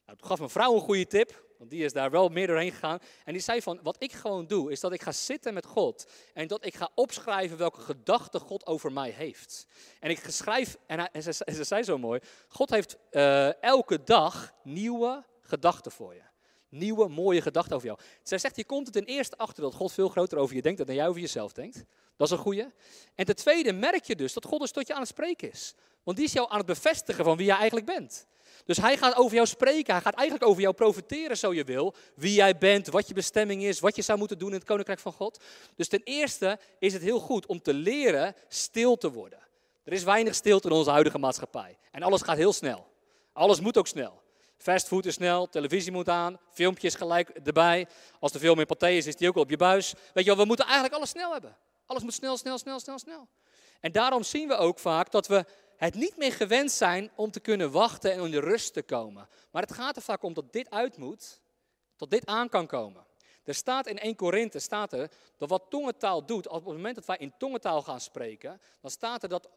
Nou, 0.09 0.21
toen 0.21 0.29
gaf 0.29 0.39
mijn 0.39 0.51
vrouw 0.51 0.75
een 0.75 0.81
goede 0.81 1.07
tip, 1.07 1.45
want 1.57 1.69
die 1.69 1.83
is 1.83 1.93
daar 1.93 2.11
wel 2.11 2.29
meer 2.29 2.47
doorheen 2.47 2.71
gegaan. 2.71 2.99
En 3.25 3.33
die 3.33 3.41
zei 3.41 3.61
van, 3.61 3.79
wat 3.83 3.95
ik 3.99 4.11
gewoon 4.11 4.47
doe, 4.47 4.71
is 4.71 4.79
dat 4.79 4.93
ik 4.93 5.01
ga 5.01 5.11
zitten 5.11 5.53
met 5.53 5.65
God. 5.65 6.07
En 6.33 6.47
dat 6.47 6.65
ik 6.65 6.75
ga 6.75 6.89
opschrijven 6.95 7.57
welke 7.57 7.81
gedachten 7.81 8.39
God 8.39 8.65
over 8.65 8.91
mij 8.91 9.09
heeft. 9.09 9.67
En 9.99 10.09
ik 10.09 10.23
schrijf, 10.27 10.77
en, 10.87 10.99
hij, 10.99 11.21
ze, 11.21 11.31
ze, 11.31 11.63
zei 11.63 11.83
zo 11.83 11.97
mooi, 11.97 12.19
God 12.47 12.69
heeft 12.69 12.97
uh, 13.11 13.63
elke 13.63 14.03
dag 14.03 14.53
nieuwe 14.63 15.25
gedachten 15.41 15.91
voor 15.91 16.13
je. 16.13 16.21
Nieuwe, 16.69 17.07
mooie 17.07 17.41
gedachten 17.41 17.75
over 17.75 17.87
jou. 17.87 17.99
Zij 18.23 18.37
zegt, 18.37 18.55
je 18.55 18.65
komt 18.65 18.87
er 18.87 18.93
ten 18.93 19.05
eerste 19.05 19.37
achter 19.37 19.63
dat 19.63 19.73
God 19.73 19.91
veel 19.91 20.09
groter 20.09 20.37
over 20.37 20.55
je 20.55 20.61
denkt 20.61 20.85
dan 20.85 20.95
jij 20.95 21.07
over 21.07 21.21
jezelf 21.21 21.53
denkt. 21.53 21.85
Dat 22.15 22.27
is 22.27 22.33
een 22.33 22.43
goede. 22.43 22.73
En 23.15 23.25
ten 23.25 23.35
tweede 23.35 23.73
merk 23.73 24.03
je 24.03 24.15
dus 24.15 24.33
dat 24.33 24.45
God 24.45 24.59
dus 24.59 24.71
tot 24.71 24.87
je 24.87 24.93
aan 24.93 24.99
het 24.99 25.09
spreken 25.09 25.51
is. 25.51 25.73
Want 26.03 26.17
die 26.17 26.25
is 26.25 26.33
jou 26.33 26.49
aan 26.49 26.57
het 26.57 26.65
bevestigen 26.65 27.23
van 27.23 27.37
wie 27.37 27.45
jij 27.45 27.55
eigenlijk 27.55 27.85
bent. 27.85 28.27
Dus 28.65 28.77
hij 28.77 28.97
gaat 28.97 29.15
over 29.15 29.35
jou 29.35 29.47
spreken. 29.47 29.93
Hij 29.93 30.03
gaat 30.03 30.15
eigenlijk 30.15 30.49
over 30.49 30.61
jou 30.61 30.73
profiteren, 30.73 31.37
zo 31.37 31.53
je 31.53 31.63
wil. 31.63 31.93
Wie 32.15 32.33
jij 32.33 32.57
bent, 32.57 32.87
wat 32.87 33.07
je 33.07 33.13
bestemming 33.13 33.63
is, 33.63 33.79
wat 33.79 33.95
je 33.95 34.01
zou 34.01 34.19
moeten 34.19 34.37
doen 34.37 34.49
in 34.49 34.55
het 34.55 34.63
koninkrijk 34.63 34.99
van 34.99 35.13
God. 35.13 35.43
Dus 35.75 35.87
ten 35.87 36.01
eerste 36.03 36.59
is 36.79 36.93
het 36.93 37.01
heel 37.01 37.19
goed 37.19 37.45
om 37.45 37.61
te 37.61 37.73
leren 37.73 38.35
stil 38.47 38.97
te 38.97 39.11
worden. 39.11 39.39
Er 39.83 39.93
is 39.93 40.03
weinig 40.03 40.35
stilte 40.35 40.67
in 40.67 40.73
onze 40.73 40.89
huidige 40.89 41.17
maatschappij. 41.17 41.77
En 41.91 42.03
alles 42.03 42.21
gaat 42.21 42.37
heel 42.37 42.53
snel. 42.53 42.87
Alles 43.33 43.59
moet 43.59 43.77
ook 43.77 43.87
snel. 43.87 44.21
Fastfood 44.57 45.05
is 45.05 45.13
snel, 45.13 45.49
televisie 45.49 45.91
moet 45.91 46.09
aan, 46.09 46.39
filmpjes 46.51 46.95
gelijk 46.95 47.29
erbij. 47.29 47.87
Als 48.19 48.33
er 48.33 48.39
veel 48.39 48.55
meer 48.55 48.65
paté 48.65 48.87
is, 48.87 49.05
is 49.05 49.15
die 49.15 49.27
ook 49.27 49.35
al 49.35 49.41
op 49.41 49.49
je 49.49 49.57
buis. 49.57 49.93
Weet 50.13 50.23
je 50.23 50.29
wel, 50.29 50.39
we 50.39 50.45
moeten 50.45 50.65
eigenlijk 50.65 50.95
alles 50.95 51.09
snel 51.09 51.31
hebben. 51.31 51.57
Alles 51.85 52.03
moet 52.03 52.13
snel, 52.13 52.37
snel, 52.37 52.57
snel, 52.57 52.79
snel, 52.79 52.99
snel. 52.99 53.27
En 53.79 53.91
daarom 53.91 54.23
zien 54.23 54.47
we 54.47 54.55
ook 54.55 54.79
vaak 54.79 55.11
dat 55.11 55.27
we 55.27 55.45
het 55.79 55.95
niet 55.95 56.17
meer 56.17 56.33
gewend 56.33 56.71
zijn 56.71 57.11
om 57.15 57.31
te 57.31 57.39
kunnen 57.39 57.71
wachten 57.71 58.13
en 58.13 58.23
in 58.23 58.31
de 58.31 58.39
rust 58.39 58.73
te 58.73 58.81
komen. 58.81 59.27
Maar 59.51 59.61
het 59.61 59.73
gaat 59.73 59.95
er 59.95 60.01
vaak 60.01 60.23
om 60.23 60.33
dat 60.33 60.53
dit 60.53 60.69
uit 60.69 60.97
moet, 60.97 61.41
dat 61.95 62.09
dit 62.09 62.25
aan 62.25 62.49
kan 62.49 62.67
komen. 62.67 63.05
Er 63.43 63.55
staat 63.55 63.87
in 63.87 63.99
1 63.99 64.15
Korinthe, 64.15 64.59
staat 64.59 64.93
er, 64.93 65.11
dat 65.37 65.49
wat 65.49 65.65
tongentaal 65.69 66.25
doet, 66.25 66.47
op 66.47 66.65
het 66.65 66.75
moment 66.75 66.95
dat 66.95 67.05
wij 67.05 67.17
in 67.17 67.33
tongentaal 67.37 67.81
gaan 67.81 68.01
spreken, 68.01 68.61
dan 68.81 68.91
staat 68.91 69.23
er 69.23 69.29
dat 69.29 69.49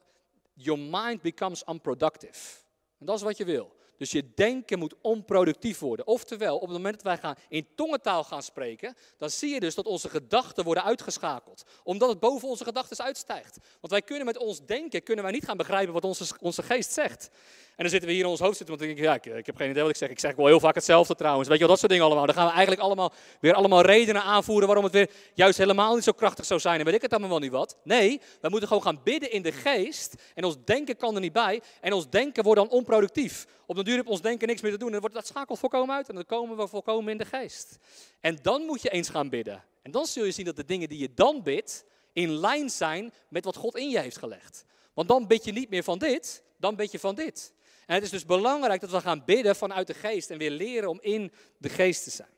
your 0.53 0.81
mind 0.81 1.23
becomes 1.23 1.65
unproductive. 1.69 2.59
En 2.99 3.07
dat 3.07 3.17
is 3.17 3.23
wat 3.23 3.37
je 3.37 3.45
wil. 3.45 3.77
Dus 3.97 4.11
je 4.11 4.35
denken 4.35 4.79
moet 4.79 4.95
onproductief 5.01 5.79
worden. 5.79 6.07
Oftewel, 6.07 6.55
op 6.55 6.69
het 6.69 6.77
moment 6.77 6.95
dat 6.95 7.03
wij 7.03 7.19
gaan 7.19 7.37
in 7.49 7.69
tongentaal 7.75 8.25
gaan 8.25 8.43
spreken, 8.43 8.95
dan 9.19 9.31
zie 9.31 9.55
je 9.55 9.61
dus 9.61 9.75
dat 9.75 9.87
onze 9.87 10.09
gedachten 10.09 10.65
worden 10.65 10.85
uitgeschakeld. 10.85 11.63
Omdat 11.85 12.09
het 12.09 12.21
boven 12.21 12.49
onze 12.49 12.65
gedachten 12.65 13.05
uitstijgt. 13.05 13.57
Want 13.81 13.93
wij 13.93 14.03
kunnen 14.03 14.27
met 14.27 14.39
ons 14.39 14.65
denken, 14.67 15.03
kunnen 15.03 15.25
wij 15.25 15.33
niet 15.33 15.45
gaan 15.45 15.57
begrijpen 15.57 15.93
wat 15.93 16.05
onze, 16.05 16.35
onze 16.41 16.63
geest 16.63 16.93
zegt. 16.93 17.31
En 17.77 17.89
dan 17.89 17.89
zitten 17.89 18.09
we 18.09 18.15
hier 18.15 18.25
in 18.25 18.31
ons 18.31 18.41
hoofd 18.41 18.57
zitten, 18.57 18.77
want 18.77 18.89
dan 18.89 18.97
denk 18.97 19.09
ik, 19.09 19.25
ja, 19.25 19.35
ik, 19.35 19.47
heb 19.47 19.57
geen 19.57 19.71
idee 19.71 19.83
wat 19.83 19.91
ik 19.91 19.97
zeg. 19.97 20.09
Ik 20.09 20.19
zeg 20.19 20.35
wel 20.35 20.47
heel 20.47 20.61
vaak 20.61 20.75
hetzelfde 20.75 21.15
trouwens. 21.15 21.49
Weet 21.49 21.59
je 21.59 21.63
wel, 21.63 21.73
dat 21.73 21.79
soort 21.79 21.93
dingen 21.93 22.07
allemaal. 22.07 22.27
Dan 22.27 22.35
gaan 22.35 22.47
we 22.47 22.53
eigenlijk 22.53 22.83
allemaal 22.83 23.13
weer 23.41 23.55
allemaal 23.55 23.81
redenen 23.81 24.23
aanvoeren 24.23 24.67
waarom 24.67 24.85
het 24.85 24.93
weer 24.93 25.11
juist 25.35 25.59
helemaal 25.59 25.95
niet 25.95 26.05
zo 26.05 26.13
krachtig 26.13 26.45
zou 26.45 26.61
zijn. 26.61 26.79
En 26.79 26.85
weet 26.85 26.95
ik 26.95 27.03
het 27.03 27.11
allemaal 27.11 27.31
wel 27.31 27.39
niet 27.39 27.51
wat. 27.51 27.77
Nee, 27.85 28.21
we 28.41 28.49
moeten 28.49 28.69
gewoon 28.69 28.83
gaan 28.83 29.01
bidden 29.05 29.31
in 29.31 29.43
de 29.43 29.53
geest. 29.53 30.15
En 30.35 30.45
ons 30.45 30.57
denken 30.65 30.97
kan 30.97 31.15
er 31.15 31.21
niet 31.21 31.33
bij. 31.33 31.63
En 31.81 31.93
ons 31.93 32.11
denken 32.11 32.43
wordt 32.43 32.61
dan 32.61 32.71
onproductief. 32.71 33.47
Op 33.67 33.77
de 33.77 33.85
duur 33.85 33.97
heb 33.97 34.09
ons 34.09 34.21
denken 34.21 34.49
niks 34.49 34.61
meer 34.61 34.73
te 34.73 34.79
doen. 34.79 34.87
En 34.87 34.93
dan 34.93 35.01
wordt 35.01 35.17
dat 35.17 35.27
schakelt 35.27 35.59
volkomen 35.59 35.95
uit. 35.95 36.09
En 36.09 36.15
dan 36.15 36.27
komen 36.27 36.57
we 36.57 36.67
volkomen 36.67 37.13
in 37.13 37.19
de 37.19 37.25
geest. 37.25 37.79
En 38.21 38.39
dan 38.43 38.63
moet 38.63 38.83
je 38.83 38.91
eens 38.91 39.09
gaan 39.09 39.29
bidden. 39.29 39.65
En 39.83 39.91
dan 39.91 40.07
zul 40.07 40.25
je 40.25 40.31
zien 40.31 40.45
dat 40.45 40.57
de 40.57 40.65
dingen 40.65 40.89
die 40.89 40.99
je 40.99 41.15
dan 41.15 41.43
bidt, 41.43 41.85
in 42.13 42.31
lijn 42.31 42.71
zijn 42.71 43.13
met 43.29 43.45
wat 43.45 43.57
God 43.57 43.77
in 43.77 43.91
je 43.91 43.99
heeft 43.99 44.19
gelegd. 44.19 44.65
Want 44.95 45.09
dan 45.09 45.27
bid 45.27 45.45
je 45.45 45.53
niet 45.53 45.71
meer 45.71 45.83
van 45.83 45.99
dit, 45.99 46.43
dan 46.57 46.77
bid 46.77 46.91
je 46.91 46.99
van 46.99 47.15
dit. 47.15 47.53
En 47.87 47.95
het 47.95 48.03
is 48.03 48.11
dus 48.11 48.25
belangrijk 48.25 48.81
dat 48.81 48.91
we 48.91 49.01
gaan 49.01 49.25
bidden 49.25 49.57
vanuit 49.57 49.87
de 49.87 49.95
geest 49.95 50.31
en 50.31 50.39
weer 50.39 50.51
leren 50.51 50.89
om 50.89 51.01
in 51.01 51.33
de 51.59 51.69
geest 51.69 52.05
te 52.05 52.11
zijn. 52.11 52.31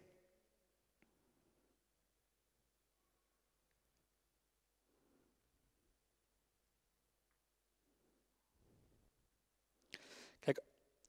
Kijk, 10.41 10.61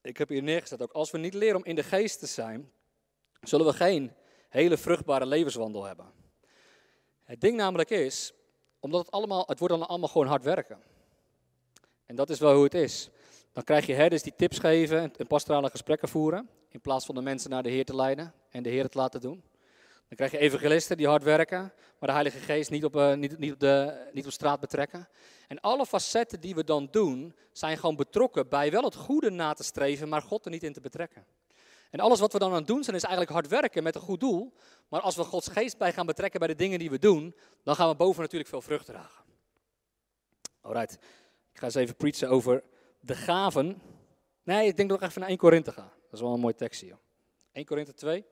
ik 0.02 0.18
heb 0.18 0.30
hier 0.30 0.44
neergezet 0.44 0.82
ook, 0.82 0.92
als 0.92 1.12
we 1.12 1.18
niet 1.18 1.34
leren 1.34 1.56
om 1.56 1.66
in 1.66 1.76
de 1.76 1.84
geest 1.84 2.20
te 2.20 2.26
zijn, 2.26 2.72
zullen 3.42 3.66
we 3.66 3.74
geen 3.74 4.14
hele 4.50 4.78
vruchtbare 4.78 5.26
levenswandel 5.26 5.84
hebben. 5.84 6.14
Het 7.24 7.42
ding 7.42 7.58
namelijk 7.58 7.90
is, 7.90 8.34
omdat 8.80 9.06
het 9.06 9.12
allemaal, 9.12 9.44
het 9.48 9.60
wordt 9.60 9.74
dan 9.74 9.88
allemaal 9.88 10.10
gewoon 10.10 10.28
hard 10.28 10.44
werken. 10.44 10.82
En 12.06 12.16
dat 12.16 12.30
is 12.30 12.40
wel 12.40 12.54
hoe 12.54 12.64
het 12.64 12.74
is. 12.74 13.10
Dan 13.56 13.64
krijg 13.64 13.86
je 13.86 13.94
herders 13.94 14.24
die 14.24 14.34
tips 14.36 14.60
geven 14.60 15.16
en 15.18 15.28
pastorale 15.28 15.70
gesprekken 15.70 16.10
voeren, 16.10 16.50
in 16.70 16.82
plaats 16.82 17.06
van 17.06 17.16
de 17.16 17.22
mensen 17.22 17.50
naar 17.50 17.64
de 17.64 17.70
Heer 17.70 17.86
te 17.86 17.96
leiden 17.96 18.34
en 18.50 18.64
de 18.64 18.70
Heer 18.70 18.84
het 18.84 18.94
laten 18.94 19.22
doen. 19.22 19.44
Dan 20.08 20.18
krijg 20.18 20.32
je 20.32 20.38
evangelisten 20.38 20.98
die 20.98 21.08
hard 21.08 21.24
werken, 21.24 21.60
maar 22.00 22.10
de 22.10 22.12
Heilige 22.12 22.38
Geest 22.38 22.70
niet 22.70 22.86
op, 22.86 22.96
uh, 22.96 23.14
niet, 23.14 23.38
niet, 23.38 23.54
op 23.54 23.60
de, 23.60 24.08
niet 24.12 24.26
op 24.26 24.32
straat 24.32 24.60
betrekken. 24.60 25.08
En 25.48 25.60
alle 25.60 25.86
facetten 25.86 26.40
die 26.40 26.56
we 26.56 26.64
dan 26.64 26.88
doen, 26.92 27.36
zijn 27.52 27.78
gewoon 27.78 27.96
betrokken 27.96 28.50
bij 28.50 28.72
wel 28.72 28.84
het 28.84 28.96
goede 28.96 29.30
na 29.30 29.54
te 29.54 29.64
streven, 29.64 30.10
maar 30.10 30.22
God 30.22 30.46
er 30.46 30.52
niet 30.52 30.64
in 30.64 30.74
te 30.74 30.82
betrekken. 30.82 31.26
En 31.92 32.00
alles 32.00 32.20
wat 32.20 32.34
we 32.34 32.40
dan 32.40 32.52
aan 32.52 32.58
het 32.58 32.68
doen 32.68 32.84
zijn, 32.84 32.96
is 32.96 33.04
eigenlijk 33.04 33.34
hard 33.34 33.48
werken 33.48 33.84
met 33.84 33.96
een 33.96 34.02
goed 34.02 34.20
doel. 34.20 34.54
Maar 34.88 35.02
als 35.02 35.16
we 35.16 35.24
Gods 35.24 35.48
geest 35.48 35.78
bij 35.78 35.94
gaan 35.94 36.06
betrekken 36.06 36.40
bij 36.40 36.48
de 36.48 36.56
dingen 36.56 36.80
die 36.80 36.90
we 36.90 37.00
doen, 37.00 37.36
dan 37.64 37.76
gaan 37.76 37.90
we 37.90 37.96
boven 37.96 38.22
natuurlijk 38.22 38.50
veel 38.50 38.62
vrucht 38.62 38.86
dragen. 38.86 39.24
Alright, 40.62 40.94
ik 41.52 41.60
ga 41.60 41.66
eens 41.66 41.76
even 41.76 41.96
preachen 41.96 42.30
over 42.30 42.64
de 43.06 43.16
gaven. 43.16 43.82
Nee, 44.44 44.68
ik 44.68 44.78
denk 44.78 44.90
nog 44.90 45.02
even 45.02 45.20
naar 45.20 45.30
1 45.30 45.38
Korinthe 45.38 45.72
gaan. 45.72 45.92
Dat 46.04 46.14
is 46.14 46.22
wel 46.22 46.34
een 46.34 46.40
mooi 46.40 46.56
tekst 46.56 46.82
hier. 46.82 46.98
1 47.52 47.66
Korinthe 47.66 47.94
2. 47.94 48.26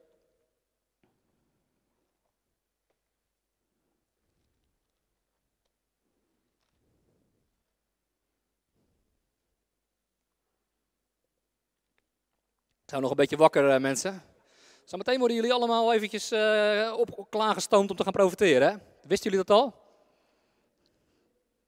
Zijn 12.85 13.01
nog 13.01 13.11
een 13.11 13.17
beetje 13.17 13.37
wakker, 13.37 13.73
uh, 13.73 13.79
mensen? 13.79 14.21
Zometeen 14.83 15.17
worden 15.19 15.35
jullie 15.35 15.53
allemaal 15.53 15.93
eventjes 15.93 16.31
uh, 16.31 16.93
op, 16.97 17.27
klaargestoomd 17.29 17.89
om 17.89 17.95
te 17.95 18.03
gaan 18.03 18.11
profiteren. 18.11 18.71
Hè? 18.71 18.77
Wisten 19.07 19.31
jullie 19.31 19.45
dat 19.45 19.57
al? 19.57 19.73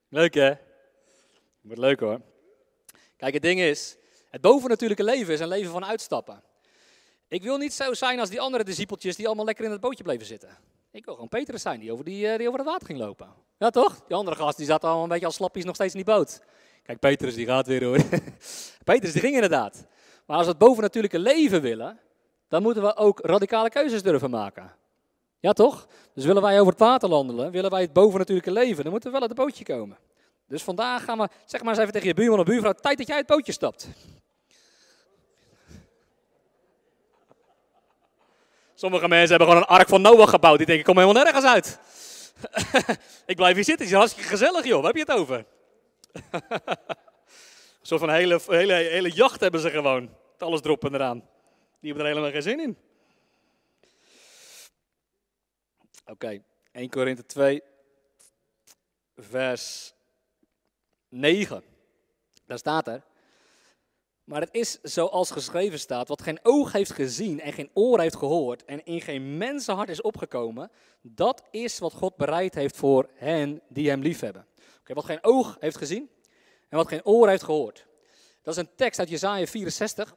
Leuk 0.10 0.34
hè? 0.34 0.54
Wordt 1.62 1.80
leuk 1.80 2.00
hoor. 2.00 2.22
Het 3.34 3.42
ding 3.42 3.60
is, 3.60 3.98
het 4.30 4.42
bovennatuurlijke 4.42 5.04
leven 5.04 5.34
is 5.34 5.40
een 5.40 5.48
leven 5.48 5.72
van 5.72 5.86
uitstappen. 5.86 6.44
Ik 7.28 7.44
wil 7.44 7.58
niet 7.58 7.74
zo 7.74 7.94
zijn 7.94 8.20
als 8.20 8.30
die 8.30 8.42
andere 8.42 8.64
discipeltjes 8.64 9.16
die 9.16 9.26
allemaal 9.26 9.46
lekker 9.46 9.66
in 9.66 9.72
het 9.72 9.82
bootje 9.82 10.04
bleven 10.04 10.26
zitten. 10.26 10.50
Ik 10.92 11.06
wil 11.06 11.14
gewoon 11.14 11.30
Petrus 11.30 11.62
zijn, 11.62 11.80
die 11.80 11.92
over, 11.92 12.06
die, 12.06 12.28
eh, 12.28 12.38
die 12.38 12.48
over 12.48 12.60
het 12.60 12.70
water 12.70 12.88
ging 12.88 13.00
lopen. 13.00 13.28
Ja 13.58 13.70
toch? 13.70 14.02
Die 14.08 14.16
andere 14.16 14.36
gast 14.36 14.58
die 14.58 14.66
zat 14.66 14.84
allemaal 14.84 15.04
een 15.04 15.10
beetje 15.10 15.26
als 15.26 15.36
slappies 15.36 15.64
nog 15.64 15.76
steeds 15.76 15.94
in 15.94 16.04
die 16.04 16.14
boot. 16.14 16.42
Kijk, 16.84 17.00
Petrus 17.00 17.36
die 17.36 17.46
gaat 17.46 17.68
weer 17.68 17.84
hoor. 17.84 17.98
Petrus 18.84 19.12
die 19.12 19.22
ging 19.22 19.34
inderdaad. 19.34 19.86
Maar 20.26 20.38
als 20.38 20.46
we 20.46 20.52
het 20.52 20.62
bovennatuurlijke 20.62 21.20
leven 21.20 21.62
willen, 21.62 22.00
dan 22.48 22.62
moeten 22.62 22.84
we 22.84 22.96
ook 22.96 23.20
radicale 23.20 23.70
keuzes 23.70 24.04
durven 24.04 24.30
maken. 24.30 24.74
Ja, 25.40 25.54
toch? 25.54 25.88
Dus 26.14 26.26
willen 26.26 26.42
wij 26.42 26.60
over 26.60 26.72
het 26.72 26.82
water 26.82 27.10
wandelen, 27.10 27.52
willen 27.52 27.72
wij 27.72 27.82
het 27.82 27.94
bovennatuurlijke 27.94 28.52
leven, 28.52 28.84
dan 28.84 28.92
moeten 28.92 29.12
we 29.12 29.20
wel 29.20 29.28
uit 29.28 29.38
het 29.38 29.46
bootje 29.48 29.64
komen. 29.64 29.98
Dus 30.48 30.64
vandaag 30.64 31.04
gaan 31.04 31.18
we, 31.18 31.30
zeg 31.46 31.62
maar 31.62 31.70
eens 31.70 31.80
even 31.80 31.94
tegen 31.94 32.08
je 32.08 32.14
buurman 32.14 32.40
of 32.40 32.46
buurvrouw, 32.46 32.74
tijd 32.74 32.98
dat 32.98 33.08
jij 33.08 33.18
het 33.18 33.26
bootje 33.26 33.52
stapt. 33.52 33.88
Sommige 38.76 39.08
mensen 39.08 39.30
hebben 39.30 39.48
gewoon 39.48 39.62
een 39.62 39.78
ark 39.78 39.88
van 39.88 40.02
Noach 40.02 40.30
gebouwd. 40.30 40.58
Die 40.58 40.66
denken, 40.66 40.86
ik 40.86 40.96
kom 40.96 41.04
helemaal 41.04 41.24
nergens 41.24 41.46
uit. 41.46 41.80
ik 43.32 43.36
blijf 43.36 43.56
hier 43.56 43.64
zitten, 43.64 43.86
het 43.86 43.94
is 43.94 44.00
hartstikke 44.00 44.30
gezellig 44.30 44.66
joh, 44.66 44.82
waar 44.82 44.94
heb 44.94 45.08
je 45.08 45.14
het 45.14 45.20
over? 45.20 45.46
Een 47.80 47.92
soort 47.92 48.00
van 48.00 48.10
hele, 48.10 48.40
hele, 48.48 48.74
hele 48.74 49.12
jacht 49.12 49.40
hebben 49.40 49.62
ze 49.62 49.70
gewoon. 49.70 50.16
Alles 50.38 50.62
droppen 50.62 50.94
eraan. 50.94 51.18
Die 51.80 51.94
hebben 51.94 52.02
er 52.02 52.12
helemaal 52.12 52.32
geen 52.32 52.42
zin 52.42 52.60
in. 52.60 52.78
Oké, 56.06 56.42
1 56.72 56.90
Korinthe 56.90 57.26
2, 57.26 57.62
vers 59.16 59.95
9. 61.16 61.64
Daar 62.46 62.58
staat 62.58 62.88
er. 62.88 63.04
Maar 64.24 64.42
het 64.42 64.54
is 64.54 64.80
zoals 64.82 65.32
geschreven 65.32 65.80
staat, 65.80 66.08
wat 66.08 66.22
geen 66.22 66.40
oog 66.44 66.72
heeft 66.72 66.92
gezien 66.92 67.42
en 67.42 67.54
geen 67.54 67.70
oor 67.74 68.00
heeft 68.00 68.16
gehoord 68.16 68.66
en 68.66 68.86
in 68.86 69.02
geen 69.02 69.38
mensenhart 69.38 69.90
is 69.90 70.02
opgekomen, 70.02 70.72
dat 71.02 71.44
is 71.52 71.80
wat 71.80 71.94
God 71.94 72.16
bereid 72.16 72.56
heeft 72.56 72.78
voor 72.78 73.10
hen 73.14 73.62
die 73.70 73.90
hem 73.90 74.02
liefhebben. 74.02 74.46
Oké, 74.80 74.94
wat 74.94 75.06
geen 75.06 75.24
oog 75.24 75.58
heeft 75.60 75.78
gezien 75.78 76.10
en 76.70 76.78
wat 76.78 76.88
geen 76.88 77.06
oor 77.06 77.30
heeft 77.30 77.44
gehoord. 77.44 77.86
Dat 78.42 78.54
is 78.54 78.60
een 78.60 78.76
tekst 78.76 79.00
uit 79.00 79.10
Jezaja 79.10 79.46
64. 79.46 80.16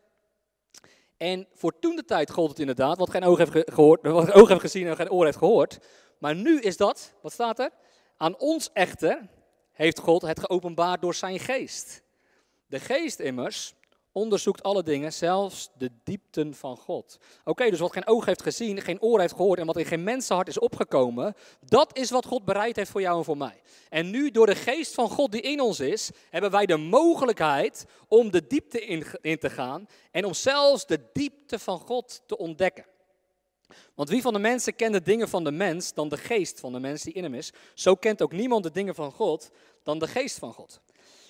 En 1.16 1.46
voor 1.54 1.78
toen 1.78 1.96
de 1.96 2.04
tijd 2.04 2.30
gold 2.30 2.50
het 2.50 2.58
inderdaad, 2.58 2.98
wat 2.98 3.11
geen 3.11 3.24
oog 3.24 3.38
heeft, 3.38 3.72
gehoord, 3.72 4.02
wat 4.02 4.24
geen 4.24 4.40
oog 4.40 4.48
heeft 4.48 4.61
gezien 4.61 4.87
en 4.87 4.96
geen 4.96 5.11
oor 5.11 5.24
heeft 5.24 5.38
gehoord. 5.38 5.78
Maar 6.18 6.34
nu 6.34 6.61
is 6.61 6.76
dat, 6.76 7.12
wat 7.22 7.32
staat 7.32 7.58
er? 7.58 7.70
Aan 8.16 8.38
ons 8.38 8.70
echter 8.72 9.28
heeft 9.79 9.99
God 9.99 10.23
het 10.23 10.41
geopenbaard 10.41 11.01
door 11.01 11.14
zijn 11.14 11.38
geest. 11.38 12.03
De 12.67 12.81
geest 12.81 13.19
immers 13.19 13.75
onderzoekt 14.12 14.62
alle 14.62 14.83
dingen, 14.83 15.12
zelfs 15.12 15.71
de 15.77 15.91
diepten 16.05 16.55
van 16.55 16.77
God. 16.77 17.19
Oké, 17.45 17.71
dus 17.71 17.79
wat 17.79 17.93
geen 17.93 18.07
oog 18.07 18.25
heeft 18.25 18.43
gezien, 18.43 18.81
geen 18.81 19.03
oor 19.03 19.21
heeft 19.21 19.35
gehoord 19.35 19.59
en 19.59 19.67
wat 19.67 19.77
in 19.77 19.85
geen 19.85 20.03
mensenhart 20.03 20.49
is 20.49 20.59
opgekomen, 20.59 21.35
dat 21.61 21.97
is 21.97 22.11
wat 22.11 22.27
God 22.27 22.45
bereid 22.45 22.77
heeft 22.77 22.91
voor 22.91 23.01
jou 23.01 23.19
en 23.19 23.25
voor 23.25 23.37
mij. 23.37 23.62
En 23.88 24.11
nu 24.11 24.31
door 24.31 24.47
de 24.47 24.55
geest 24.55 24.95
van 24.95 25.09
God 25.11 25.33
die 25.33 25.41
in 25.41 25.61
ons 25.61 25.81
is, 25.81 26.11
hebben 26.31 26.51
wij 26.51 26.67
de 26.67 26.77
mogelijkheid 26.77 27.87
om 28.09 28.31
de 28.31 28.47
diepte 28.47 28.81
in, 28.81 29.07
in 29.21 29.38
te 29.38 29.51
gaan 29.51 29.88
en 30.11 30.25
om 30.25 30.35
zelfs 30.35 30.87
de 30.87 31.01
diepte 31.12 31.59
van 31.59 31.79
God 31.79 32.23
te 32.27 32.37
ontdekken. 32.37 32.85
Want 33.94 34.09
wie 34.09 34.22
van 34.22 34.33
de 34.33 34.38
mensen 34.38 34.74
kent 34.74 34.92
de 34.92 35.02
dingen 35.02 35.28
van 35.28 35.44
de 35.44 35.50
mens 35.50 35.94
dan 35.94 36.09
de 36.09 36.16
geest 36.16 36.61
van 36.61 36.72
de 36.72 36.81
mens 36.81 37.02
die 37.02 37.12
in 37.12 37.22
hem 37.22 37.35
is? 37.35 37.52
Zo 37.74 37.94
kent 37.94 38.22
ook 38.22 38.33
niemand 38.33 38.62
de 38.62 38.70
dingen 38.70 38.94
van 38.94 39.12
God 39.12 39.50
dan 39.83 39.98
de 39.98 40.07
geest 40.07 40.38
van 40.38 40.52
God. 40.52 40.81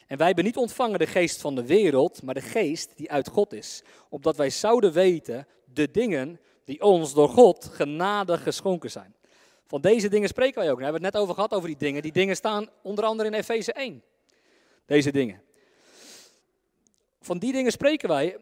En 0.07 0.17
wij 0.17 0.27
hebben 0.27 0.45
niet 0.45 0.57
ontvangen 0.57 0.99
de 0.99 1.07
geest 1.07 1.41
van 1.41 1.55
de 1.55 1.67
wereld, 1.67 2.23
maar 2.23 2.35
de 2.35 2.41
geest 2.41 2.97
die 2.97 3.11
uit 3.11 3.29
God 3.29 3.53
is. 3.53 3.83
Opdat 4.09 4.37
wij 4.37 4.51
zouden 4.51 4.93
weten 4.93 5.47
de 5.65 5.91
dingen 5.91 6.41
die 6.65 6.83
ons 6.83 7.15
door 7.15 7.29
God 7.29 7.65
genadig 7.65 8.43
geschonken 8.43 8.91
zijn. 8.91 9.15
Van 9.67 9.81
deze 9.81 10.09
dingen 10.09 10.29
spreken 10.29 10.61
wij 10.61 10.71
ook. 10.71 10.77
We 10.77 10.83
hebben 10.83 11.03
het 11.03 11.13
net 11.13 11.23
over 11.23 11.35
gehad, 11.35 11.53
over 11.53 11.69
die 11.69 11.77
dingen. 11.77 12.03
Die 12.03 12.13
dingen 12.13 12.37
staan 12.37 12.69
onder 12.83 13.05
andere 13.05 13.29
in 13.29 13.35
Efeze 13.35 13.73
1. 13.73 14.03
Deze 14.87 15.13
dingen. 15.13 15.43
Van 17.21 17.39
die 17.39 17.53
dingen 17.53 17.73
spreken 17.73 18.09
wij 18.09 18.37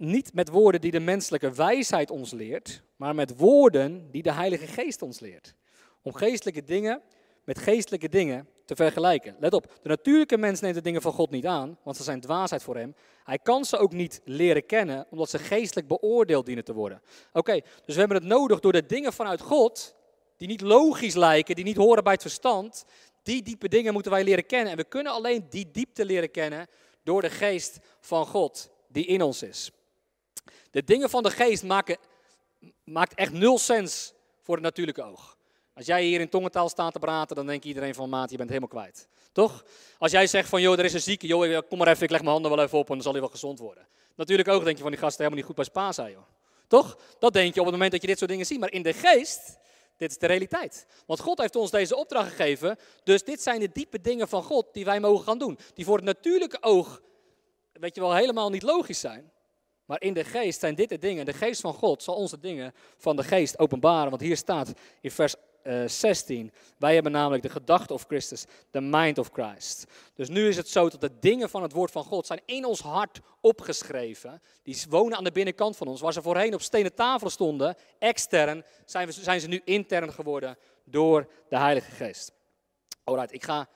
niet 0.00 0.34
met 0.34 0.48
woorden 0.48 0.80
die 0.80 0.90
de 0.90 1.00
menselijke 1.00 1.52
wijsheid 1.52 2.10
ons 2.10 2.32
leert, 2.32 2.82
maar 2.96 3.14
met 3.14 3.36
woorden 3.36 4.10
die 4.10 4.22
de 4.22 4.32
Heilige 4.32 4.66
Geest 4.66 5.02
ons 5.02 5.20
leert. 5.20 5.54
Om 6.02 6.14
geestelijke 6.14 6.64
dingen 6.64 7.02
met 7.44 7.58
geestelijke 7.58 8.08
dingen 8.08 8.48
te 8.64 8.76
vergelijken. 8.76 9.36
Let 9.38 9.52
op, 9.52 9.78
de 9.82 9.88
natuurlijke 9.88 10.36
mens 10.36 10.60
neemt 10.60 10.74
de 10.74 10.80
dingen 10.80 11.02
van 11.02 11.12
God 11.12 11.30
niet 11.30 11.46
aan, 11.46 11.78
want 11.82 11.96
ze 11.96 12.02
zijn 12.02 12.20
dwaasheid 12.20 12.62
voor 12.62 12.76
hem. 12.76 12.94
Hij 13.24 13.38
kan 13.38 13.64
ze 13.64 13.76
ook 13.76 13.92
niet 13.92 14.20
leren 14.24 14.66
kennen, 14.66 15.06
omdat 15.10 15.30
ze 15.30 15.38
geestelijk 15.38 15.88
beoordeeld 15.88 16.46
dienen 16.46 16.64
te 16.64 16.74
worden. 16.74 17.02
Oké, 17.32 17.52
dus 17.84 17.94
we 17.94 17.98
hebben 18.00 18.16
het 18.16 18.26
nodig 18.26 18.60
door 18.60 18.72
de 18.72 18.86
dingen 18.86 19.12
vanuit 19.12 19.40
God, 19.40 19.94
die 20.36 20.48
niet 20.48 20.60
logisch 20.60 21.14
lijken, 21.14 21.54
die 21.54 21.64
niet 21.64 21.76
horen 21.76 22.02
bij 22.04 22.12
het 22.12 22.22
verstand, 22.22 22.84
die 23.22 23.42
diepe 23.42 23.68
dingen 23.68 23.92
moeten 23.92 24.12
wij 24.12 24.24
leren 24.24 24.46
kennen. 24.46 24.70
En 24.70 24.76
we 24.76 24.84
kunnen 24.84 25.12
alleen 25.12 25.46
die 25.50 25.70
diepte 25.70 26.04
leren 26.04 26.30
kennen 26.30 26.66
door 27.02 27.20
de 27.20 27.30
geest 27.30 27.78
van 28.00 28.26
God 28.26 28.70
die 28.88 29.06
in 29.06 29.22
ons 29.22 29.42
is. 29.42 29.70
De 30.70 30.84
dingen 30.84 31.10
van 31.10 31.22
de 31.22 31.30
geest 31.30 31.62
maken, 31.62 31.96
maakt 32.84 33.14
echt 33.14 33.32
nul 33.32 33.58
sens 33.58 34.12
voor 34.40 34.54
het 34.54 34.64
natuurlijke 34.64 35.02
oog. 35.02 35.36
Als 35.74 35.86
jij 35.86 36.04
hier 36.04 36.20
in 36.20 36.28
tongentaal 36.28 36.68
staat 36.68 36.92
te 36.92 36.98
praten, 36.98 37.36
dan 37.36 37.46
denkt 37.46 37.64
iedereen 37.64 37.94
van 37.94 38.08
maat, 38.08 38.30
je 38.30 38.36
bent 38.36 38.48
helemaal 38.48 38.68
kwijt. 38.68 39.08
Toch? 39.32 39.64
Als 39.98 40.12
jij 40.12 40.26
zegt 40.26 40.48
van 40.48 40.60
joh, 40.60 40.78
er 40.78 40.84
is 40.84 40.92
een 40.92 41.00
zieke, 41.00 41.26
joh, 41.26 41.58
kom 41.68 41.78
maar 41.78 41.88
even, 41.88 42.02
ik 42.02 42.10
leg 42.10 42.20
mijn 42.20 42.32
handen 42.32 42.50
wel 42.50 42.64
even 42.64 42.78
op 42.78 42.88
en 42.88 42.94
dan 42.94 43.02
zal 43.02 43.12
hij 43.12 43.20
wel 43.20 43.30
gezond 43.30 43.58
worden. 43.58 43.86
Natuurlijk 44.14 44.48
ook 44.48 44.64
denk 44.64 44.76
je 44.76 44.82
van 44.82 44.90
die 44.90 45.00
gasten 45.00 45.24
helemaal 45.24 45.38
niet 45.38 45.46
goed 45.46 45.56
bij 45.56 45.64
spa 45.64 45.92
zijn, 45.92 46.12
joh. 46.12 46.26
Toch? 46.66 46.98
Dat 47.18 47.32
denk 47.32 47.54
je 47.54 47.60
op 47.60 47.66
het 47.66 47.74
moment 47.74 47.92
dat 47.92 48.00
je 48.00 48.06
dit 48.06 48.18
soort 48.18 48.30
dingen 48.30 48.46
ziet. 48.46 48.60
Maar 48.60 48.72
in 48.72 48.82
de 48.82 48.92
geest, 48.92 49.58
dit 49.96 50.10
is 50.10 50.18
de 50.18 50.26
realiteit. 50.26 50.86
Want 51.06 51.20
God 51.20 51.38
heeft 51.38 51.56
ons 51.56 51.70
deze 51.70 51.96
opdracht 51.96 52.28
gegeven. 52.28 52.78
Dus 53.04 53.24
dit 53.24 53.42
zijn 53.42 53.60
de 53.60 53.70
diepe 53.72 54.00
dingen 54.00 54.28
van 54.28 54.42
God 54.42 54.66
die 54.72 54.84
wij 54.84 55.00
mogen 55.00 55.24
gaan 55.24 55.38
doen. 55.38 55.58
Die 55.74 55.84
voor 55.84 55.96
het 55.96 56.04
natuurlijke 56.04 56.62
oog, 56.62 57.02
weet 57.72 57.94
je 57.94 58.00
wel, 58.00 58.14
helemaal 58.14 58.50
niet 58.50 58.62
logisch 58.62 59.00
zijn. 59.00 59.32
Maar 59.90 60.02
in 60.02 60.14
de 60.14 60.24
geest 60.24 60.60
zijn 60.60 60.74
dit 60.74 60.88
de 60.88 60.98
dingen. 60.98 61.24
De 61.24 61.32
geest 61.32 61.60
van 61.60 61.74
God 61.74 62.02
zal 62.02 62.14
onze 62.14 62.38
dingen 62.38 62.74
van 62.96 63.16
de 63.16 63.22
geest 63.22 63.58
openbaren. 63.58 64.10
Want 64.10 64.22
hier 64.22 64.36
staat 64.36 64.72
in 65.00 65.10
vers 65.10 65.34
16. 65.86 66.46
Eh, 66.46 66.60
wij 66.78 66.94
hebben 66.94 67.12
namelijk 67.12 67.42
de 67.42 67.48
gedachte 67.48 67.94
of 67.94 68.04
Christus, 68.06 68.44
de 68.70 68.80
mind 68.80 69.18
of 69.18 69.30
Christ. 69.32 69.84
Dus 70.14 70.28
nu 70.28 70.48
is 70.48 70.56
het 70.56 70.68
zo 70.68 70.88
dat 70.88 71.00
de 71.00 71.18
dingen 71.20 71.50
van 71.50 71.62
het 71.62 71.72
woord 71.72 71.90
van 71.90 72.04
God 72.04 72.26
zijn 72.26 72.40
in 72.44 72.64
ons 72.64 72.80
hart 72.80 73.20
opgeschreven. 73.40 74.42
Die 74.62 74.82
wonen 74.88 75.18
aan 75.18 75.24
de 75.24 75.32
binnenkant 75.32 75.76
van 75.76 75.86
ons. 75.86 76.00
Waar 76.00 76.12
ze 76.12 76.22
voorheen 76.22 76.54
op 76.54 76.62
stenen 76.62 76.94
tafel 76.94 77.30
stonden, 77.30 77.76
extern, 77.98 78.64
zijn, 78.84 79.06
we, 79.06 79.12
zijn 79.12 79.40
ze 79.40 79.48
nu 79.48 79.60
intern 79.64 80.12
geworden 80.12 80.58
door 80.84 81.30
de 81.48 81.58
Heilige 81.58 81.90
Geest. 81.90 82.32
Alright, 83.04 83.32
ik 83.32 83.44
ga 83.44 83.68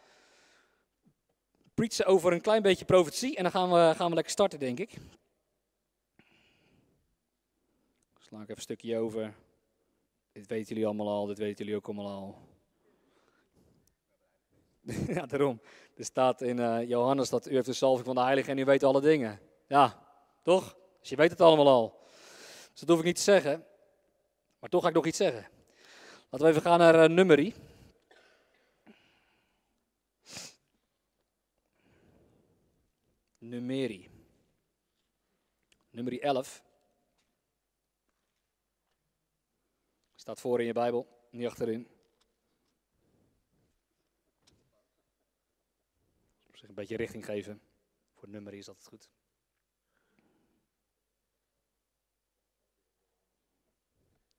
preachen 1.74 2.06
over 2.06 2.32
een 2.32 2.40
klein 2.40 2.62
beetje 2.62 2.84
profetie 2.84 3.36
en 3.36 3.42
dan 3.42 3.52
gaan 3.52 3.70
we, 3.70 3.92
gaan 3.96 4.08
we 4.08 4.14
lekker 4.14 4.32
starten, 4.32 4.58
denk 4.58 4.78
ik. 4.78 4.98
Sla 8.34 8.42
ik 8.42 8.48
even 8.48 8.58
een 8.58 8.76
stukje 8.76 8.98
over. 8.98 9.34
Dit 10.32 10.46
weten 10.46 10.68
jullie 10.68 10.86
allemaal 10.86 11.08
al, 11.08 11.26
dit 11.26 11.38
weten 11.38 11.64
jullie 11.64 11.80
ook 11.80 11.86
allemaal 11.86 12.08
al. 12.08 12.38
ja, 15.14 15.26
daarom. 15.26 15.60
Er 15.96 16.04
staat 16.04 16.40
in 16.40 16.58
uh, 16.58 16.88
Johannes 16.88 17.28
dat 17.28 17.48
u 17.48 17.54
heeft 17.54 17.66
de 17.66 17.72
salving 17.72 18.06
van 18.06 18.14
de 18.14 18.20
heilige 18.20 18.50
en 18.50 18.58
u 18.58 18.64
weet 18.64 18.82
alle 18.82 19.00
dingen. 19.00 19.40
Ja, 19.66 20.08
toch? 20.42 20.76
Dus 21.00 21.08
je 21.08 21.16
weet 21.16 21.30
het 21.30 21.40
allemaal 21.40 21.68
al. 21.68 22.00
Dus 22.70 22.80
dat 22.80 22.88
hoef 22.88 22.98
ik 22.98 23.04
niet 23.04 23.16
te 23.16 23.22
zeggen. 23.22 23.64
Maar 24.58 24.70
toch 24.70 24.82
ga 24.82 24.88
ik 24.88 24.94
nog 24.94 25.06
iets 25.06 25.18
zeggen. 25.18 25.46
Laten 26.30 26.46
we 26.46 26.52
even 26.52 26.62
gaan 26.62 26.78
naar 26.78 27.10
uh, 27.10 27.16
nummerie. 27.16 27.54
Numeri. 33.38 34.10
Nummer 35.90 36.20
11. 36.20 36.62
Staat 40.24 40.40
voor 40.40 40.60
in 40.60 40.66
je 40.66 40.72
Bijbel, 40.72 41.08
niet 41.30 41.46
achterin. 41.46 41.88
Zich 46.52 46.68
een 46.68 46.74
beetje 46.74 46.96
richting 46.96 47.24
geven. 47.24 47.60
Voor 48.14 48.28
nummer 48.28 48.54
is 48.54 48.64
dat 48.64 48.86
goed. 48.88 49.08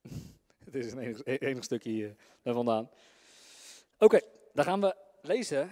Het 0.66 0.76
is 0.76 0.92
een 0.92 1.00
enig, 1.00 1.24
enig 1.24 1.64
stukje 1.64 1.90
hier 1.90 2.16
vandaan. 2.44 2.90
Oké, 3.98 4.20
dan 4.54 4.66
gaan 4.66 4.82
we 4.82 4.96
lezen 5.22 5.72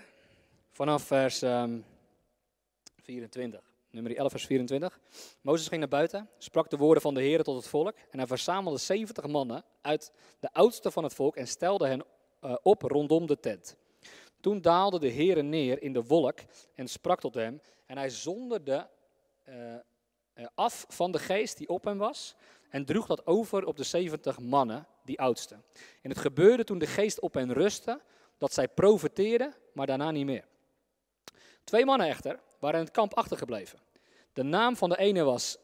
vanaf 0.72 1.04
vers 1.04 1.42
um, 1.42 1.50
ehm, 1.50 1.82
24 3.02 3.73
nummer 3.94 4.18
11, 4.18 4.32
vers 4.32 4.46
24. 4.46 5.00
Mozes 5.42 5.68
ging 5.68 5.80
naar 5.80 5.90
buiten, 5.90 6.30
sprak 6.38 6.70
de 6.70 6.78
woorden 6.78 7.02
van 7.02 7.14
de 7.14 7.22
Heer 7.22 7.44
tot 7.44 7.56
het 7.56 7.68
volk. 7.68 7.96
En 8.10 8.18
hij 8.18 8.28
verzamelde 8.28 8.78
70 8.78 9.28
mannen 9.28 9.64
uit 9.82 10.12
de 10.40 10.54
oudste 10.54 10.92
van 10.92 11.04
het 11.04 11.14
volk 11.14 11.36
en 11.36 11.48
stelde 11.48 11.88
hen 11.88 12.04
uh, 12.42 12.56
op 12.62 12.82
rondom 12.82 13.28
de 13.28 13.40
tent. 13.40 13.76
Toen 14.40 14.62
daalde 14.62 15.00
de 15.00 15.08
Heer 15.08 15.44
neer 15.44 15.82
in 15.82 15.94
de 15.94 16.04
wolk 16.04 16.40
en 16.76 16.88
sprak 16.88 17.20
tot 17.20 17.34
hem. 17.34 17.62
En 17.86 17.98
hij 17.98 18.10
zonderde 18.10 18.90
uh, 19.50 20.46
af 20.56 20.86
van 20.88 21.12
de 21.12 21.20
geest 21.20 21.58
die 21.58 21.68
op 21.68 21.84
hem 21.84 21.98
was. 21.98 22.36
En 22.70 22.86
droeg 22.86 23.08
dat 23.08 23.28
over 23.28 23.66
op 23.66 23.78
de 23.78 23.84
70 23.84 24.40
mannen, 24.40 24.88
die 25.04 25.20
oudste. 25.20 25.56
En 26.02 26.10
het 26.10 26.20
gebeurde 26.20 26.64
toen 26.64 26.78
de 26.78 26.88
geest 26.88 27.20
op 27.20 27.34
hen 27.34 27.54
rustte, 27.54 28.02
dat 28.38 28.54
zij 28.54 28.68
profeteerden, 28.68 29.54
maar 29.74 29.88
daarna 29.88 30.12
niet 30.12 30.26
meer. 30.26 30.46
Twee 31.64 31.86
mannen 31.86 32.08
echter 32.08 32.40
waren 32.60 32.80
in 32.80 32.86
het 32.86 32.94
kamp 32.94 33.14
achtergebleven. 33.14 33.80
De 34.34 34.44
naam 34.44 34.76
van 34.76 34.90
de 34.90 34.98
ene 34.98 35.24
was 35.24 35.58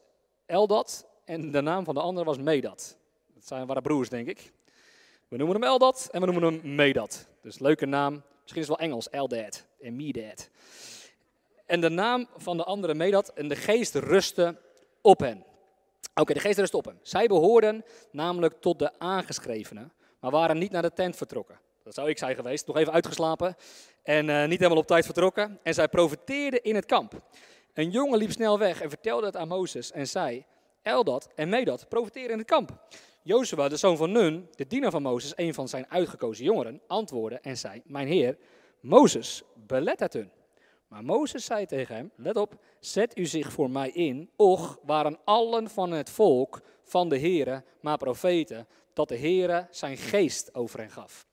Eldat 0.46 1.06
en 1.24 1.50
de 1.50 1.60
naam 1.60 1.84
van 1.84 1.94
de 1.94 2.00
andere 2.00 2.26
was 2.26 2.38
Medat. 2.38 2.96
Dat 3.34 3.46
zijn, 3.46 3.66
waren 3.66 3.82
broers, 3.82 4.08
denk 4.08 4.28
ik. 4.28 4.52
We 5.28 5.36
noemen 5.36 5.56
hem 5.56 5.64
Eldat 5.64 6.08
en 6.10 6.20
we 6.20 6.26
noemen 6.26 6.52
hem 6.52 6.74
Medat. 6.74 7.28
Dus 7.42 7.58
leuke 7.58 7.86
naam. 7.86 8.22
Misschien 8.42 8.62
is 8.62 8.68
het 8.68 8.78
wel 8.78 8.86
Engels, 8.88 9.10
Eldad 9.10 9.66
en 9.80 9.96
Medad. 9.96 10.48
En 11.66 11.80
de 11.80 11.88
naam 11.88 12.26
van 12.36 12.56
de 12.56 12.64
andere 12.64 12.94
Medat 12.94 13.28
en 13.28 13.48
de 13.48 13.56
geest 13.56 13.94
rustte 13.94 14.56
op 15.00 15.20
hen. 15.20 15.44
Oké, 16.14 16.32
de 16.32 16.40
geest 16.40 16.58
rustte 16.58 16.76
op 16.76 16.84
hen. 16.84 16.98
Zij 17.02 17.26
behoorden 17.26 17.84
namelijk 18.10 18.60
tot 18.60 18.78
de 18.78 18.98
aangeschrevenen, 18.98 19.92
maar 20.20 20.30
waren 20.30 20.58
niet 20.58 20.70
naar 20.70 20.82
de 20.82 20.92
tent 20.92 21.16
vertrokken. 21.16 21.60
Dat 21.82 21.94
zou 21.94 22.08
ik 22.08 22.18
zijn 22.18 22.34
geweest, 22.34 22.66
nog 22.66 22.76
even 22.76 22.92
uitgeslapen 22.92 23.56
en 24.02 24.28
uh, 24.28 24.46
niet 24.46 24.58
helemaal 24.58 24.82
op 24.82 24.86
tijd 24.86 25.04
vertrokken. 25.04 25.58
En 25.62 25.74
zij 25.74 25.88
profeteerden 25.88 26.62
in 26.62 26.74
het 26.74 26.86
kamp. 26.86 27.22
Een 27.80 27.90
jongen 27.90 28.18
liep 28.18 28.30
snel 28.30 28.58
weg 28.58 28.80
en 28.80 28.88
vertelde 28.88 29.26
het 29.26 29.36
aan 29.36 29.48
Mozes 29.48 29.92
en 29.92 30.08
zei, 30.08 30.44
Eldad 30.82 31.28
en 31.34 31.48
Medad 31.48 31.88
profeteren 31.88 32.30
in 32.30 32.38
het 32.38 32.46
kamp. 32.46 32.78
Jozua, 33.22 33.68
de 33.68 33.76
zoon 33.76 33.96
van 33.96 34.12
Nun, 34.12 34.48
de 34.54 34.66
dienaar 34.66 34.90
van 34.90 35.02
Mozes, 35.02 35.32
een 35.36 35.54
van 35.54 35.68
zijn 35.68 35.86
uitgekozen 35.88 36.44
jongeren, 36.44 36.80
antwoordde 36.86 37.38
en 37.38 37.56
zei, 37.56 37.82
mijn 37.84 38.06
heer, 38.06 38.38
Mozes, 38.80 39.42
belet 39.66 40.00
het 40.00 40.12
hun. 40.12 40.30
Maar 40.88 41.04
Mozes 41.04 41.44
zei 41.44 41.66
tegen 41.66 41.94
hem, 41.94 42.10
let 42.16 42.36
op, 42.36 42.54
zet 42.80 43.18
u 43.18 43.26
zich 43.26 43.52
voor 43.52 43.70
mij 43.70 43.90
in. 43.90 44.30
Och, 44.36 44.78
waren 44.82 45.18
allen 45.24 45.70
van 45.70 45.90
het 45.90 46.10
volk 46.10 46.60
van 46.82 47.08
de 47.08 47.18
Heere, 47.18 47.64
maar 47.80 47.96
profeten, 47.96 48.68
dat 48.92 49.08
de 49.08 49.18
Heere 49.18 49.66
zijn 49.70 49.96
geest 49.96 50.54
over 50.54 50.78
hen 50.78 50.90
gaf. 50.90 51.28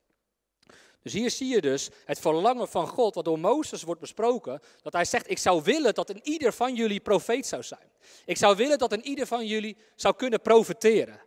Dus 1.07 1.15
hier 1.15 1.31
zie 1.31 1.47
je 1.47 1.61
dus 1.61 1.89
het 2.05 2.19
verlangen 2.19 2.67
van 2.67 2.87
God, 2.87 3.15
wat 3.15 3.25
door 3.25 3.39
Mozes 3.39 3.83
wordt 3.83 4.01
besproken, 4.01 4.61
dat 4.81 4.93
hij 4.93 5.05
zegt, 5.05 5.29
ik 5.29 5.37
zou 5.37 5.63
willen 5.63 5.93
dat 5.93 6.09
een 6.09 6.19
ieder 6.23 6.53
van 6.53 6.75
jullie 6.75 6.99
profeet 6.99 7.47
zou 7.47 7.63
zijn. 7.63 7.91
Ik 8.25 8.37
zou 8.37 8.55
willen 8.55 8.77
dat 8.77 8.91
een 8.91 9.05
ieder 9.05 9.27
van 9.27 9.45
jullie 9.45 9.77
zou 9.95 10.15
kunnen 10.15 10.41
profeteren. 10.41 11.21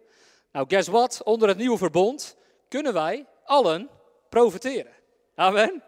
Nou, 0.52 0.66
guess 0.68 0.88
what? 0.88 1.22
Onder 1.22 1.48
het 1.48 1.56
nieuwe 1.56 1.78
verbond 1.78 2.36
kunnen 2.68 2.92
wij 2.92 3.26
allen 3.44 3.88
profeteren. 4.28 4.92
Amen. 5.34 5.82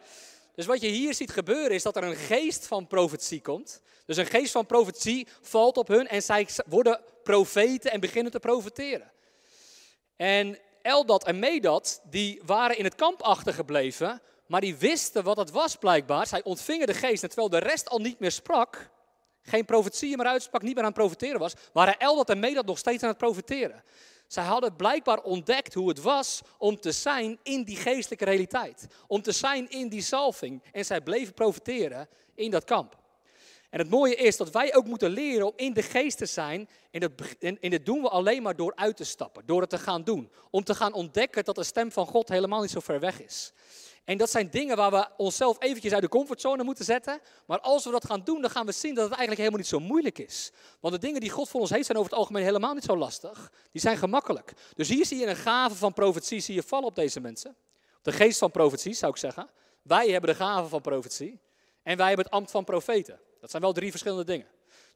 Dus 0.55 0.67
wat 0.67 0.81
je 0.81 0.89
hier 0.89 1.15
ziet 1.15 1.31
gebeuren 1.31 1.71
is 1.71 1.83
dat 1.83 1.97
er 1.97 2.05
een 2.05 2.17
geest 2.17 2.67
van 2.67 2.87
profetie 2.87 3.41
komt. 3.41 3.83
Dus 4.07 4.17
een 4.17 4.27
geest 4.27 4.53
van 4.53 4.67
profetie 4.67 5.27
valt 5.41 5.77
op 5.77 5.89
hun 5.89 6.09
en 6.09 6.23
zij 6.23 6.49
worden 6.67 7.01
profeten 7.23 7.91
en 7.91 8.01
beginnen 8.01 8.33
te 8.33 8.41
profeteren. 8.41 9.13
En 10.17 10.59
Eldat 10.83 11.25
en 11.25 11.39
Medat, 11.39 12.01
die 12.11 12.43
waren 12.47 12.79
in 12.79 12.85
het 12.85 12.95
kamp 12.95 13.23
achtergebleven, 13.23 14.23
maar 14.47 14.61
die 14.61 14.77
wisten 14.77 15.25
wat 15.25 15.37
het 15.37 15.51
was 15.51 15.77
blijkbaar. 15.77 16.27
Zij 16.27 16.43
ontvingen 16.43 16.87
de 16.87 16.95
geest 16.95 17.21
terwijl 17.21 17.49
de 17.49 17.59
rest 17.59 17.89
al 17.89 17.99
niet 17.99 18.19
meer 18.19 18.31
sprak, 18.31 18.91
geen 19.43 19.65
profetieën 19.65 20.17
meer 20.17 20.27
uitsprak, 20.27 20.63
niet 20.63 20.75
meer 20.75 20.85
aan 20.85 20.91
het 20.91 20.99
profeteren 20.99 21.41
was, 21.41 21.55
waren 21.73 21.99
Eldat 21.99 22.31
en 22.31 22.39
Medat 22.39 22.67
nog 22.67 22.79
steeds 22.79 23.03
aan 23.03 23.09
het 23.09 23.19
profeteren. 23.19 23.85
Zij 24.27 24.45
hadden 24.45 24.77
blijkbaar 24.77 25.21
ontdekt 25.21 25.75
hoe 25.75 25.89
het 25.89 26.03
was 26.03 26.41
om 26.59 26.81
te 26.81 26.93
zijn 26.93 27.39
in 27.43 27.65
die 27.65 27.77
geestelijke 27.77 28.25
realiteit. 28.25 28.87
Om 29.07 29.23
te 29.23 29.33
zijn 29.33 29.71
in 29.71 29.89
die 29.89 30.03
salving. 30.03 30.63
En 30.73 30.85
zij 30.85 31.01
bleven 31.01 31.35
profeteren 31.35 32.09
in 32.35 32.51
dat 32.51 32.65
kamp. 32.65 33.02
En 33.73 33.79
het 33.79 33.91
mooie 33.91 34.15
is 34.15 34.37
dat 34.37 34.51
wij 34.51 34.75
ook 34.75 34.87
moeten 34.87 35.11
leren 35.11 35.47
om 35.47 35.53
in 35.57 35.73
de 35.73 35.83
geest 35.83 36.19
te 36.19 36.27
zijn. 36.27 36.69
En 36.91 37.01
dat, 37.01 37.11
en, 37.41 37.71
dat 37.71 37.85
doen 37.85 38.03
we 38.03 38.09
alleen 38.09 38.43
maar 38.43 38.57
door 38.57 38.73
uit 38.75 38.97
te 38.97 39.05
stappen, 39.05 39.47
door 39.47 39.61
het 39.61 39.71
te 39.71 39.79
gaan 39.79 40.05
doen. 40.05 40.31
Om 40.51 40.65
te 40.65 40.75
gaan 40.75 40.93
ontdekken 40.93 41.45
dat 41.45 41.55
de 41.55 41.65
stem 41.65 41.93
van 41.93 42.07
God 42.07 42.29
helemaal 42.29 42.61
niet 42.61 42.71
zo 42.71 42.81
ver 42.81 43.01
weg 43.01 43.23
is. 43.23 43.53
En 44.05 44.19
dat 44.19 44.31
zijn 44.31 44.51
dingen 44.51 44.77
waar 44.77 44.91
we 44.91 45.09
onszelf 45.17 45.57
eventjes 45.63 45.93
uit 45.93 46.03
de 46.03 46.09
comfortzone 46.09 46.63
moeten 46.63 46.85
zetten. 46.85 47.21
Maar 47.47 47.61
als 47.61 47.85
we 47.85 47.91
dat 47.91 48.05
gaan 48.05 48.25
doen, 48.25 48.41
dan 48.41 48.51
gaan 48.51 48.67
we 48.67 48.73
zien 48.73 48.95
dat 48.95 49.05
het 49.05 49.19
eigenlijk 49.19 49.39
helemaal 49.39 49.61
niet 49.61 49.69
zo 49.69 49.81
moeilijk 49.81 50.19
is. 50.19 50.53
Want 50.81 50.95
de 50.95 51.01
dingen 51.01 51.21
die 51.21 51.31
God 51.31 51.49
voor 51.49 51.61
ons 51.61 51.71
heeft 51.71 51.87
zijn 51.87 51.99
over 51.99 52.11
het 52.11 52.19
algemeen 52.19 52.45
helemaal 52.45 52.75
niet 52.75 52.85
zo 52.85 52.97
lastig. 52.97 53.53
Die 53.71 53.81
zijn 53.81 53.97
gemakkelijk. 53.97 54.53
Dus 54.75 54.89
hier 54.89 55.07
zie 55.07 55.19
je 55.19 55.27
een 55.27 55.37
gave 55.37 55.75
van 55.75 55.93
profetie, 55.93 56.41
zie 56.41 56.55
je 56.55 56.63
vallen 56.63 56.87
op 56.87 56.95
deze 56.95 57.21
mensen. 57.21 57.57
De 58.03 58.13
geest 58.13 58.39
van 58.39 58.51
profetie 58.51 58.93
zou 58.95 59.13
ik 59.13 59.19
zeggen. 59.19 59.49
Wij 59.83 60.11
hebben 60.11 60.31
de 60.31 60.37
gave 60.37 60.69
van 60.69 60.81
profetie. 60.81 61.41
En 61.83 61.97
wij 61.97 62.07
hebben 62.07 62.25
het 62.25 62.35
ambt 62.35 62.51
van 62.51 62.65
profeten. 62.65 63.21
Dat 63.43 63.51
zijn 63.51 63.63
wel 63.63 63.73
drie 63.73 63.91
verschillende 63.91 64.25
dingen. 64.25 64.47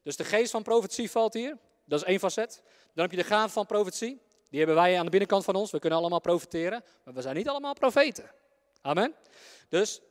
Dus 0.03 0.15
de 0.15 0.23
geest 0.23 0.51
van 0.51 0.63
profetie 0.63 1.11
valt 1.11 1.33
hier. 1.33 1.57
Dat 1.85 1.99
is 1.99 2.05
één 2.05 2.19
facet. 2.19 2.61
Dan 2.93 3.03
heb 3.03 3.11
je 3.11 3.17
de 3.17 3.23
gave 3.23 3.53
van 3.53 3.65
profetie. 3.65 4.21
Die 4.49 4.57
hebben 4.57 4.75
wij 4.75 4.97
aan 4.97 5.03
de 5.03 5.11
binnenkant 5.11 5.43
van 5.43 5.55
ons. 5.55 5.71
We 5.71 5.79
kunnen 5.79 5.99
allemaal 5.99 6.21
profeteren. 6.21 6.83
Maar 7.03 7.13
we 7.13 7.21
zijn 7.21 7.35
niet 7.35 7.47
allemaal 7.47 7.73
profeten. 7.73 8.31
Amen. 8.81 9.15
Dus 9.69 10.01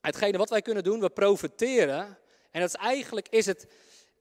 hetgene 0.00 0.38
wat 0.38 0.50
wij 0.50 0.62
kunnen 0.62 0.84
doen, 0.84 1.00
we 1.00 1.10
profeteren. 1.10 2.18
En 2.50 2.60
dat 2.60 2.74
eigenlijk 2.74 3.28
is 3.28 3.46
het. 3.46 3.66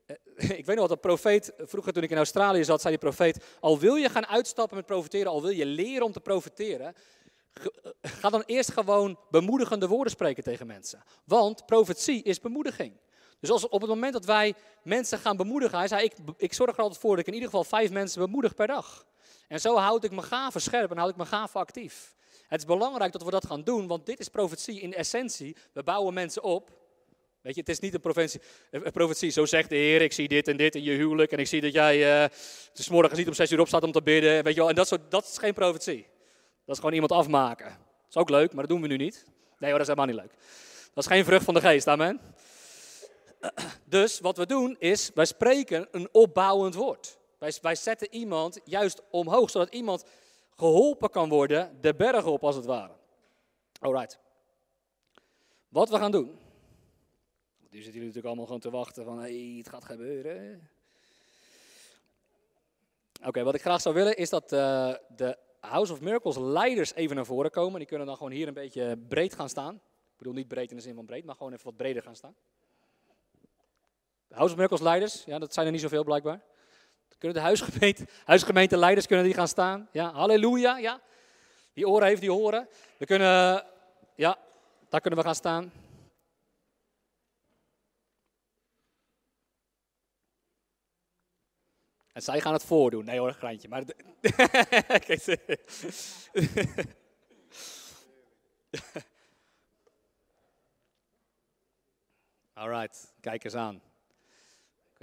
Eh, 0.05 0.49
ik 0.59 0.66
weet 0.66 0.76
nog 0.76 0.88
wat 0.88 0.91
een 0.91 0.99
profeet, 0.99 1.53
vroeger 1.57 1.93
toen 1.93 2.03
ik 2.03 2.11
in 2.11 2.18
Australië 2.18 2.64
zat, 2.64 2.82
zei 2.82 2.97
die 2.97 3.09
profeet: 3.09 3.43
Al 3.59 3.80
wil 3.80 3.95
je 3.95 4.09
gaan 4.09 4.28
uitstappen 4.28 4.78
met 4.78 4.86
profeteren, 4.86 5.32
al 5.32 5.41
wil 5.41 5.51
je 5.51 5.66
leren 5.66 6.05
om 6.05 6.11
te 6.11 6.20
profeteren, 6.20 6.95
eh, 7.53 7.66
ga 8.01 8.30
dan 8.30 8.43
eerst 8.45 8.72
gewoon 8.72 9.20
bemoedigende 9.30 9.88
woorden 9.88 10.11
spreken 10.11 10.43
tegen 10.43 10.68
mensen. 10.68 11.03
Want 11.24 11.66
profetie 11.66 12.24
is 12.24 12.39
bemoediging. 12.39 13.01
Dus 13.44 13.52
als, 13.52 13.68
op 13.68 13.82
het 13.82 13.89
moment 13.89 14.14
dat 14.14 14.26
wij 14.26 14.54
mensen 14.84 15.20
gaan 15.20 15.38
bemoedigen, 15.38 15.78
hij 15.78 15.88
zei, 15.88 16.04
ik, 16.04 16.14
ik 16.38 16.54
zorg 16.54 16.76
er 16.76 16.82
altijd 16.82 17.00
voor 17.02 17.10
dat 17.10 17.20
ik 17.20 17.28
in 17.28 17.34
ieder 17.34 17.50
geval 17.50 17.64
vijf 17.64 17.91
mensen 17.91 18.22
bemoedig 18.22 18.56
per 18.56 18.68
dag. 18.68 19.06
En 19.48 19.60
zo 19.60 19.76
houd 19.78 20.04
ik 20.04 20.12
mijn 20.12 20.24
gaven 20.24 20.62
scherp 20.62 20.91
en 20.91 20.98
houd 20.98 21.10
ik 21.10 21.16
mijn 21.16 21.28
gaven 21.28 21.60
actief. 21.60 22.16
Het 22.48 22.60
is 22.60 22.66
belangrijk 22.66 23.12
dat 23.12 23.24
we 23.24 23.32
dat 23.32 23.46
gaan 23.46 23.64
doen, 23.64 23.88
want 23.88 24.06
dit 24.06 24.20
is 24.20 24.28
profetie 24.28 24.80
in 24.80 24.94
essentie. 24.94 25.56
We 25.74 25.84
bouwen 25.84 26.14
mensen 26.14 26.44
op. 26.44 26.70
Weet 27.41 27.54
je, 27.56 27.60
het 27.60 27.70
is 27.70 27.80
niet 27.80 27.94
een 27.94 28.00
profetie, 28.00 28.41
een 28.72 28.91
profetie. 28.91 29.30
Zo 29.30 29.46
zegt 29.46 29.70
de 29.70 29.76
Heer, 29.76 30.02
ik 30.02 30.14
zie 30.14 30.28
dit 30.28 30.48
en 30.48 30.58
dit 30.58 30.76
in 30.76 30.84
je 30.84 30.91
huwelijk. 30.91 31.32
En 31.32 31.39
ik 31.39 31.48
zie 31.48 31.62
dat 31.62 31.74
jij 31.74 32.24
uh, 32.24 32.30
dus 32.74 32.89
morgen 32.89 33.18
niet 33.18 33.28
om 33.28 33.34
zes 33.34 33.52
uur 33.52 33.60
opstaat 33.60 33.84
om 33.84 33.91
te 33.91 34.02
bidden. 34.02 34.44
Weet 34.44 34.54
je 34.54 34.60
wel, 34.60 34.70
en 34.70 34.76
dat, 34.76 35.00
dat 35.10 35.24
is 35.24 35.38
geen 35.38 35.54
profetie. 35.54 36.08
Dat 36.66 36.76
is 36.76 36.78
gewoon 36.78 36.94
iemand 36.94 37.12
afmaken. 37.12 37.66
Dat 37.68 38.10
is 38.10 38.18
ook 38.18 38.30
leuk, 38.30 38.54
maar 38.54 38.64
dat 38.64 38.72
doen 38.72 38.82
we 38.82 38.88
nu 38.88 38.98
niet. 38.98 39.26
Nee 39.58 39.70
hoor, 39.70 39.80
dat 39.80 39.89
is 39.89 39.96
helemaal 39.96 40.16
niet 40.16 40.24
leuk. 40.24 40.41
Dat 40.94 41.04
is 41.04 41.10
geen 41.10 41.26
vrucht 41.26 41.46
van 41.46 41.54
de 41.54 41.62
geest, 41.62 41.88
amen. 41.88 42.22
Dus 43.86 44.20
wat 44.20 44.38
we 44.38 44.46
doen 44.46 44.76
is, 44.80 45.12
wij 45.14 45.26
spreken 45.26 45.88
een 45.91 46.10
opbouwend 46.12 46.76
woord. 46.76 47.20
Wij, 47.38 47.54
wij 47.62 47.76
zetten 47.76 48.14
iemand 48.14 48.60
juist 48.64 49.02
omhoog, 49.10 49.50
zodat 49.50 49.74
iemand 49.74 50.04
geholpen 50.56 51.10
kan 51.10 51.30
worden, 51.30 51.78
de 51.82 51.96
berg 51.96 52.26
op 52.26 52.44
als 52.44 52.56
het 52.56 52.66
ware. 52.66 52.94
Alright. 53.80 54.20
Wat 55.70 55.89
we 55.89 55.98
gaan 55.98 56.12
doen. 56.12 56.39
Nu 57.70 57.82
zitten 57.82 57.84
jullie 57.84 58.00
natuurlijk 58.00 58.26
allemaal 58.26 58.46
gewoon 58.46 58.62
te 58.62 58.70
wachten 58.70 59.06
van, 59.06 59.20
hé, 59.20 59.48
hey, 59.50 59.58
het 59.58 59.70
gaat 59.70 59.86
gebeuren. 59.86 60.70
Oké, 63.26 63.44
wat 63.44 63.56
ik 63.56 63.62
graag 63.62 63.82
zou 63.82 63.96
willen 63.96 64.18
is 64.18 64.30
dat 64.30 64.44
uh, 64.44 64.94
de 65.16 65.38
House 65.60 65.94
of 65.94 66.02
Miracles 66.02 66.38
leiders 66.38 66.94
even 66.94 67.16
naar 67.16 67.26
voren 67.26 67.52
komen. 67.52 67.80
Die 67.80 67.88
kunnen 67.88 68.08
dan 68.08 68.18
gewoon 68.18 68.32
hier 68.32 68.48
een 68.48 68.54
beetje 68.54 68.98
breed 68.98 69.34
gaan 69.34 69.50
staan. 69.50 69.76
Ik 69.76 70.18
bedoel 70.18 70.34
niet 70.34 70.48
breed 70.48 70.70
in 70.70 70.76
de 70.76 70.82
zin 70.82 70.96
van 70.96 71.06
breed, 71.06 71.26
maar 71.26 71.36
gewoon 71.36 71.54
even 71.54 71.66
wat 71.66 71.78
breder 71.78 72.04
gaan 72.04 72.16
staan. 72.16 72.36
House 74.34 74.84
leiders, 74.84 75.23
ja, 75.25 75.39
dat 75.39 75.53
zijn 75.53 75.65
er 75.65 75.71
niet 75.71 75.81
zoveel 75.81 76.03
blijkbaar. 76.03 76.41
Kunnen 77.17 77.41
de 77.43 78.07
huisgemeente, 78.25 78.77
leiders 78.77 79.07
kunnen 79.07 79.25
die 79.25 79.34
gaan 79.34 79.47
staan? 79.47 79.89
Ja, 79.91 80.11
halleluja, 80.11 80.77
ja. 80.77 81.01
Die 81.73 81.88
oren 81.88 82.07
heeft 82.07 82.21
die 82.21 82.31
horen. 82.31 82.69
We 82.97 83.05
kunnen, 83.05 83.65
ja, 84.15 84.38
daar 84.89 85.01
kunnen 85.01 85.19
we 85.19 85.25
gaan 85.25 85.36
staan. 85.36 85.71
En 92.13 92.21
zij 92.21 92.41
gaan 92.41 92.53
het 92.53 92.63
voordoen. 92.63 93.05
Nee 93.05 93.19
hoor, 93.19 93.27
een 93.27 93.34
grantje. 93.34 93.67
Maar 93.67 93.84
Alright, 102.53 103.13
kijk 103.19 103.43
eens 103.43 103.55
aan. 103.55 103.81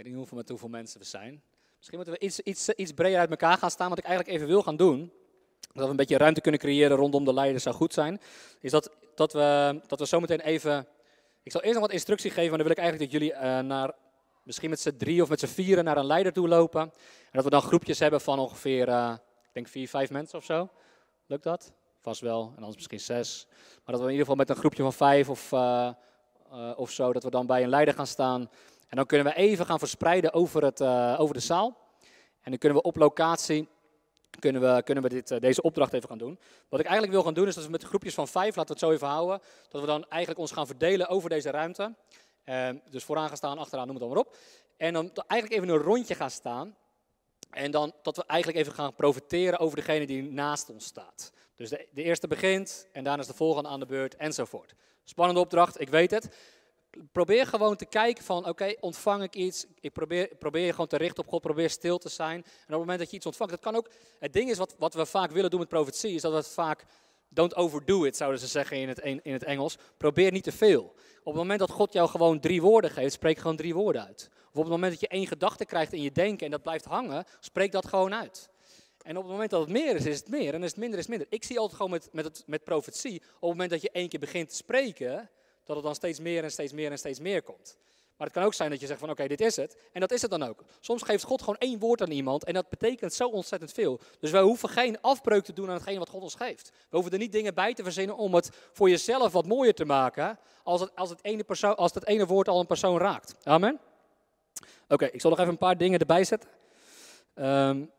Weet 0.01 0.09
niet 0.09 0.19
hoeveel, 0.19 0.37
met 0.37 0.49
hoeveel 0.49 0.69
mensen 0.69 1.01
we 1.01 1.07
zijn. 1.07 1.43
Misschien 1.77 1.99
moeten 1.99 2.15
we 2.15 2.27
iets, 2.27 2.41
iets, 2.41 2.69
iets 2.69 2.93
breder 2.93 3.19
uit 3.19 3.31
elkaar 3.31 3.59
gaan 3.59 3.71
staan. 3.71 3.89
Wat 3.89 3.99
ik 3.99 4.05
eigenlijk 4.05 4.37
even 4.37 4.49
wil 4.49 4.63
gaan 4.63 4.77
doen, 4.77 5.13
dat 5.73 5.85
we 5.85 5.91
een 5.91 5.97
beetje 5.97 6.17
ruimte 6.17 6.41
kunnen 6.41 6.61
creëren 6.61 6.97
rondom 6.97 7.25
de 7.25 7.35
leiders 7.35 7.63
zou 7.63 7.75
goed 7.75 7.93
zijn, 7.93 8.21
is 8.61 8.71
dat, 8.71 8.91
dat, 9.15 9.33
we, 9.33 9.81
dat 9.87 9.99
we 9.99 10.05
zometeen 10.05 10.41
even... 10.41 10.87
Ik 11.43 11.53
zal 11.53 11.61
eerst 11.61 11.75
nog 11.75 11.83
wat 11.83 11.93
instructie 11.93 12.31
geven, 12.31 12.49
maar 12.49 12.59
dan 12.59 12.67
wil 12.67 12.77
ik 12.77 12.83
eigenlijk 12.83 13.11
dat 13.11 13.21
jullie 13.21 13.35
uh, 13.35 13.59
naar 13.59 13.95
misschien 14.43 14.71
met 14.71 14.81
z'n 14.81 14.97
drie 14.97 15.23
of 15.23 15.29
met 15.29 15.41
z'n 15.41 15.47
vieren 15.47 15.85
naar 15.85 15.97
een 15.97 16.07
leider 16.07 16.33
toe 16.33 16.49
lopen. 16.49 16.81
En 16.81 16.91
dat 17.33 17.45
we 17.45 17.51
dan 17.51 17.63
groepjes 17.63 17.99
hebben 17.99 18.21
van 18.21 18.39
ongeveer, 18.39 18.89
uh, 18.89 19.15
ik 19.43 19.51
denk 19.53 19.69
vier, 19.69 19.89
vijf 19.89 20.11
mensen 20.11 20.39
of 20.39 20.45
zo. 20.45 20.69
Lukt 21.27 21.43
dat? 21.43 21.73
Vast 22.01 22.21
wel, 22.21 22.43
en 22.51 22.57
anders 22.57 22.77
misschien 22.77 23.01
zes. 23.01 23.47
Maar 23.85 23.95
dat 23.95 23.99
we 23.99 24.05
in 24.05 24.11
ieder 24.11 24.21
geval 24.21 24.37
met 24.37 24.51
een 24.51 24.57
groepje 24.57 24.83
van 24.83 24.93
vijf 24.93 25.29
of, 25.29 25.53
uh, 25.53 25.93
of 26.77 26.91
zo, 26.91 27.13
dat 27.13 27.23
we 27.23 27.31
dan 27.31 27.47
bij 27.47 27.63
een 27.63 27.69
leider 27.69 27.95
gaan 27.95 28.07
staan. 28.07 28.51
En 28.91 28.97
dan 28.97 29.07
kunnen 29.07 29.27
we 29.27 29.35
even 29.35 29.67
gaan 29.67 29.79
verspreiden 29.79 30.33
over, 30.33 30.65
het, 30.65 30.83
over 31.19 31.35
de 31.35 31.41
zaal. 31.41 31.77
En 32.41 32.51
dan 32.51 32.59
kunnen 32.59 32.79
we 32.79 32.85
op 32.85 32.97
locatie 32.97 33.69
kunnen 34.39 34.75
we, 34.75 34.83
kunnen 34.83 35.05
we 35.05 35.09
dit, 35.09 35.41
deze 35.41 35.63
opdracht 35.63 35.93
even 35.93 36.09
gaan 36.09 36.19
doen. 36.19 36.39
Wat 36.69 36.81
ik 36.81 36.87
eigenlijk 36.87 37.15
wil 37.15 37.25
gaan 37.25 37.35
doen 37.35 37.47
is 37.47 37.55
dat 37.55 37.65
we 37.65 37.71
met 37.71 37.83
groepjes 37.83 38.15
van 38.15 38.29
vijf, 38.29 38.57
laten 38.57 38.75
we 38.75 38.81
het 38.81 38.91
zo 38.91 38.91
even 38.91 39.07
houden, 39.07 39.41
dat 39.69 39.81
we 39.81 39.87
dan 39.87 40.05
eigenlijk 40.09 40.41
ons 40.41 40.53
gaan 40.53 40.67
verdelen 40.67 41.09
over 41.09 41.29
deze 41.29 41.51
ruimte. 41.51 41.95
Uh, 42.45 42.69
dus 42.91 43.05
vooraan 43.05 43.29
gaan 43.29 43.37
staan, 43.37 43.59
achteraan, 43.59 43.87
noem 43.87 43.97
het 43.97 44.05
dan 44.05 44.15
maar 44.15 44.25
op. 44.25 44.37
En 44.77 44.93
dan 44.93 45.11
eigenlijk 45.27 45.63
even 45.63 45.75
een 45.75 45.83
rondje 45.83 46.15
gaan 46.15 46.31
staan. 46.31 46.77
En 47.51 47.71
dan 47.71 47.93
dat 48.03 48.17
we 48.17 48.25
eigenlijk 48.27 48.61
even 48.61 48.73
gaan 48.73 48.95
profiteren 48.95 49.59
over 49.59 49.77
degene 49.77 50.07
die 50.07 50.23
naast 50.23 50.71
ons 50.71 50.85
staat. 50.85 51.33
Dus 51.55 51.69
de, 51.69 51.89
de 51.91 52.03
eerste 52.03 52.29
begint 52.29 52.87
en 52.93 53.05
daarna 53.05 53.23
is 53.23 53.29
de 53.29 53.35
volgende 53.35 53.69
aan 53.69 53.81
de 53.81 53.87
beurt 53.87 54.17
enzovoort. 54.17 54.75
Spannende 55.05 55.41
opdracht, 55.41 55.81
ik 55.81 55.89
weet 55.89 56.11
het. 56.11 56.29
Probeer 57.13 57.47
gewoon 57.47 57.77
te 57.77 57.87
kijken 57.87 58.25
van, 58.25 58.49
oké, 58.49 58.75
ontvang 58.81 59.23
ik 59.23 59.35
iets? 59.35 59.67
Ik 59.81 59.93
probeer, 59.93 60.37
probeer 60.39 60.65
je 60.65 60.71
gewoon 60.71 60.87
te 60.87 60.97
richten 60.97 61.23
op 61.23 61.29
God, 61.29 61.41
probeer 61.41 61.71
stil 61.71 61.99
te 61.99 62.09
zijn. 62.09 62.37
En 62.37 62.43
op 62.43 62.67
het 62.67 62.79
moment 62.79 62.99
dat 62.99 63.11
je 63.11 63.17
iets 63.17 63.27
ontvangt, 63.27 63.53
dat 63.53 63.63
kan 63.63 63.77
ook... 63.77 63.91
Het 64.19 64.33
ding 64.33 64.51
is, 64.51 64.59
wat, 64.59 64.75
wat 64.79 64.95
we 64.95 65.07
vaak 65.07 65.31
willen 65.31 65.51
doen 65.51 65.61
met 65.61 65.69
profetie, 65.69 66.15
is 66.15 66.23
dat 66.23 66.31
we 66.31 66.37
het 66.37 66.49
vaak 66.49 66.85
Don't 67.33 67.55
overdo 67.55 68.05
it, 68.05 68.17
zouden 68.17 68.41
ze 68.41 68.47
zeggen 68.47 68.77
in 68.77 68.89
het, 68.89 68.99
in 68.99 69.33
het 69.33 69.45
Engels. 69.45 69.77
Probeer 69.97 70.33
niet 70.33 70.45
te 70.45 70.53
veel. 70.53 70.83
Op 71.19 71.25
het 71.25 71.35
moment 71.35 71.59
dat 71.59 71.71
God 71.71 71.93
jou 71.93 72.09
gewoon 72.09 72.41
drie 72.41 72.63
woorden 72.63 72.91
geeft, 72.91 73.13
spreek 73.13 73.39
gewoon 73.39 73.57
drie 73.57 73.75
woorden 73.75 74.07
uit. 74.07 74.29
Of 74.33 74.57
op 74.57 74.63
het 74.63 74.73
moment 74.73 74.93
dat 74.93 75.01
je 75.01 75.09
één 75.09 75.27
gedachte 75.27 75.65
krijgt 75.65 75.93
in 75.93 76.03
je 76.03 76.13
denken 76.13 76.45
en 76.45 76.51
dat 76.51 76.63
blijft 76.63 76.85
hangen, 76.85 77.25
spreek 77.41 77.73
dat 77.73 77.87
gewoon 77.87 78.15
uit. 78.15 78.49
En 79.03 79.17
op 79.17 79.23
het 79.23 79.33
moment 79.33 79.51
dat 79.51 79.61
het 79.61 79.71
meer 79.71 79.95
is, 79.95 80.07
is 80.07 80.19
het 80.19 80.29
meer. 80.29 80.55
En 80.55 80.63
als 80.63 80.71
het 80.71 80.81
minder 80.81 80.99
is, 80.99 81.07
minder. 81.07 81.27
Ik 81.31 81.45
zie 81.45 81.59
altijd 81.59 81.77
gewoon 81.77 81.91
met, 81.91 82.09
met, 82.13 82.25
het, 82.25 82.43
met 82.47 82.65
profetie, 82.65 83.17
op 83.17 83.31
het 83.31 83.41
moment 83.41 83.71
dat 83.71 83.83
je 83.83 83.91
één 83.91 84.09
keer 84.09 84.21
begint 84.21 84.49
te 84.49 84.55
spreken, 84.55 85.31
dat 85.75 85.77
het 85.77 85.87
dan 85.87 85.95
steeds 85.95 86.21
meer 86.21 86.45
en 86.45 86.51
steeds 86.51 86.73
meer 86.73 86.91
en 86.91 86.99
steeds 86.99 87.21
meer 87.21 87.43
komt. 87.43 87.77
Maar 88.17 88.27
het 88.27 88.37
kan 88.37 88.47
ook 88.47 88.55
zijn 88.55 88.71
dat 88.71 88.81
je 88.81 88.87
zegt 88.87 89.01
van 89.01 89.11
oké, 89.11 89.27
dit 89.27 89.41
is 89.41 89.57
het. 89.57 89.77
En 89.93 90.01
dat 90.01 90.11
is 90.11 90.23
het 90.23 90.31
dan 90.31 90.43
ook. 90.43 90.65
Soms 90.81 91.03
geeft 91.03 91.25
God 91.25 91.41
gewoon 91.41 91.59
één 91.59 91.79
woord 91.79 92.03
aan 92.03 92.11
iemand 92.11 92.45
en 92.45 92.55
dat 92.55 92.69
betekent 92.69 93.13
zo 93.13 93.29
ontzettend 93.29 93.73
veel. 93.73 94.01
Dus 94.19 94.31
wij 94.31 94.41
hoeven 94.43 94.69
geen 94.69 95.01
afbreuk 95.01 95.45
te 95.45 95.53
doen 95.53 95.69
aan 95.69 95.75
hetgeen 95.75 95.99
wat 95.99 96.09
God 96.09 96.23
ons 96.23 96.35
geeft. 96.35 96.71
We 96.71 96.97
hoeven 96.97 97.13
er 97.13 97.19
niet 97.19 97.33
dingen 97.33 97.55
bij 97.55 97.75
te 97.75 97.83
verzinnen 97.83 98.17
om 98.17 98.35
het 98.35 98.51
voor 98.73 98.91
jezelf 98.91 99.33
wat 99.33 99.47
mooier 99.47 99.75
te 99.75 99.85
maken 99.85 100.39
als 100.63 100.81
het, 100.81 100.97
als 100.97 101.11
het, 101.11 101.19
ene, 101.23 101.45
persoon, 101.45 101.77
als 101.77 101.93
ene 102.05 102.27
woord 102.27 102.49
al 102.49 102.61
een 102.61 102.67
persoon 102.67 102.99
raakt. 102.99 103.35
Amen? 103.43 103.81
Oké, 104.89 105.05
ik 105.05 105.21
zal 105.21 105.31
nog 105.31 105.39
even 105.39 105.53
een 105.53 105.59
paar 105.59 105.77
dingen 105.77 105.99
erbij 105.99 106.25
zetten. 106.25 106.49
Um, 107.35 107.91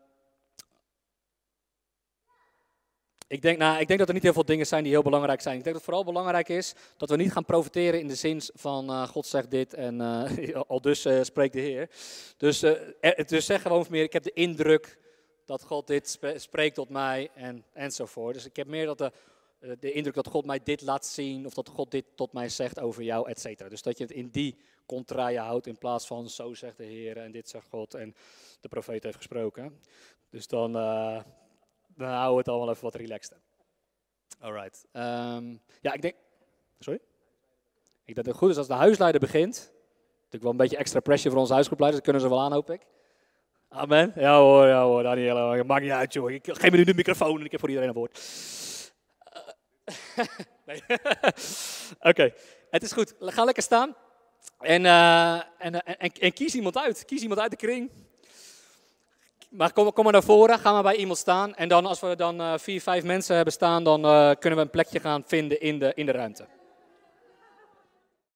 Ik 3.31 3.41
denk, 3.41 3.57
nou, 3.57 3.79
ik 3.79 3.87
denk 3.87 3.99
dat 3.99 4.07
er 4.07 4.13
niet 4.13 4.23
heel 4.23 4.33
veel 4.33 4.45
dingen 4.45 4.67
zijn 4.67 4.83
die 4.83 4.91
heel 4.91 5.01
belangrijk 5.01 5.41
zijn. 5.41 5.57
Ik 5.57 5.63
denk 5.63 5.75
dat 5.75 5.85
het 5.85 5.93
vooral 5.93 6.13
belangrijk 6.13 6.49
is 6.49 6.73
dat 6.97 7.09
we 7.09 7.15
niet 7.15 7.31
gaan 7.31 7.45
profiteren 7.45 7.99
in 7.99 8.07
de 8.07 8.15
zin 8.15 8.41
van 8.53 8.89
uh, 8.89 9.07
God 9.07 9.25
zegt 9.25 9.51
dit 9.51 9.73
en 9.73 9.95
uh, 10.01 10.61
al 10.67 10.81
dus 10.81 11.05
uh, 11.05 11.23
spreekt 11.23 11.53
de 11.53 11.59
Heer. 11.59 11.89
Dus, 12.37 12.59
dus 13.25 13.45
zeg 13.45 13.61
gewoon 13.61 13.85
meer, 13.89 14.03
ik 14.03 14.13
heb 14.13 14.23
de 14.23 14.33
indruk 14.33 14.97
dat 15.45 15.63
God 15.63 15.87
dit 15.87 16.19
spreekt 16.35 16.75
tot 16.75 16.89
mij 16.89 17.29
en, 17.35 17.65
enzovoort. 17.73 18.33
Dus 18.33 18.45
ik 18.45 18.55
heb 18.55 18.67
meer 18.67 18.85
dat 18.85 18.97
de, 18.97 19.11
de 19.79 19.91
indruk 19.91 20.15
dat 20.15 20.27
God 20.27 20.45
mij 20.45 20.59
dit 20.63 20.81
laat 20.81 21.05
zien 21.05 21.45
of 21.45 21.53
dat 21.53 21.69
God 21.69 21.91
dit 21.91 22.05
tot 22.15 22.33
mij 22.33 22.49
zegt 22.49 22.79
over 22.79 23.03
jou, 23.03 23.29
et 23.29 23.39
cetera. 23.39 23.69
Dus 23.69 23.81
dat 23.81 23.97
je 23.97 24.03
het 24.03 24.13
in 24.13 24.29
die 24.29 24.57
contraille 24.85 25.39
houdt 25.39 25.67
in 25.67 25.77
plaats 25.77 26.07
van 26.07 26.29
zo 26.29 26.53
zegt 26.53 26.77
de 26.77 26.83
Heer 26.83 27.17
en 27.17 27.31
dit 27.31 27.49
zegt 27.49 27.67
God 27.69 27.93
en 27.93 28.15
de 28.61 28.67
profeet 28.67 29.03
heeft 29.03 29.17
gesproken. 29.17 29.79
Dus 30.29 30.47
dan 30.47 30.75
dan 32.01 32.09
houden 32.09 32.31
we 32.31 32.37
het 32.37 32.47
allemaal 32.47 32.69
even 32.69 32.83
wat 32.83 32.95
relaxter. 32.95 33.37
Alright. 34.39 34.85
Um, 34.93 35.61
ja, 35.81 35.93
ik 35.93 36.01
denk. 36.01 36.15
Sorry? 36.79 36.99
Ik 38.05 38.05
denk 38.05 38.17
dat 38.17 38.25
het 38.25 38.35
goed 38.35 38.49
is 38.49 38.57
als 38.57 38.67
de 38.67 38.73
huisleider 38.73 39.19
begint. 39.19 39.71
Natuurlijk 40.15 40.43
wel 40.43 40.51
een 40.51 40.57
beetje 40.57 40.77
extra 40.77 40.99
pressure 40.99 41.29
voor 41.29 41.39
onze 41.39 41.53
huisgroepleiders. 41.53 42.03
Dat 42.03 42.13
kunnen 42.13 42.29
ze 42.29 42.35
wel 42.35 42.45
aan, 42.45 42.53
hoop 42.53 42.69
ik. 42.69 42.81
Amen. 43.69 44.11
Ja 44.15 44.39
hoor, 44.39 44.67
ja 44.67 44.83
hoor, 44.83 45.03
Daniel. 45.03 45.63
Maakt 45.63 45.81
niet 45.81 45.91
uit, 45.91 46.13
joh. 46.13 46.31
Ik 46.31 46.47
geef 46.51 46.71
me 46.71 46.77
nu 46.77 46.83
de 46.83 46.93
microfoon 46.93 47.39
en 47.39 47.45
ik 47.45 47.51
heb 47.51 47.59
voor 47.59 47.69
iedereen 47.69 47.89
een 47.89 47.95
woord. 47.95 48.19
nee. 50.65 50.83
Oké, 52.11 52.33
het 52.69 52.83
is 52.83 52.91
goed. 52.91 53.13
Ga 53.19 53.43
lekker 53.43 53.63
staan. 53.63 53.95
En, 54.59 54.83
uh, 54.83 55.35
en, 55.35 55.83
en, 55.83 56.11
en, 56.11 56.33
kies 56.33 56.55
iemand 56.55 56.77
uit. 56.77 57.05
Kies 57.05 57.21
iemand 57.21 57.39
uit 57.39 57.51
de 57.51 57.57
kring. 57.57 57.91
Maar 59.51 59.73
kom, 59.73 59.93
kom 59.93 60.03
maar 60.03 60.13
naar 60.13 60.23
voren, 60.23 60.59
ga 60.59 60.71
maar 60.71 60.83
bij 60.83 60.95
iemand 60.95 61.17
staan. 61.17 61.55
En 61.55 61.69
dan 61.69 61.85
als 61.85 61.99
we 61.99 62.15
dan 62.15 62.41
uh, 62.41 62.53
vier, 62.57 62.81
vijf 62.81 63.03
mensen 63.03 63.35
hebben 63.35 63.53
staan, 63.53 63.83
dan 63.83 64.05
uh, 64.05 64.31
kunnen 64.39 64.59
we 64.59 64.65
een 64.65 64.69
plekje 64.69 64.99
gaan 64.99 65.23
vinden 65.25 65.61
in 65.61 65.79
de, 65.79 65.91
in 65.95 66.05
de 66.05 66.11
ruimte. 66.11 66.45